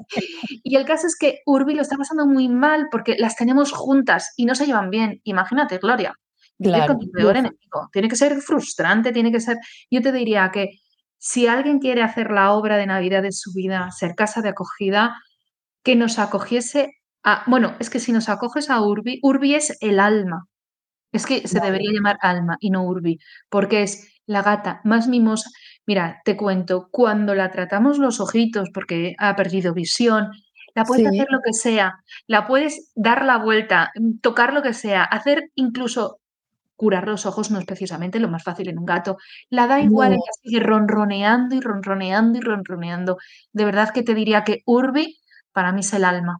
Y 0.64 0.76
el 0.76 0.86
caso 0.86 1.08
es 1.08 1.16
que 1.18 1.40
Urbi 1.46 1.76
lo 1.76 1.82
está 1.82 1.96
pasando 1.96 2.26
muy 2.26 2.50
mal 2.50 2.88
porque 2.92 3.16
las 3.18 3.36
tenemos 3.36 3.72
juntas 3.72 4.34
y 4.38 4.46
no 4.46 4.56
se 4.56 4.66
llevan 4.66 4.90
bien. 4.90 5.22
Imagínate, 5.24 5.78
Gloria, 5.78 6.14
vivir 6.58 6.80
con 6.80 6.86
Claro, 6.88 7.00
tu 7.00 7.12
peor 7.12 7.38
enemigo. 7.38 7.90
Tiene 7.92 8.10
que 8.10 8.16
ser 8.16 8.40
frustrante, 8.42 9.12
tiene 9.12 9.32
que 9.32 9.40
ser 9.40 9.58
yo 9.90 10.02
te 10.02 10.12
diría 10.12 10.50
que 10.52 10.70
si 11.18 11.48
alguien 11.48 11.80
quiere 11.80 12.02
hacer 12.02 12.32
la 12.32 12.54
obra 12.54 12.78
de 12.78 12.88
Navidad 12.88 13.22
de 13.22 13.32
su 13.32 13.52
vida, 13.54 13.90
ser 13.92 14.16
casa 14.16 14.42
de 14.42 14.50
acogida, 14.50 15.16
que 15.84 15.96
nos 15.96 16.20
acogiese 16.20 16.92
a 17.24 17.44
bueno, 17.48 17.76
es 17.80 17.90
que 17.90 18.00
si 18.00 18.12
nos 18.12 18.30
acoges 18.30 18.70
a 18.70 18.82
Urbi, 18.82 19.20
Urbi 19.22 19.56
es 19.56 19.78
el 19.82 20.00
alma. 20.00 20.49
Es 21.12 21.26
que 21.26 21.47
se 21.47 21.60
debería 21.60 21.91
llamar 21.91 22.18
Alma 22.22 22.57
y 22.60 22.70
no 22.70 22.84
Urbi, 22.86 23.20
porque 23.49 23.84
es 23.84 24.22
la 24.28 24.43
gata 24.43 24.82
más 24.84 25.07
mimosa. 25.07 25.49
Mira, 25.88 26.22
te 26.24 26.38
cuento, 26.38 26.88
cuando 26.91 27.34
la 27.34 27.49
tratamos 27.51 27.97
los 27.97 28.20
ojitos, 28.20 28.70
porque 28.74 29.16
ha 29.18 29.36
perdido 29.36 29.74
visión, 29.74 30.30
la 30.76 30.84
puedes 30.86 31.07
Sí. 31.10 31.16
hacer 31.18 31.28
lo 31.32 31.39
que 31.41 31.53
sea, 31.53 31.95
la 32.28 32.45
puedes 32.45 32.91
dar 32.95 33.26
la 33.26 33.38
vuelta, 33.38 33.91
tocar 34.22 34.53
lo 34.53 34.62
que 34.62 34.74
sea, 34.74 35.03
hacer 35.03 35.49
incluso 35.55 36.20
curar 36.76 37.07
los 37.07 37.26
ojos, 37.26 37.51
no 37.51 37.60
es 37.60 37.66
precisamente 37.66 38.20
lo 38.20 38.30
más 38.30 38.43
fácil 38.43 38.70
en 38.70 38.78
un 38.80 38.86
gato. 38.86 39.18
La 39.49 39.68
da 39.68 39.82
igual, 39.82 40.14
ella 40.14 40.22
sigue 40.43 40.60
ronroneando 40.62 41.55
y 41.55 41.60
ronroneando 41.60 42.38
y 42.38 42.41
ronroneando. 42.41 43.18
De 43.51 43.66
verdad 43.66 43.91
que 43.91 44.03
te 44.03 44.14
diría 44.14 44.43
que 44.43 44.62
Urbi 44.66 45.18
para 45.51 45.72
mí 45.74 45.82
es 45.82 45.91
el 45.93 46.05
alma. 46.05 46.38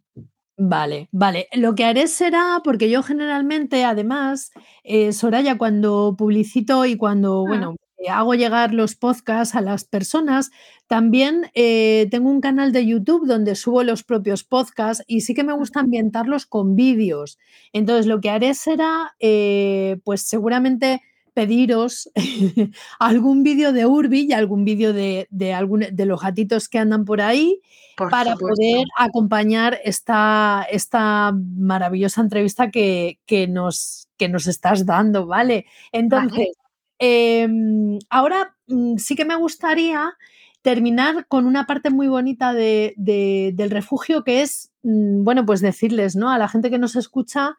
Vale, 0.62 1.08
vale. 1.14 1.48
Lo 1.54 1.74
que 1.74 1.86
haré 1.86 2.08
será 2.08 2.60
porque 2.66 2.90
yo 2.90 3.02
generalmente, 3.02 3.86
además, 3.86 4.52
eh, 4.84 5.14
Soraya, 5.14 5.58
cuando 5.58 6.16
publicito 6.18 6.86
y 6.86 6.98
cuando, 6.98 7.46
Mm. 7.46 7.48
bueno, 7.48 7.76
hago 8.10 8.34
llegar 8.34 8.74
los 8.74 8.96
podcasts 8.96 9.56
a 9.56 9.62
las 9.62 9.86
personas, 9.86 10.52
también, 10.88 11.50
eh, 11.54 12.08
tengo 12.12 12.30
un 12.30 12.42
canal 12.42 12.74
de 12.74 12.86
YouTube 12.86 13.26
donde 13.26 13.56
subo 13.56 13.84
los 13.84 14.04
propios 14.04 14.44
podcasts 14.44 15.04
y 15.08 15.22
sí 15.22 15.34
que 15.34 15.44
me 15.46 15.54
gusta 15.54 15.80
ambientarlos 15.82 16.46
con 16.46 16.76
vídeos. 16.76 17.38
Entonces, 17.72 18.06
lo 18.06 18.20
que 18.20 18.30
haré 18.30 18.54
será, 18.54 19.16
eh, 19.20 20.00
pues 20.04 20.24
seguramente 20.24 21.02
pediros 21.34 22.10
algún 23.00 23.44
vídeo 23.44 23.74
de 23.74 23.86
Urbi 23.86 24.28
y 24.30 24.34
algún 24.34 24.66
vídeo 24.66 24.94
de, 24.94 25.28
de, 25.30 25.90
de 25.92 26.06
los 26.06 26.22
gatitos 26.22 26.70
que 26.70 26.80
andan 26.80 27.06
por 27.06 27.22
ahí 27.22 27.62
para 28.08 28.36
poder 28.36 28.88
acompañar 28.98 29.80
esta, 29.84 30.66
esta 30.72 31.34
maravillosa 31.34 32.22
entrevista 32.22 32.72
que, 32.72 33.18
nos, 33.50 34.08
que 34.18 34.30
nos 34.30 34.48
estás 34.48 34.86
dando, 34.86 35.26
¿vale? 35.26 35.66
Entonces, 35.92 36.50
em, 36.98 38.00
ahora 38.10 38.56
mm, 38.68 38.98
sí 38.98 39.16
que 39.16 39.26
me 39.26 39.36
gustaría 39.36 40.14
terminar 40.62 41.26
con 41.28 41.46
una 41.46 41.66
parte 41.66 41.90
muy 41.90 42.08
bonita 42.08 42.54
de, 42.54 42.94
del 42.98 43.72
refugio 43.72 44.24
que 44.24 44.42
es, 44.42 44.72
mm, 44.84 45.24
bueno, 45.24 45.46
pues 45.46 45.62
decirles, 45.62 46.16
¿no? 46.16 46.30
A 46.30 46.38
la 46.38 46.48
gente 46.48 46.70
que 46.70 46.80
nos 46.80 46.96
escucha, 46.96 47.58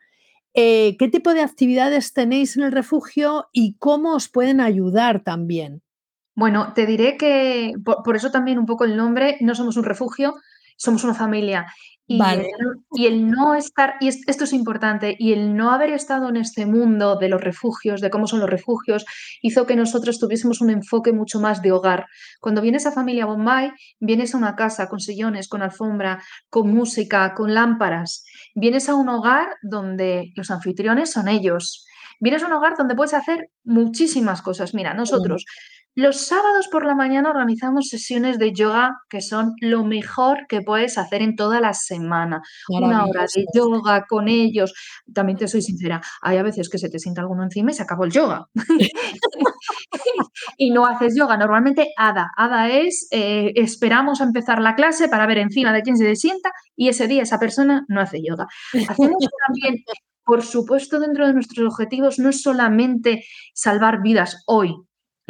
eh, 0.54 0.96
qué 0.98 1.08
tipo 1.08 1.32
de 1.34 1.42
actividades 1.42 2.12
tenéis 2.12 2.56
en 2.56 2.64
el 2.64 2.72
refugio 2.72 3.48
y 3.52 3.76
cómo 3.78 4.14
os 4.14 4.28
pueden 4.28 4.60
ayudar 4.60 5.22
también. 5.22 5.82
Bueno, 6.34 6.72
te 6.74 6.86
diré 6.86 7.16
que 7.16 7.74
por, 7.84 8.16
eso 8.16 8.30
también 8.30 8.58
un 8.58 8.66
poco 8.66 8.84
el 8.84 8.96
nombre, 8.96 9.36
no 9.40 9.54
somos 9.54 9.76
un 9.76 9.84
refugio, 9.84 10.36
somos 10.76 11.04
una 11.04 11.14
familia. 11.14 11.66
Y, 12.06 12.18
y 12.92 13.06
el 13.06 13.30
no 13.30 13.54
estar, 13.54 13.94
y 14.00 14.08
esto 14.08 14.42
es 14.42 14.52
importante, 14.52 15.14
y 15.16 15.32
el 15.32 15.54
no 15.54 15.70
haber 15.70 15.90
estado 15.90 16.28
en 16.28 16.36
este 16.36 16.66
mundo 16.66 17.14
de 17.14 17.28
los 17.28 17.40
refugios, 17.40 18.00
de 18.00 18.10
cómo 18.10 18.26
son 18.26 18.40
los 18.40 18.50
refugios, 18.50 19.04
hizo 19.42 19.64
que 19.64 19.76
nosotros 19.76 20.18
tuviésemos 20.18 20.60
un 20.60 20.70
enfoque 20.70 21.12
mucho 21.12 21.38
más 21.38 21.62
de 21.62 21.70
hogar. 21.70 22.06
Cuando 22.40 22.62
vienes 22.62 22.84
a 22.86 22.92
familia 22.92 23.26
Bombay, 23.26 23.70
vienes 24.00 24.34
a 24.34 24.38
una 24.38 24.56
casa 24.56 24.88
con 24.88 24.98
sillones, 24.98 25.46
con 25.46 25.62
alfombra, 25.62 26.20
con 26.48 26.74
música, 26.74 27.32
con 27.34 27.54
lámparas. 27.54 28.24
Vienes 28.54 28.88
a 28.88 28.94
un 28.94 29.08
hogar 29.08 29.56
donde 29.62 30.32
los 30.36 30.50
anfitriones 30.50 31.12
son 31.12 31.28
ellos. 31.28 31.86
Vienes 32.20 32.42
a 32.42 32.46
un 32.46 32.52
hogar 32.52 32.76
donde 32.76 32.94
puedes 32.94 33.14
hacer 33.14 33.50
muchísimas 33.64 34.42
cosas. 34.42 34.74
Mira, 34.74 34.94
nosotros... 34.94 35.44
Los 36.00 36.22
sábados 36.22 36.68
por 36.68 36.86
la 36.86 36.94
mañana 36.94 37.28
organizamos 37.28 37.88
sesiones 37.88 38.38
de 38.38 38.54
yoga 38.54 38.96
que 39.10 39.20
son 39.20 39.52
lo 39.60 39.84
mejor 39.84 40.46
que 40.48 40.62
puedes 40.62 40.96
hacer 40.96 41.20
en 41.20 41.36
toda 41.36 41.60
la 41.60 41.74
semana. 41.74 42.40
Una 42.70 43.04
hora 43.04 43.26
de 43.34 43.44
yoga 43.54 44.06
con 44.08 44.26
ellos. 44.26 44.72
También 45.12 45.36
te 45.36 45.46
soy 45.46 45.60
sincera, 45.60 46.00
hay 46.22 46.38
a 46.38 46.42
veces 46.42 46.70
que 46.70 46.78
se 46.78 46.88
te 46.88 46.98
sienta 46.98 47.20
alguno 47.20 47.42
encima 47.42 47.72
y 47.72 47.74
se 47.74 47.82
acabó 47.82 48.04
el 48.04 48.12
yoga. 48.12 48.46
y 50.56 50.70
no 50.70 50.86
haces 50.86 51.14
yoga. 51.14 51.36
Normalmente 51.36 51.88
ADA. 51.98 52.30
ADA 52.34 52.70
es 52.70 53.06
eh, 53.10 53.52
esperamos 53.56 54.22
a 54.22 54.24
empezar 54.24 54.62
la 54.62 54.76
clase 54.76 55.08
para 55.08 55.26
ver 55.26 55.36
encima 55.36 55.70
de 55.70 55.82
quién 55.82 55.98
se 55.98 56.16
sienta 56.16 56.50
y 56.76 56.88
ese 56.88 57.08
día 57.08 57.24
esa 57.24 57.38
persona 57.38 57.84
no 57.88 58.00
hace 58.00 58.22
yoga. 58.26 58.46
Hacemos 58.88 59.28
también 59.46 59.84
por 60.24 60.44
supuesto, 60.44 61.00
dentro 61.00 61.26
de 61.26 61.34
nuestros 61.34 61.66
objetivos 61.66 62.20
no 62.20 62.28
es 62.28 62.40
solamente 62.40 63.24
salvar 63.52 64.00
vidas 64.00 64.44
hoy, 64.46 64.76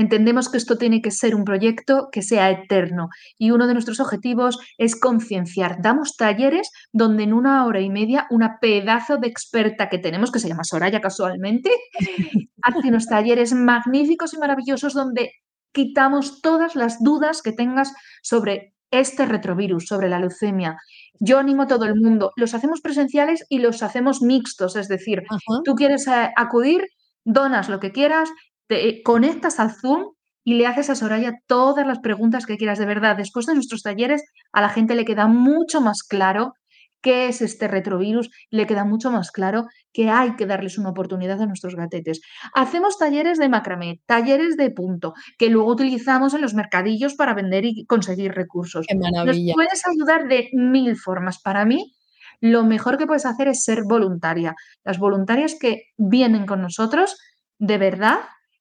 Entendemos 0.01 0.49
que 0.49 0.57
esto 0.57 0.79
tiene 0.79 1.03
que 1.03 1.11
ser 1.11 1.35
un 1.35 1.45
proyecto 1.45 2.09
que 2.11 2.23
sea 2.23 2.49
eterno 2.49 3.11
y 3.37 3.51
uno 3.51 3.67
de 3.67 3.75
nuestros 3.75 4.01
objetivos 4.01 4.59
es 4.79 4.99
concienciar. 4.99 5.83
Damos 5.83 6.17
talleres 6.17 6.71
donde 6.91 7.25
en 7.25 7.35
una 7.35 7.67
hora 7.67 7.83
y 7.83 7.91
media 7.91 8.27
una 8.31 8.57
pedazo 8.63 9.19
de 9.19 9.29
experta 9.29 9.91
que 9.91 9.99
tenemos, 9.99 10.33
que 10.33 10.39
se 10.39 10.49
llama 10.49 10.65
Soraya 10.65 11.03
casualmente, 11.03 11.69
hace 12.63 12.89
unos 12.89 13.09
talleres 13.09 13.53
magníficos 13.53 14.33
y 14.33 14.39
maravillosos 14.39 14.95
donde 14.95 15.33
quitamos 15.71 16.41
todas 16.41 16.77
las 16.77 17.03
dudas 17.03 17.43
que 17.43 17.53
tengas 17.53 17.93
sobre 18.23 18.73
este 18.91 19.27
retrovirus, 19.27 19.85
sobre 19.87 20.09
la 20.09 20.19
leucemia. 20.19 20.79
Yo 21.19 21.39
animo 21.39 21.65
a 21.65 21.67
todo 21.67 21.85
el 21.85 21.95
mundo. 21.95 22.33
Los 22.37 22.55
hacemos 22.55 22.81
presenciales 22.81 23.45
y 23.51 23.59
los 23.59 23.83
hacemos 23.83 24.23
mixtos, 24.23 24.77
es 24.77 24.89
decir, 24.89 25.25
tú 25.63 25.75
quieres 25.75 26.07
eh, 26.07 26.31
acudir, 26.37 26.87
donas 27.23 27.69
lo 27.69 27.81
que 27.81 27.93
quieras 27.93 28.31
te 28.71 29.03
conectas 29.03 29.59
al 29.59 29.73
Zoom 29.73 30.13
y 30.45 30.55
le 30.55 30.69
haces 30.69 30.91
a 30.91 30.95
Soraya 30.95 31.41
todas 31.49 31.85
las 31.85 31.99
preguntas 31.99 32.47
que 32.47 32.57
quieras 32.57 32.79
de 32.79 32.87
verdad. 32.87 33.17
Después 33.17 33.47
de 33.47 33.55
nuestros 33.55 33.83
talleres, 33.83 34.23
a 34.53 34.61
la 34.61 34.69
gente 34.69 34.95
le 34.95 35.05
queda 35.05 35.27
mucho 35.27 35.81
más 35.81 36.05
claro 36.05 36.55
qué 37.03 37.27
es 37.27 37.43
este 37.43 37.67
retrovirus, 37.67 38.31
le 38.49 38.69
queda 38.69 38.85
mucho 38.85 39.11
más 39.11 39.33
claro 39.33 39.67
que 39.93 40.09
hay 40.09 40.37
que 40.37 40.47
darles 40.47 40.79
una 40.79 40.91
oportunidad 40.91 41.43
a 41.43 41.47
nuestros 41.47 41.75
gatetes. 41.75 42.21
Hacemos 42.55 42.97
talleres 42.97 43.39
de 43.39 43.49
macramé, 43.49 44.03
talleres 44.07 44.57
de 44.57 44.71
punto, 44.71 45.15
que 45.37 45.51
luego 45.51 45.73
utilizamos 45.73 46.33
en 46.35 46.41
los 46.41 46.55
mercadillos 46.55 47.15
para 47.15 47.35
vender 47.35 47.65
y 47.65 47.87
conseguir 47.87 48.35
recursos. 48.35 48.87
Qué 48.89 48.95
maravilla. 48.95 49.53
Nos 49.53 49.55
puedes 49.55 49.83
ayudar 49.85 50.29
de 50.29 50.49
mil 50.53 50.97
formas. 50.97 51.41
Para 51.43 51.65
mí, 51.65 51.93
lo 52.41 52.63
mejor 52.63 52.99
que 52.99 53.07
puedes 53.09 53.27
hacer 53.27 53.49
es 53.49 53.65
ser 53.65 53.83
voluntaria. 53.83 54.55
Las 54.85 55.01
voluntarias 55.01 55.57
que 55.59 55.87
vienen 55.97 56.47
con 56.47 56.63
nosotros, 56.63 57.19
de 57.59 57.77
verdad, 57.79 58.21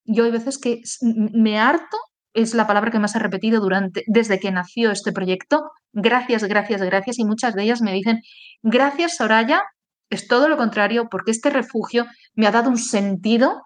yo 0.09 0.25
hay 0.25 0.31
veces 0.31 0.57
que 0.57 0.81
me 1.01 1.59
harto, 1.59 1.97
es 2.33 2.53
la 2.53 2.67
palabra 2.67 2.91
que 2.91 2.99
más 2.99 3.15
he 3.15 3.19
repetido 3.19 3.61
durante, 3.61 4.03
desde 4.07 4.39
que 4.39 4.51
nació 4.51 4.91
este 4.91 5.11
proyecto. 5.11 5.71
Gracias, 5.93 6.43
gracias, 6.43 6.81
gracias. 6.81 7.19
Y 7.19 7.25
muchas 7.25 7.55
de 7.55 7.63
ellas 7.63 7.81
me 7.81 7.93
dicen, 7.93 8.21
gracias 8.61 9.17
Soraya, 9.17 9.63
es 10.09 10.27
todo 10.27 10.47
lo 10.47 10.57
contrario, 10.57 11.07
porque 11.09 11.31
este 11.31 11.49
refugio 11.49 12.05
me 12.35 12.47
ha 12.47 12.51
dado 12.51 12.69
un 12.69 12.77
sentido 12.77 13.63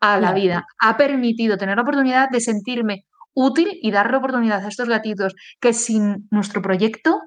a 0.00 0.18
la 0.18 0.32
vida, 0.32 0.66
ha 0.80 0.96
permitido 0.96 1.56
tener 1.56 1.76
la 1.76 1.82
oportunidad 1.82 2.28
de 2.28 2.40
sentirme 2.40 3.04
útil 3.34 3.68
y 3.80 3.92
darle 3.92 4.16
oportunidad 4.16 4.64
a 4.64 4.68
estos 4.68 4.88
gatitos 4.88 5.34
que 5.60 5.72
sin 5.72 6.26
nuestro 6.30 6.60
proyecto, 6.60 7.20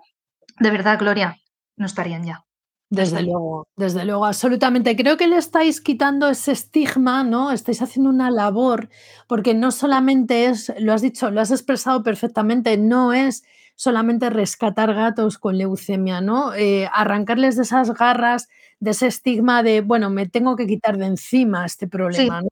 de 0.59 0.71
verdad, 0.71 0.99
Gloria, 0.99 1.37
no 1.77 1.85
estarían 1.85 2.25
ya. 2.25 2.43
Desde 2.89 3.23
luego, 3.23 3.67
desde 3.75 4.05
luego, 4.05 4.25
absolutamente. 4.25 4.95
Creo 4.95 5.17
que 5.17 5.27
le 5.27 5.37
estáis 5.37 5.81
quitando 5.81 6.29
ese 6.29 6.51
estigma, 6.51 7.23
¿no? 7.23 7.51
Estáis 7.51 7.81
haciendo 7.81 8.09
una 8.09 8.29
labor, 8.29 8.89
porque 9.27 9.53
no 9.53 9.71
solamente 9.71 10.45
es, 10.45 10.71
lo 10.79 10.93
has 10.93 11.01
dicho, 11.01 11.31
lo 11.31 11.41
has 11.41 11.51
expresado 11.51 12.03
perfectamente, 12.03 12.77
no 12.77 13.11
es 13.11 13.43
solamente 13.75 14.29
rescatar 14.29 14.93
gatos 14.93 15.37
con 15.37 15.57
leucemia, 15.57 16.21
¿no? 16.21 16.53
Eh, 16.53 16.87
arrancarles 16.93 17.55
de 17.55 17.63
esas 17.63 17.93
garras, 17.93 18.47
de 18.79 18.91
ese 18.91 19.07
estigma 19.07 19.63
de, 19.63 19.81
bueno, 19.81 20.09
me 20.09 20.27
tengo 20.27 20.55
que 20.55 20.67
quitar 20.67 20.97
de 20.97 21.07
encima 21.07 21.65
este 21.65 21.87
problema, 21.87 22.41
¿no? 22.41 22.49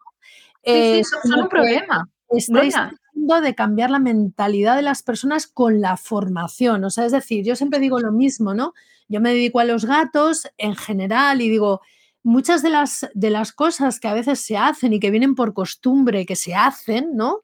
sí, 0.65 1.03
sí, 1.03 1.29
son, 1.29 1.41
un 1.41 1.49
problema. 1.49 2.09
Estáis 2.29 2.73
tratando 2.73 3.41
de 3.41 3.55
cambiar 3.55 3.91
la 3.91 3.99
mentalidad 3.99 4.75
de 4.75 4.81
las 4.81 5.03
personas 5.03 5.47
con 5.47 5.81
la 5.81 5.97
formación. 5.97 6.83
O 6.83 6.89
sea, 6.89 7.05
es 7.05 7.11
decir, 7.11 7.45
yo 7.45 7.55
siempre 7.55 7.79
digo 7.79 7.99
lo 7.99 8.11
mismo, 8.11 8.53
¿no? 8.53 8.73
Yo 9.07 9.21
me 9.21 9.33
dedico 9.33 9.59
a 9.59 9.65
los 9.65 9.85
gatos 9.85 10.47
en 10.57 10.75
general 10.75 11.41
y 11.41 11.49
digo, 11.49 11.81
muchas 12.23 12.63
de 12.63 12.69
las, 12.69 13.07
de 13.13 13.29
las 13.29 13.51
cosas 13.51 13.99
que 13.99 14.07
a 14.07 14.13
veces 14.13 14.39
se 14.39 14.57
hacen 14.57 14.93
y 14.93 14.99
que 14.99 15.11
vienen 15.11 15.35
por 15.35 15.53
costumbre, 15.53 16.25
que 16.25 16.35
se 16.35 16.55
hacen, 16.55 17.15
¿no? 17.15 17.41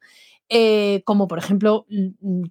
Eh, 0.51 1.03
como 1.05 1.28
por 1.28 1.38
ejemplo, 1.38 1.86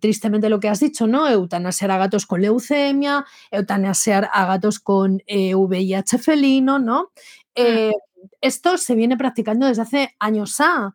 tristemente 0.01 0.49
lo 0.49 0.61
que 0.61 0.69
has 0.69 0.79
dicho, 0.79 1.09
¿no? 1.09 1.29
Eutanasiar 1.29 1.91
a 1.91 1.99
gatos 1.99 2.27
con 2.27 2.41
leucemia, 2.41 3.25
eutanasiar 3.51 4.31
a 4.33 4.47
gatos 4.47 4.79
con 4.79 5.21
eh, 5.27 5.57
VIH 5.57 6.19
felino, 6.19 6.79
¿no? 6.79 7.11
Eh, 7.57 7.93
esto 8.41 8.79
se 8.79 8.95
viene 8.95 9.17
practicando 9.17 9.67
desde 9.67 9.83
hace 9.83 10.17
años 10.21 10.61
A. 10.61 10.95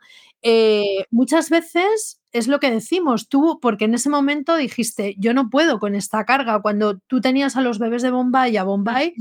muchas 1.12 1.50
veces 1.50 2.20
es 2.32 2.48
lo 2.48 2.60
que 2.60 2.72
decimos, 2.72 3.30
tú, 3.30 3.60
porque 3.62 3.86
en 3.86 3.94
ese 3.94 4.10
momento 4.10 4.56
dijiste, 4.56 5.16
yo 5.18 5.34
no 5.34 5.50
puedo 5.50 5.80
con 5.80 5.96
esta 5.96 6.26
carga, 6.26 6.62
cuando 6.62 6.98
tú 7.08 7.22
tenías 7.22 7.56
a 7.56 7.62
los 7.62 7.80
bebés 7.80 8.02
de 8.02 8.12
Bombay 8.12 8.58
a 8.58 8.64
Bombay, 8.64 9.14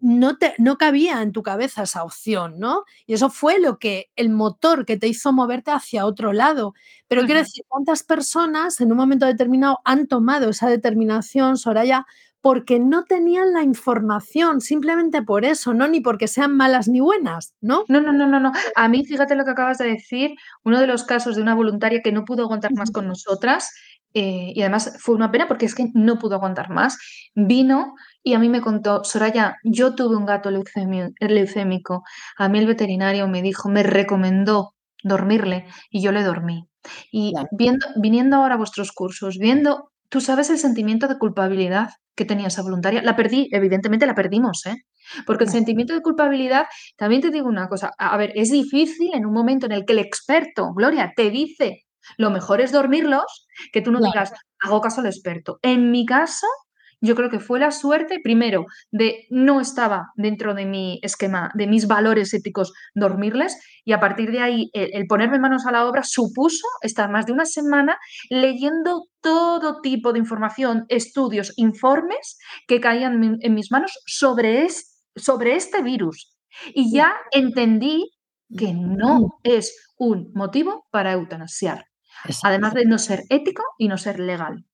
no, 0.00 0.36
te, 0.36 0.54
no 0.58 0.76
cabía 0.76 1.22
en 1.22 1.32
tu 1.32 1.42
cabeza 1.42 1.84
esa 1.84 2.04
opción, 2.04 2.58
¿no? 2.58 2.84
Y 3.06 3.14
eso 3.14 3.30
fue 3.30 3.60
lo 3.60 3.78
que, 3.78 4.10
el 4.16 4.28
motor 4.30 4.84
que 4.84 4.96
te 4.96 5.08
hizo 5.08 5.32
moverte 5.32 5.70
hacia 5.70 6.06
otro 6.06 6.32
lado. 6.32 6.74
Pero 7.08 7.24
quiero 7.24 7.40
decir, 7.40 7.64
¿cuántas 7.68 8.02
personas 8.02 8.80
en 8.80 8.90
un 8.92 8.98
momento 8.98 9.26
determinado 9.26 9.80
han 9.84 10.06
tomado 10.06 10.50
esa 10.50 10.68
determinación, 10.68 11.56
Soraya, 11.56 12.06
porque 12.40 12.78
no 12.78 13.04
tenían 13.04 13.52
la 13.52 13.62
información, 13.62 14.60
simplemente 14.60 15.22
por 15.22 15.44
eso, 15.44 15.74
no 15.74 15.88
ni 15.88 16.00
porque 16.00 16.28
sean 16.28 16.56
malas 16.56 16.88
ni 16.88 17.00
buenas, 17.00 17.54
¿no? 17.60 17.84
No, 17.88 18.00
no, 18.00 18.12
no, 18.12 18.26
no, 18.26 18.38
no. 18.40 18.52
A 18.76 18.88
mí, 18.88 19.04
fíjate 19.04 19.34
lo 19.34 19.44
que 19.44 19.50
acabas 19.50 19.78
de 19.78 19.88
decir, 19.88 20.34
uno 20.64 20.80
de 20.80 20.86
los 20.86 21.04
casos 21.04 21.36
de 21.36 21.42
una 21.42 21.54
voluntaria 21.54 22.02
que 22.02 22.12
no 22.12 22.24
pudo 22.24 22.44
aguantar 22.44 22.72
más 22.74 22.90
con 22.90 23.08
nosotras, 23.08 23.70
eh, 24.14 24.52
y 24.54 24.62
además 24.62 24.96
fue 24.98 25.14
una 25.14 25.30
pena 25.30 25.46
porque 25.46 25.66
es 25.66 25.74
que 25.74 25.90
no 25.92 26.18
pudo 26.18 26.36
aguantar 26.36 26.70
más, 26.70 26.98
vino 27.34 27.94
y 28.22 28.32
a 28.34 28.38
mí 28.38 28.48
me 28.48 28.62
contó, 28.62 29.04
Soraya, 29.04 29.56
yo 29.62 29.94
tuve 29.94 30.16
un 30.16 30.24
gato 30.24 30.50
leucémico, 30.50 32.02
a 32.38 32.48
mí 32.48 32.58
el 32.58 32.66
veterinario 32.66 33.28
me 33.28 33.42
dijo, 33.42 33.68
me 33.68 33.82
recomendó 33.82 34.74
dormirle 35.02 35.66
y 35.90 36.00
yo 36.00 36.12
le 36.12 36.22
dormí. 36.22 36.66
Y 37.12 37.34
viendo, 37.52 37.86
viniendo 37.96 38.36
ahora 38.36 38.54
a 38.54 38.58
vuestros 38.58 38.92
cursos, 38.92 39.38
viendo 39.38 39.90
tú 40.08 40.20
sabes 40.20 40.50
el 40.50 40.58
sentimiento 40.58 41.08
de 41.08 41.18
culpabilidad 41.18 41.90
que 42.14 42.24
tenía 42.24 42.48
esa 42.48 42.62
voluntaria. 42.62 43.02
La 43.02 43.16
perdí, 43.16 43.48
evidentemente 43.52 44.06
la 44.06 44.14
perdimos, 44.14 44.64
¿eh? 44.66 44.76
Porque 45.26 45.44
el 45.44 45.50
sentimiento 45.50 45.94
de 45.94 46.02
culpabilidad, 46.02 46.66
también 46.96 47.20
te 47.22 47.30
digo 47.30 47.48
una 47.48 47.68
cosa, 47.68 47.90
a 47.98 48.16
ver, 48.16 48.32
es 48.34 48.50
difícil 48.50 49.10
en 49.14 49.26
un 49.26 49.32
momento 49.32 49.66
en 49.66 49.72
el 49.72 49.84
que 49.84 49.92
el 49.92 50.00
experto, 50.00 50.72
Gloria, 50.74 51.12
te 51.14 51.30
dice, 51.30 51.84
lo 52.16 52.30
mejor 52.30 52.60
es 52.60 52.72
dormirlos, 52.72 53.46
que 53.72 53.82
tú 53.82 53.92
no 53.92 54.00
digas, 54.00 54.32
hago 54.60 54.80
caso 54.80 55.00
al 55.00 55.06
experto. 55.06 55.58
En 55.62 55.90
mi 55.90 56.06
caso, 56.06 56.46
yo 57.06 57.14
creo 57.14 57.30
que 57.30 57.40
fue 57.40 57.58
la 57.58 57.70
suerte, 57.70 58.20
primero, 58.22 58.66
de 58.90 59.26
no 59.30 59.60
estaba 59.60 60.10
dentro 60.16 60.54
de 60.54 60.66
mi 60.66 60.98
esquema, 61.02 61.50
de 61.54 61.66
mis 61.66 61.86
valores 61.86 62.34
éticos, 62.34 62.72
dormirles, 62.94 63.58
y 63.84 63.92
a 63.92 64.00
partir 64.00 64.30
de 64.30 64.40
ahí, 64.40 64.70
el, 64.72 65.06
ponerme 65.06 65.38
manos 65.38 65.66
a 65.66 65.72
la 65.72 65.86
obra 65.86 66.02
supuso 66.04 66.66
estar 66.82 67.10
más 67.10 67.26
de 67.26 67.32
una 67.32 67.46
semana 67.46 67.98
leyendo 68.28 69.04
todo 69.20 69.80
tipo 69.80 70.12
de 70.12 70.18
información, 70.18 70.84
estudios, 70.88 71.52
informes 71.56 72.38
que 72.66 72.80
caían 72.80 73.38
en 73.40 73.54
mis 73.54 73.70
manos 73.70 73.92
sobre, 74.06 74.66
sobre 75.14 75.56
este 75.56 75.82
virus. 75.82 76.36
Y 76.74 76.92
ya 76.92 77.14
entendí 77.32 78.10
que 78.56 78.72
no 78.72 79.38
es 79.42 79.92
un 79.96 80.30
motivo 80.34 80.86
para 80.90 81.12
eutanasiar, 81.12 81.86
además 82.42 82.74
de 82.74 82.84
no 82.84 82.98
ser 82.98 83.24
ético 83.28 83.62
y 83.78 83.88
no 83.88 83.98
ser 83.98 84.20
legal. 84.20 84.64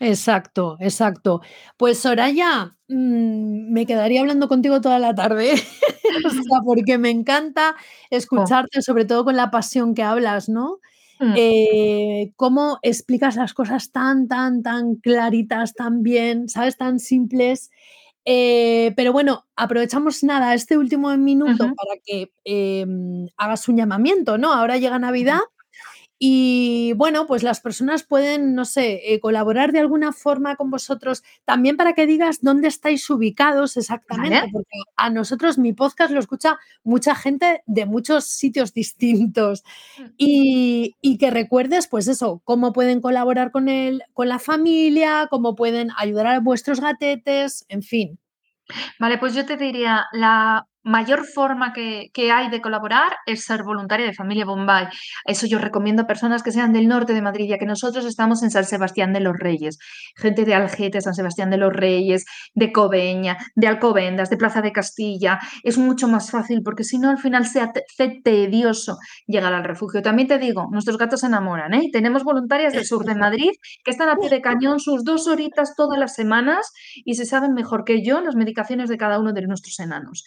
Exacto, 0.00 0.76
exacto. 0.80 1.40
Pues 1.76 1.98
Soraya, 1.98 2.76
mm, 2.88 3.72
me 3.72 3.86
quedaría 3.86 4.20
hablando 4.20 4.48
contigo 4.48 4.80
toda 4.80 4.98
la 4.98 5.14
tarde, 5.14 5.54
porque 6.64 6.98
me 6.98 7.10
encanta 7.10 7.74
oh. 7.76 8.06
escucharte, 8.10 8.82
sobre 8.82 9.04
todo 9.04 9.24
con 9.24 9.36
la 9.36 9.50
pasión 9.50 9.94
que 9.94 10.02
hablas, 10.02 10.48
¿no? 10.48 10.78
Mm. 11.20 11.34
Eh, 11.36 12.32
cómo 12.36 12.78
explicas 12.82 13.34
las 13.36 13.54
cosas 13.54 13.90
tan, 13.90 14.28
tan, 14.28 14.62
tan 14.62 14.96
claritas, 14.96 15.74
tan 15.74 16.02
bien, 16.02 16.48
¿sabes? 16.48 16.76
Tan 16.76 17.00
simples. 17.00 17.70
Eh, 18.24 18.92
pero 18.94 19.12
bueno, 19.12 19.46
aprovechamos 19.56 20.22
nada, 20.22 20.54
este 20.54 20.76
último 20.76 21.16
minuto 21.16 21.64
para 21.64 22.00
que 22.04 22.30
em, 22.44 23.26
hagas 23.36 23.68
un 23.68 23.78
llamamiento, 23.78 24.38
¿no? 24.38 24.52
Ahora 24.52 24.76
llega 24.76 24.98
Navidad 24.98 25.40
y 26.18 26.94
bueno, 26.94 27.26
pues 27.26 27.44
las 27.44 27.60
personas 27.60 28.02
pueden, 28.02 28.54
no 28.54 28.64
sé, 28.64 29.14
eh, 29.14 29.20
colaborar 29.20 29.70
de 29.70 29.78
alguna 29.78 30.12
forma 30.12 30.56
con 30.56 30.68
vosotros, 30.68 31.22
también 31.44 31.76
para 31.76 31.92
que 31.92 32.06
digas 32.06 32.38
dónde 32.42 32.66
estáis 32.66 33.08
ubicados 33.08 33.76
exactamente, 33.76 34.48
porque 34.52 34.78
a 34.96 35.10
nosotros 35.10 35.58
mi 35.58 35.72
podcast 35.72 36.10
lo 36.10 36.18
escucha 36.18 36.58
mucha 36.82 37.14
gente 37.14 37.62
de 37.66 37.86
muchos 37.86 38.24
sitios 38.24 38.74
distintos. 38.74 39.62
Mm. 39.96 40.04
Y, 40.16 40.96
y, 41.00 41.18
que 41.18 41.30
recuerdes, 41.30 41.86
pues 41.86 42.08
eso, 42.08 42.42
cómo 42.44 42.72
pueden 42.72 43.00
colaborar 43.00 43.52
con, 43.52 43.68
el, 43.68 44.02
con 44.12 44.28
la 44.28 44.40
familia, 44.40 45.28
cómo 45.30 45.54
pueden 45.54 45.90
ayudar 45.96 46.26
a 46.26 46.40
vuestros 46.40 46.80
gatetes, 46.80 47.64
en 47.68 47.82
fin. 47.82 48.18
Vale, 48.98 49.18
pues 49.18 49.34
yo 49.34 49.46
te 49.46 49.56
diría, 49.56 50.06
la 50.12 50.66
mayor 50.88 51.26
forma 51.26 51.72
que, 51.72 52.10
hay 52.32 52.50
de 52.50 52.60
colaborar 52.60 53.12
es 53.26 53.44
ser 53.44 53.62
voluntaria 53.62 54.06
de 54.06 54.14
Familia 54.14 54.44
Bombay. 54.44 54.88
Eso 55.24 55.46
yo 55.46 55.58
recomiendo 55.58 56.02
a 56.02 56.06
personas 56.06 56.42
que 56.42 56.50
sean 56.50 56.72
del 56.72 56.88
norte 56.88 57.12
de 57.12 57.22
Madrid, 57.22 57.46
ya 57.48 57.58
que 57.58 57.66
nosotros 57.66 58.04
estamos 58.04 58.42
en 58.42 58.50
San 58.50 58.64
Sebastián 58.64 59.12
de 59.12 59.20
los 59.20 59.36
Reyes. 59.38 59.78
Gente 60.16 60.44
de 60.44 60.54
Algete, 60.54 61.00
San 61.00 61.14
Sebastián 61.14 61.50
de 61.50 61.58
los 61.58 61.72
Reyes, 61.72 62.24
de 62.54 62.72
Cobeña, 62.72 63.36
de 63.54 63.68
Alcobendas, 63.68 64.30
de 64.30 64.36
Plaza 64.36 64.62
de 64.62 64.72
Castilla. 64.72 65.38
Es 65.62 65.78
mucho 65.78 66.08
más 66.08 66.30
fácil 66.30 66.62
porque 66.64 66.84
si 66.84 66.98
no 66.98 67.10
al 67.10 67.18
final 67.18 67.46
se 67.46 67.60
hace 67.60 68.20
tedioso 68.24 68.96
llegar 69.26 69.52
al 69.52 69.64
refugio. 69.64 70.02
También 70.02 70.28
te 70.28 70.38
digo, 70.38 70.68
nuestros 70.70 70.96
gatos 70.96 71.20
se 71.20 71.26
enamoran. 71.26 71.74
¿eh? 71.74 71.90
Tenemos 71.92 72.24
voluntarias 72.24 72.72
del 72.72 72.86
sur 72.86 73.04
de 73.04 73.14
Madrid 73.14 73.50
que 73.84 73.90
están 73.90 74.08
a 74.08 74.16
pie 74.16 74.30
de 74.30 74.40
cañón 74.40 74.80
sus 74.80 75.04
dos 75.04 75.28
horitas 75.28 75.74
todas 75.76 75.98
las 75.98 76.14
semanas 76.14 76.72
y 77.04 77.14
se 77.14 77.26
saben 77.26 77.52
mejor 77.52 77.84
que 77.84 78.02
yo 78.02 78.20
las 78.20 78.36
medicaciones 78.36 78.88
de 78.88 78.96
cada 78.96 79.18
uno 79.18 79.32
de 79.32 79.42
nuestros 79.42 79.78
enanos 79.80 80.24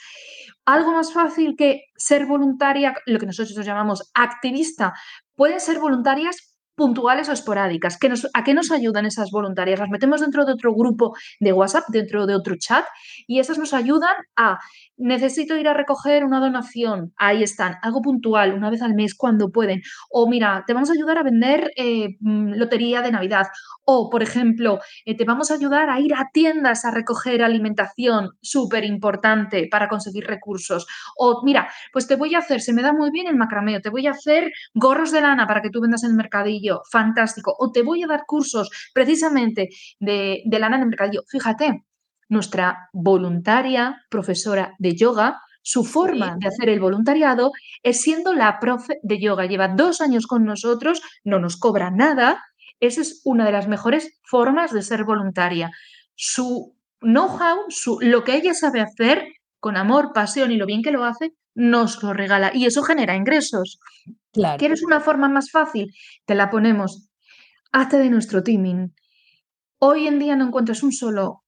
algo 0.66 0.92
más 0.92 1.14
fácil 1.14 1.56
que 1.58 1.82
ser 1.96 2.26
voluntaria, 2.26 2.94
lo 3.06 3.20
que 3.20 3.26
nosotros 3.26 3.66
llamamos 3.66 4.12
activista, 4.14 4.94
pueden 5.36 5.60
ser 5.60 5.80
voluntarias 5.80 6.52
puntuales 6.76 7.30
o 7.30 7.34
esporádicas. 7.34 7.98
¿A 8.34 8.44
qué 8.44 8.54
nos 8.54 8.72
ayudan 8.72 9.06
esas 9.06 9.30
voluntarias? 9.32 9.80
Las 9.80 9.90
metemos 9.90 10.22
dentro 10.22 10.46
de 10.46 10.54
otro 10.54 10.74
grupo 10.74 11.16
de 11.40 11.54
WhatsApp, 11.54 11.84
dentro 11.90 12.26
de 12.26 12.36
otro 12.36 12.56
chat, 12.58 12.86
y 13.28 13.40
esas 13.40 13.58
nos 13.58 13.74
ayudan 13.74 14.16
a 14.36 14.58
necesito 14.98 15.58
ir 15.58 15.68
a 15.68 15.74
recoger 15.74 16.24
una 16.24 16.40
donación, 16.40 17.14
ahí 17.18 17.44
están, 17.44 17.76
algo 17.82 18.02
puntual, 18.02 18.54
una 18.54 18.70
vez 18.70 18.82
al 18.82 18.94
mes 18.94 19.16
cuando 19.16 19.52
pueden, 19.52 19.82
o 20.10 20.30
mira, 20.30 20.64
te 20.68 20.74
vamos 20.74 20.90
a 20.90 20.94
ayudar 20.94 21.18
a 21.18 21.24
vender 21.24 21.72
eh, 21.76 22.18
mm, 22.20 22.54
lotería 22.54 23.02
de 23.02 23.12
Navidad, 23.12 23.48
o 23.84 24.10
por 24.10 24.24
ejemplo, 24.24 24.80
eh, 25.06 25.18
te 25.18 25.26
vamos 25.26 25.52
a 25.52 25.56
ayudar 25.56 25.90
a 25.90 26.00
ir 26.00 26.14
a 26.14 26.30
tiendas 26.34 26.86
a 26.86 26.92
recoger 26.92 27.42
alimentación, 27.44 28.32
súper 28.42 28.86
importante 28.86 29.68
para 29.72 29.88
conseguir 29.88 30.26
recursos, 30.28 30.86
o 31.18 31.42
mira, 31.44 31.70
pues 31.92 32.08
te 32.08 32.16
voy 32.16 32.36
a 32.36 32.40
hacer, 32.40 32.62
se 32.62 32.74
me 32.74 32.82
da 32.82 32.94
muy 32.94 33.12
bien 33.12 33.28
el 33.28 33.36
macrameo, 33.38 33.82
te 33.82 33.90
voy 33.90 34.08
a 34.08 34.12
hacer 34.12 34.52
gorros 34.74 35.12
de 35.12 35.22
lana 35.22 35.48
para 35.48 35.62
que 35.62 35.70
tú 35.70 35.82
vendas 35.82 36.04
en 36.04 36.12
el 36.12 36.18
mercadillo, 36.18 36.82
fantástico, 36.92 37.56
o 37.58 37.72
te 37.72 37.82
voy 37.84 38.04
a 38.04 38.08
dar 38.08 38.24
cursos 38.28 38.70
precisamente 38.94 39.70
de, 40.00 40.44
de 40.46 40.60
lana 40.60 40.78
en 40.78 40.84
el 40.84 40.90
mercadillo, 40.90 41.24
fíjate, 41.28 41.84
nuestra 42.32 42.90
voluntaria 42.94 44.06
profesora 44.10 44.74
de 44.80 44.96
yoga, 44.96 45.42
su 45.62 45.84
forma 45.84 46.38
de 46.40 46.48
hacer 46.48 46.70
el 46.70 46.80
voluntariado 46.80 47.52
es 47.84 48.02
siendo 48.02 48.34
la 48.34 48.58
profe 48.60 49.00
de 49.04 49.20
yoga. 49.20 49.46
Lleva 49.46 49.68
dos 49.68 50.00
años 50.00 50.26
con 50.28 50.46
nosotros, 50.46 51.02
no 51.26 51.40
nos 51.40 51.58
cobra 51.58 51.92
nada. 51.92 52.42
Esa 52.80 53.02
es 53.02 53.22
una 53.26 53.46
de 53.46 53.52
las 53.52 53.68
mejores 53.68 54.18
formas 54.24 54.72
de 54.72 54.82
ser 54.82 55.04
voluntaria. 55.04 55.72
Su 56.16 56.74
know-how, 57.02 57.66
lo 58.00 58.24
que 58.24 58.36
ella 58.36 58.54
sabe 58.54 58.80
hacer 58.80 59.28
con 59.60 59.76
amor, 59.76 60.14
pasión 60.14 60.52
y 60.52 60.58
lo 60.58 60.66
bien 60.66 60.82
que 60.82 60.92
lo 60.92 61.04
hace, 61.04 61.34
nos 61.54 62.02
lo 62.02 62.14
regala 62.14 62.52
y 62.56 62.66
eso 62.66 62.82
genera 62.82 63.16
ingresos. 63.16 63.80
Claro. 64.32 64.58
¿Quieres 64.58 64.84
una 64.84 65.02
forma 65.02 65.28
más 65.28 65.52
fácil? 65.52 65.94
Te 66.26 66.34
la 66.34 66.50
ponemos. 66.50 67.10
Hazte 67.74 67.98
de 67.98 68.10
nuestro 68.10 68.42
teaming. 68.42 68.96
Hoy 69.80 70.08
en 70.08 70.18
día 70.18 70.38
no 70.38 70.48
encuentras 70.48 70.82
un 70.82 70.94
solo 70.94 71.44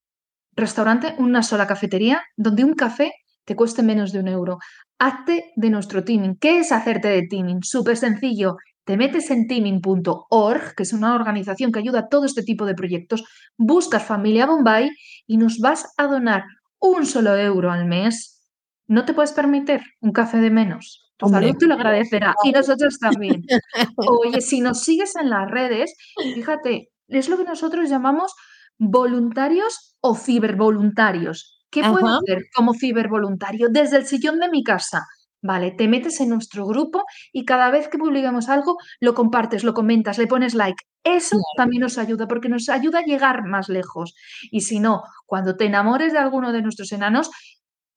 restaurante, 0.56 1.16
una 1.18 1.44
sola 1.44 1.68
cafetería, 1.68 2.22
donde 2.38 2.64
un 2.64 2.74
café 2.74 3.12
te 3.46 3.56
cueste 3.56 3.84
menos 3.84 4.12
de 4.12 4.20
un 4.20 4.28
euro. 4.28 4.58
Hazte 5.00 5.52
de 5.56 5.70
nuestro 5.70 6.04
teaming. 6.04 6.38
¿Qué 6.38 6.60
es 6.60 6.72
hacerte 6.72 7.08
de 7.10 7.28
teaming? 7.28 7.62
Súper 7.64 7.98
sencillo. 7.98 8.56
Te 8.86 8.98
metes 8.98 9.32
en 9.32 9.48
teaming.org, 9.48 10.76
que 10.76 10.84
es 10.84 10.94
una 10.94 11.16
organización 11.16 11.72
que 11.72 11.80
ayuda 11.80 12.00
a 12.00 12.08
todo 12.10 12.26
este 12.26 12.44
tipo 12.44 12.66
de 12.66 12.76
proyectos, 12.76 13.24
buscas 13.58 14.04
Familia 14.04 14.46
Bombay 14.46 14.90
y 15.26 15.38
nos 15.38 15.60
vas 15.60 15.94
a 15.98 16.08
donar 16.08 16.44
un 16.80 17.06
solo 17.06 17.36
euro 17.38 17.72
al 17.72 17.86
mes. 17.86 18.42
No 18.88 19.06
te 19.06 19.14
puedes 19.14 19.32
permitir 19.32 19.82
un 20.02 20.12
café 20.12 20.38
de 20.40 20.50
menos. 20.50 21.12
Tu 21.16 21.30
salud 21.30 21.56
te 21.58 21.68
lo 21.68 21.76
agradecerá 21.76 22.36
y 22.44 22.52
nosotros 22.52 23.00
también. 23.00 23.44
Oye, 23.96 24.42
si 24.42 24.60
nos 24.60 24.82
sigues 24.82 25.16
en 25.16 25.30
las 25.30 25.50
redes, 25.50 25.96
fíjate, 26.36 26.90
es 27.08 27.30
lo 27.30 27.38
que 27.38 27.46
nosotros 27.46 27.90
llamamos 27.90 28.34
voluntarios 28.78 29.96
o 30.02 30.16
cibervoluntarios. 30.16 31.62
¿Qué 31.70 31.82
puedo 31.82 32.08
hacer 32.08 32.44
como 32.54 32.74
cibervoluntario 32.74 33.68
desde 33.70 33.98
el 33.98 34.06
sillón 34.06 34.40
de 34.40 34.50
mi 34.50 34.64
casa? 34.64 35.06
Vale, 35.42 35.72
te 35.72 35.90
metes 35.90 36.22
en 36.22 36.30
nuestro 36.30 36.66
grupo 36.66 37.04
y 37.34 37.44
cada 37.44 37.70
vez 37.70 37.90
que 37.90 37.98
publicamos 37.98 38.48
algo, 38.48 38.78
lo 39.02 39.14
compartes, 39.14 39.64
lo 39.64 39.74
comentas, 39.74 40.18
le 40.18 40.28
pones 40.28 40.54
like. 40.54 40.82
Eso 41.04 41.36
también 41.58 41.82
nos 41.82 41.98
ayuda 41.98 42.28
porque 42.28 42.48
nos 42.48 42.70
ayuda 42.70 43.00
a 43.00 43.06
llegar 43.06 43.44
más 43.46 43.68
lejos. 43.68 44.16
Y 44.52 44.62
si 44.62 44.80
no, 44.80 45.04
cuando 45.26 45.58
te 45.58 45.66
enamores 45.66 46.14
de 46.14 46.20
alguno 46.20 46.54
de 46.54 46.62
nuestros 46.62 46.94
enanos, 46.94 47.30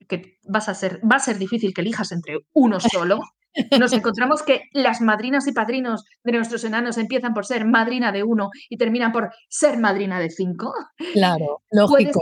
que 0.08 0.38
vas 0.42 0.68
a 0.68 0.74
ser, 0.74 1.00
va 1.04 1.16
a 1.16 1.20
ser 1.20 1.38
difícil 1.38 1.72
que 1.72 1.82
elijas 1.82 2.10
entre 2.10 2.38
uno 2.52 2.80
solo, 2.80 3.20
nos 3.78 3.92
encontramos 3.92 4.42
que 4.42 4.62
las 4.72 5.00
madrinas 5.00 5.46
y 5.46 5.52
padrinos 5.52 6.04
de 6.24 6.32
nuestros 6.32 6.64
enanos 6.64 6.98
empiezan 6.98 7.34
por 7.34 7.46
ser 7.46 7.64
madrina 7.64 8.12
de 8.12 8.22
uno 8.22 8.50
y 8.68 8.76
terminan 8.76 9.12
por 9.12 9.30
ser 9.48 9.78
madrina 9.78 10.20
de 10.20 10.30
cinco. 10.30 10.74
Claro, 11.12 11.62
lógico. 11.70 12.20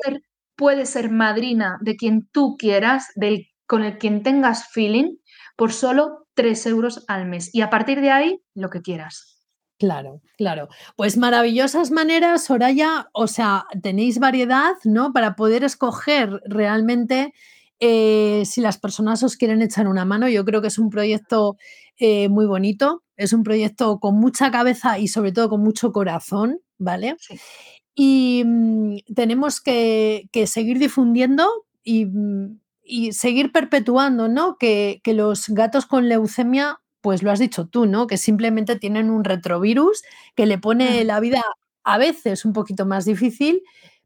Puede 0.57 0.87
ser, 0.87 1.11
madrina 1.11 1.78
de 1.80 1.97
quien 1.97 2.28
tú 2.30 2.57
quieras, 2.57 3.09
del, 3.16 3.49
con 3.66 3.82
el 3.82 3.99
quien 3.99 4.22
tengas 4.22 4.68
feeling, 4.68 5.16
por 5.57 5.72
solo 5.72 6.28
tres 6.35 6.64
euros 6.66 7.05
al 7.09 7.26
mes. 7.26 7.53
Y 7.53 7.62
a 7.62 7.70
partir 7.70 8.01
de 8.01 8.11
ahí, 8.11 8.41
lo 8.55 8.70
que 8.70 8.80
quieras. 8.80 9.35
Claro, 9.78 10.22
claro. 10.39 10.68
Pues 10.97 11.16
maravillosas 11.16 11.91
maneras, 11.91 12.45
Soraya. 12.45 13.09
O 13.12 13.26
sea, 13.26 13.66
tenéis 13.82 14.20
variedad, 14.20 14.74
¿no? 14.85 15.12
Para 15.12 15.35
poder 15.35 15.64
escoger 15.64 16.41
realmente 16.45 17.35
eh, 17.81 18.43
si 18.45 18.61
las 18.61 18.79
personas 18.79 19.22
os 19.22 19.37
quieren 19.37 19.62
echar 19.62 19.89
una 19.89 20.05
mano, 20.05 20.29
yo 20.29 20.45
creo 20.45 20.61
que 20.62 20.68
es 20.68 20.79
un 20.79 20.91
proyecto 20.91 21.57
eh, 21.99 22.29
muy 22.29 22.47
bonito, 22.47 23.03
es 23.16 23.33
un 23.33 23.43
proyecto 23.43 23.99
con 24.01 24.16
mucha 24.16 24.51
cabeza 24.51 24.99
y 24.99 25.09
sobre 25.09 25.33
todo 25.33 25.49
con 25.49 25.62
mucho 25.62 25.93
corazón, 25.93 26.61
¿vale? 26.79 27.16
Y 27.95 28.43
mm, 28.45 28.97
tenemos 29.14 29.61
que, 29.61 30.29
seguir 30.47 30.79
difundiendo 30.79 31.49
mm, 31.85 32.47
y, 32.83 33.12
seguir 33.12 33.53
perpetuando, 33.53 34.29
¿no? 34.29 34.57
Que, 34.59 35.01
que 35.05 35.14
los 35.14 35.49
gatos 35.49 35.87
con 35.87 36.09
leucemia 36.09 36.81
pues 37.01 37.22
lo 37.22 37.31
has 37.31 37.39
dicho 37.39 37.66
tú, 37.66 37.85
¿no? 37.85 38.07
Que 38.07 38.16
simplemente 38.16 38.77
tienen 38.77 39.11
un 39.11 39.25
retrovirus 39.25 40.03
que 40.35 40.47
le 40.47 40.57
pone 40.57 41.05
la 41.05 41.20
vida 41.20 41.43
a 41.85 41.99
veces 41.99 42.47
un 42.47 42.55
poquito 42.55 42.87
más 42.87 43.05
difícil 43.05 43.62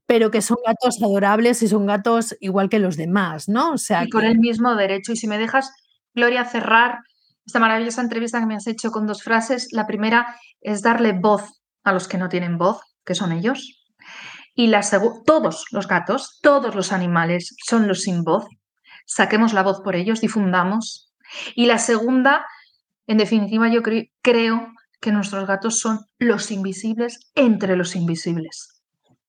pero 0.08 0.30
que 0.30 0.40
son 0.40 0.56
gatos 0.66 1.02
adorables 1.02 1.62
y 1.62 1.68
son 1.68 1.84
gatos 1.84 2.34
igual 2.40 2.70
que 2.70 2.78
los 2.78 2.96
demás, 2.96 3.46
¿no? 3.46 3.72
O 3.72 3.78
sea, 3.78 4.04
y 4.04 4.08
con 4.08 4.24
el 4.24 4.38
mismo 4.38 4.74
derecho. 4.74 5.12
Y 5.12 5.16
si 5.16 5.28
me 5.28 5.36
dejas, 5.36 5.70
Gloria, 6.14 6.46
cerrar 6.46 7.00
esta 7.44 7.58
maravillosa 7.58 8.00
entrevista 8.00 8.40
que 8.40 8.46
me 8.46 8.54
has 8.56 8.66
hecho 8.66 8.90
con 8.90 9.06
dos 9.06 9.22
frases. 9.22 9.68
La 9.70 9.86
primera 9.86 10.34
es 10.62 10.80
darle 10.80 11.12
voz 11.12 11.60
a 11.84 11.92
los 11.92 12.08
que 12.08 12.16
no 12.16 12.30
tienen 12.30 12.56
voz, 12.56 12.80
que 13.04 13.14
son 13.14 13.32
ellos. 13.32 13.84
Y 14.54 14.68
la 14.68 14.80
todos 15.26 15.66
los 15.72 15.86
gatos, 15.86 16.38
todos 16.40 16.74
los 16.74 16.90
animales 16.90 17.54
son 17.66 17.86
los 17.86 18.00
sin 18.00 18.24
voz. 18.24 18.46
Saquemos 19.04 19.52
la 19.52 19.62
voz 19.62 19.82
por 19.82 19.94
ellos, 19.94 20.22
difundamos. 20.22 21.12
Y 21.54 21.66
la 21.66 21.76
segunda, 21.76 22.46
en 23.06 23.18
definitiva, 23.18 23.68
yo 23.68 23.82
creo 23.82 24.72
que 25.02 25.12
nuestros 25.12 25.46
gatos 25.46 25.78
son 25.78 26.06
los 26.18 26.50
invisibles 26.50 27.30
entre 27.34 27.76
los 27.76 27.94
invisibles. 27.94 28.77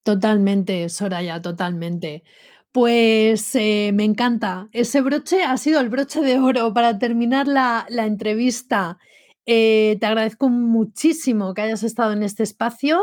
Totalmente, 0.04 0.90
Soraya, 0.90 1.42
totalmente. 1.42 2.24
Pues 2.72 3.56
eh, 3.56 3.92
me 3.94 4.04
encanta. 4.04 4.70
Ese 4.72 5.02
broche 5.02 5.44
ha 5.44 5.58
sido 5.58 5.80
el 5.80 5.90
broche 5.90 6.22
de 6.22 6.40
oro 6.40 6.74
para 6.74 7.00
terminar 7.00 7.48
la, 7.48 7.86
entrevista. 7.90 9.00
Eh, 9.46 9.98
te 10.00 10.06
agradezco 10.06 10.50
muchísimo 10.50 11.54
que 11.54 11.62
hayas 11.62 11.84
estado 11.84 12.14
en 12.14 12.24
este 12.24 12.44
espacio 12.44 13.02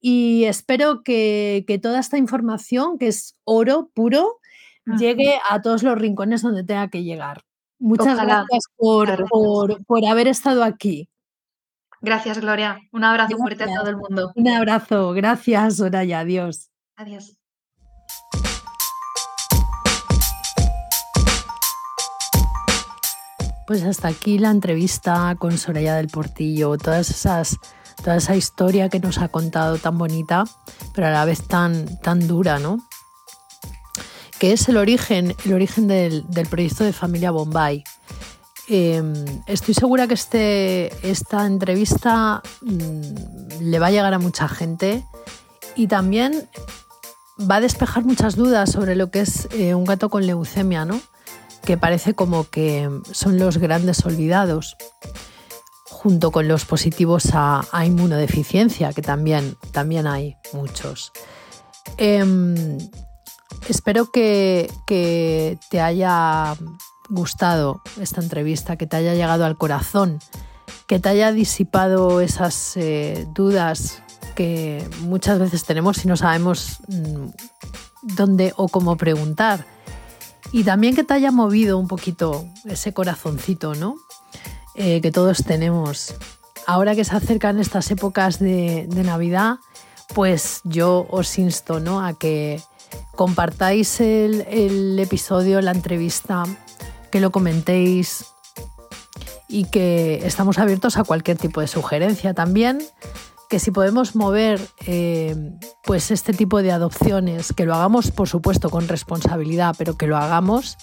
y 0.00 0.44
espero 0.44 1.02
que, 1.02 1.64
toda 1.82 2.00
esta 2.00 2.18
información, 2.18 2.98
que 2.98 3.08
es 3.08 3.36
oro 3.44 3.90
puro, 3.94 4.38
llegue 4.98 5.38
a 5.48 5.62
todos 5.62 5.82
los 5.82 5.96
rincones 5.98 6.42
donde 6.42 6.64
tenga 6.64 6.88
que 6.90 7.02
llegar. 7.02 7.42
Muchas 7.78 8.16
gracias 8.20 8.64
por, 8.76 9.28
por, 9.86 10.06
haber 10.06 10.28
estado 10.28 10.64
aquí. 10.64 11.08
Gracias, 12.06 12.38
Gloria. 12.38 12.78
Un 12.92 13.02
abrazo 13.02 13.36
fuerte 13.36 13.64
a 13.64 13.66
todo 13.66 13.90
el 13.90 13.96
mundo. 13.96 14.30
Un 14.36 14.46
abrazo. 14.46 15.12
Gracias, 15.12 15.78
Soraya. 15.78 16.20
Adiós. 16.20 16.70
Adiós. 16.94 17.36
Pues 23.66 23.82
hasta 23.82 24.06
aquí 24.06 24.38
la 24.38 24.52
entrevista 24.52 25.34
con 25.36 25.58
Soraya 25.58 25.96
del 25.96 26.06
Portillo, 26.06 26.78
todas 26.78 27.10
esas 27.10 27.58
toda 28.04 28.18
esa 28.18 28.36
historia 28.36 28.88
que 28.88 29.00
nos 29.00 29.18
ha 29.18 29.26
contado 29.26 29.78
tan 29.78 29.98
bonita, 29.98 30.44
pero 30.94 31.08
a 31.08 31.10
la 31.10 31.24
vez 31.24 31.42
tan, 31.48 31.98
tan 32.02 32.28
dura, 32.28 32.60
¿no? 32.60 32.86
Que 34.38 34.52
es 34.52 34.68
el 34.68 34.76
origen, 34.76 35.34
el 35.44 35.54
origen 35.54 35.88
del, 35.88 36.24
proyecto 36.48 36.84
de 36.84 36.92
Familia 36.92 37.32
Bombay. 37.32 37.82
Em, 38.68 39.14
estoy 39.46 39.74
segura 39.74 40.08
que 40.08 40.14
este, 40.14 41.08
esta 41.08 41.46
entrevista 41.46 42.42
mm, 42.62 43.60
le 43.60 43.78
va 43.78 43.86
a 43.86 43.90
llegar 43.90 44.12
a 44.12 44.18
mucha 44.18 44.48
gente 44.48 45.04
y 45.76 45.86
también 45.86 46.48
va 47.38 47.56
a 47.56 47.60
despejar 47.60 48.04
muchas 48.04 48.34
dudas 48.34 48.72
sobre 48.72 48.96
lo 48.96 49.10
que 49.10 49.20
es 49.20 49.48
eh, 49.52 49.74
un 49.74 49.84
gato 49.84 50.08
con 50.08 50.26
leucemia, 50.26 50.84
¿no? 50.84 51.00
que 51.66 51.76
parece 51.76 52.14
como 52.14 52.48
que 52.48 52.88
son 53.10 53.38
los 53.38 53.58
grandes 53.58 54.06
olvidados 54.06 54.76
junto 55.84 56.30
con 56.30 56.46
los 56.46 56.64
positivos 56.64 57.30
a, 57.32 57.66
inmunodeficiencia, 57.84 58.92
que 58.92 59.02
también, 59.02 59.56
también 59.72 60.06
hay 60.06 60.36
muchos. 60.52 61.12
Em, 61.96 62.78
espero 63.68 64.12
que, 64.12 64.70
te 64.86 65.80
haya 65.80 66.54
gustado 67.08 67.80
esta 68.00 68.20
entrevista, 68.20 68.76
que 68.76 68.86
te 68.86 68.96
haya 68.96 69.14
llegado 69.14 69.44
al 69.44 69.56
corazón, 69.56 70.18
que 70.86 70.98
te 70.98 71.08
haya 71.08 71.32
disipado 71.32 72.20
esas 72.20 72.76
eh, 72.76 73.26
dudas 73.34 74.02
que 74.34 74.86
muchas 75.00 75.38
veces 75.38 75.64
tenemos 75.64 76.04
y 76.04 76.08
no 76.08 76.16
sabemos 76.16 76.78
mm, 76.88 77.26
dónde 78.02 78.52
o 78.56 78.68
cómo 78.68 78.96
preguntar. 78.96 79.66
Y 80.52 80.64
también 80.64 80.94
que 80.94 81.04
te 81.04 81.14
haya 81.14 81.32
movido 81.32 81.78
un 81.78 81.88
poquito 81.88 82.46
ese 82.64 82.92
corazoncito, 82.92 83.74
¿no? 83.74 83.96
Eh, 84.74 85.00
que 85.00 85.10
todos 85.10 85.42
tenemos. 85.42 86.14
Ahora 86.66 86.94
que 86.94 87.04
se 87.04 87.16
acercan 87.16 87.58
estas 87.58 87.90
épocas 87.90 88.38
de, 88.38 88.86
Navidad, 88.90 89.56
pues 90.14 90.60
yo 90.64 91.06
os 91.10 91.38
insto 91.38 91.80
¿no? 91.80 92.04
a 92.04 92.12
que 92.18 92.60
compartáis 93.14 94.00
el, 94.00 94.98
episodio, 94.98 95.60
la 95.62 95.70
entrevista, 95.70 96.44
que 97.10 97.20
lo 97.20 97.30
comentéis 97.30 98.26
y 99.48 99.64
que 99.64 100.26
estamos 100.26 100.58
abiertos 100.58 100.96
a 100.96 101.04
cualquier 101.04 101.38
tipo 101.38 101.60
de 101.60 101.68
sugerencia 101.68 102.34
también 102.34 102.80
que 103.48 103.58
si 103.58 103.70
podemos 103.70 104.16
mover 104.16 104.60
eh, 104.86 105.36
pues 105.84 106.10
este 106.10 106.32
tipo 106.32 106.62
de 106.62 106.72
adopciones, 106.72 107.52
que 107.52 107.64
lo 107.64 107.74
hagamos 107.74 108.10
por 108.10 108.28
supuesto 108.28 108.70
con 108.70 108.88
responsabilidad, 108.88 109.74
pero 109.78 109.96
que 109.96 110.06
lo 110.06 110.16
hagamos, 110.16 110.76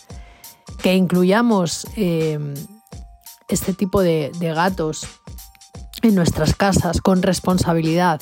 que 0.82 0.96
incluyamos 0.96 1.88
eh, 1.96 2.40
este 3.48 3.74
tipo 3.74 4.02
de, 4.02 4.32
gatos 4.40 5.08
en 6.02 6.16
nuestras 6.16 6.56
casas 6.56 7.02
con 7.02 7.22
responsabilidad, 7.22 8.22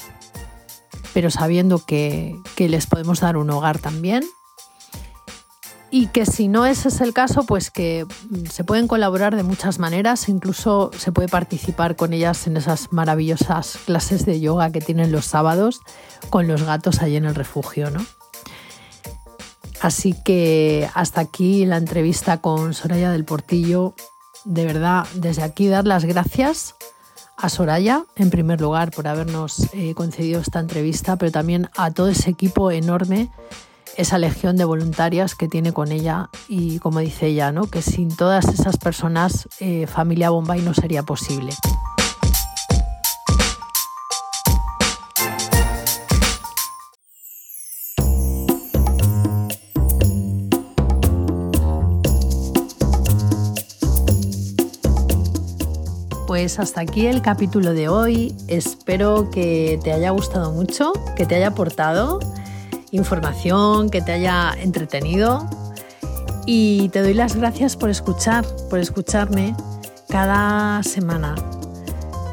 pero 1.14 1.30
sabiendo 1.30 1.80
que, 1.80 2.36
les 2.58 2.88
podemos 2.88 3.20
dar 3.20 3.38
un 3.38 3.50
hogar 3.50 3.80
también. 3.80 4.24
Y 5.92 6.08
que 6.08 6.26
si 6.26 6.48
no 6.48 6.66
ese 6.66 6.88
es 6.88 7.02
el 7.02 7.14
caso, 7.14 7.44
pues 7.44 7.70
que 7.70 8.06
se 8.50 8.64
pueden 8.64 8.88
colaborar 8.88 9.36
de 9.36 9.44
muchas 9.44 9.78
maneras, 9.78 10.30
incluso 10.30 10.90
se 10.98 11.12
puede 11.12 11.28
participar 11.28 11.98
con 11.98 12.14
ellas 12.14 12.48
en 12.48 12.56
esas 12.56 12.94
maravillosas 12.94 13.78
clases 13.86 14.26
de 14.26 14.40
yoga 14.40 14.72
que 14.72 14.80
tienen 14.80 15.12
los 15.12 15.26
sábados 15.26 15.82
con 16.30 16.48
los 16.48 16.64
gatos 16.64 17.02
allí 17.02 17.18
en 17.18 17.26
el 17.26 17.36
refugio, 17.36 17.92
¿no? 17.92 18.06
Así 19.82 20.16
que 20.24 20.90
hasta 20.94 21.22
aquí 21.22 21.66
la 21.66 21.78
entrevista 21.78 22.38
con 22.38 22.74
Soraya 22.74 23.12
del 23.12 23.26
Portillo 23.26 23.96
de 24.46 24.66
verdad, 24.66 25.06
desde 25.16 25.44
aquí 25.44 25.68
dar 25.68 25.86
las 25.86 26.06
gracias 26.06 26.76
a 27.38 27.50
Soraya, 27.50 28.06
en 28.16 28.30
primer 28.30 28.62
lugar, 28.62 28.92
por 28.92 29.08
habernos 29.08 29.68
eh, 29.74 29.94
concedido 29.96 30.42
esta 30.42 30.60
entrevista, 30.60 31.18
pero 31.18 31.32
también 31.32 31.70
a 31.76 31.92
todo 31.92 32.10
ese 32.10 32.30
equipo 32.30 32.72
enorme, 32.72 33.32
esa 34.02 34.18
legión 34.18 34.58
de 34.58 34.66
voluntarias 34.66 35.36
que 35.36 35.48
tiene 35.48 35.74
con 35.74 35.92
ella 35.92 36.30
y, 36.48 36.80
como 36.80 37.00
dice 37.00 37.28
ella, 37.28 37.52
¿no? 37.52 37.68
que 37.68 37.84
sin 37.84 38.10
todas 38.10 38.48
esas 38.48 38.78
personas, 38.78 39.48
eh, 39.60 39.86
Familia 39.86 40.32
Bombay 40.32 40.62
no 40.62 40.74
sería 40.74 41.04
posible. 41.04 41.54
pues 56.28 56.60
hasta 56.60 56.80
aquí 56.80 57.08
el 57.08 57.22
capítulo 57.22 57.74
de 57.74 57.90
hoy. 57.90 58.34
Espero 58.48 59.30
que 59.30 59.78
te 59.84 59.92
haya 59.92 60.12
gustado 60.12 60.54
mucho, 60.54 60.94
que 61.18 61.26
te 61.26 61.36
haya 61.36 61.48
aportado 61.48 62.20
información, 62.92 63.90
que 63.90 64.02
te 64.02 64.12
haya 64.12 64.54
entretenido. 64.58 65.48
Y 66.46 66.90
te 66.90 67.02
doy 67.02 67.14
las 67.14 67.36
gracias 67.36 67.76
por 67.76 67.90
escuchar, 67.90 68.46
por 68.70 68.80
escucharme 68.80 69.56
cada 70.08 70.82
semana. 70.84 71.36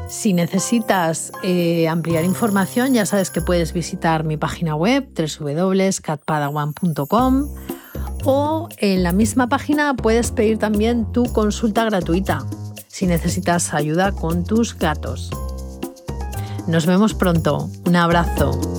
Si 0.09 0.33
necesitas 0.33 1.31
eh, 1.43 1.87
ampliar 1.87 2.25
información, 2.25 2.93
ya 2.93 3.05
sabes 3.05 3.29
que 3.29 3.41
puedes 3.41 3.73
visitar 3.73 4.23
mi 4.23 4.37
página 4.37 4.75
web 4.75 5.07
www.catpadawan.com 5.15 7.47
o 8.25 8.67
en 8.77 9.03
la 9.03 9.11
misma 9.11 9.47
página 9.47 9.93
puedes 9.93 10.31
pedir 10.31 10.57
también 10.57 11.11
tu 11.11 11.31
consulta 11.31 11.85
gratuita 11.85 12.45
si 12.87 13.07
necesitas 13.07 13.73
ayuda 13.73 14.11
con 14.11 14.43
tus 14.43 14.77
gatos. 14.77 15.29
Nos 16.67 16.85
vemos 16.85 17.13
pronto. 17.13 17.69
Un 17.85 17.95
abrazo. 17.95 18.78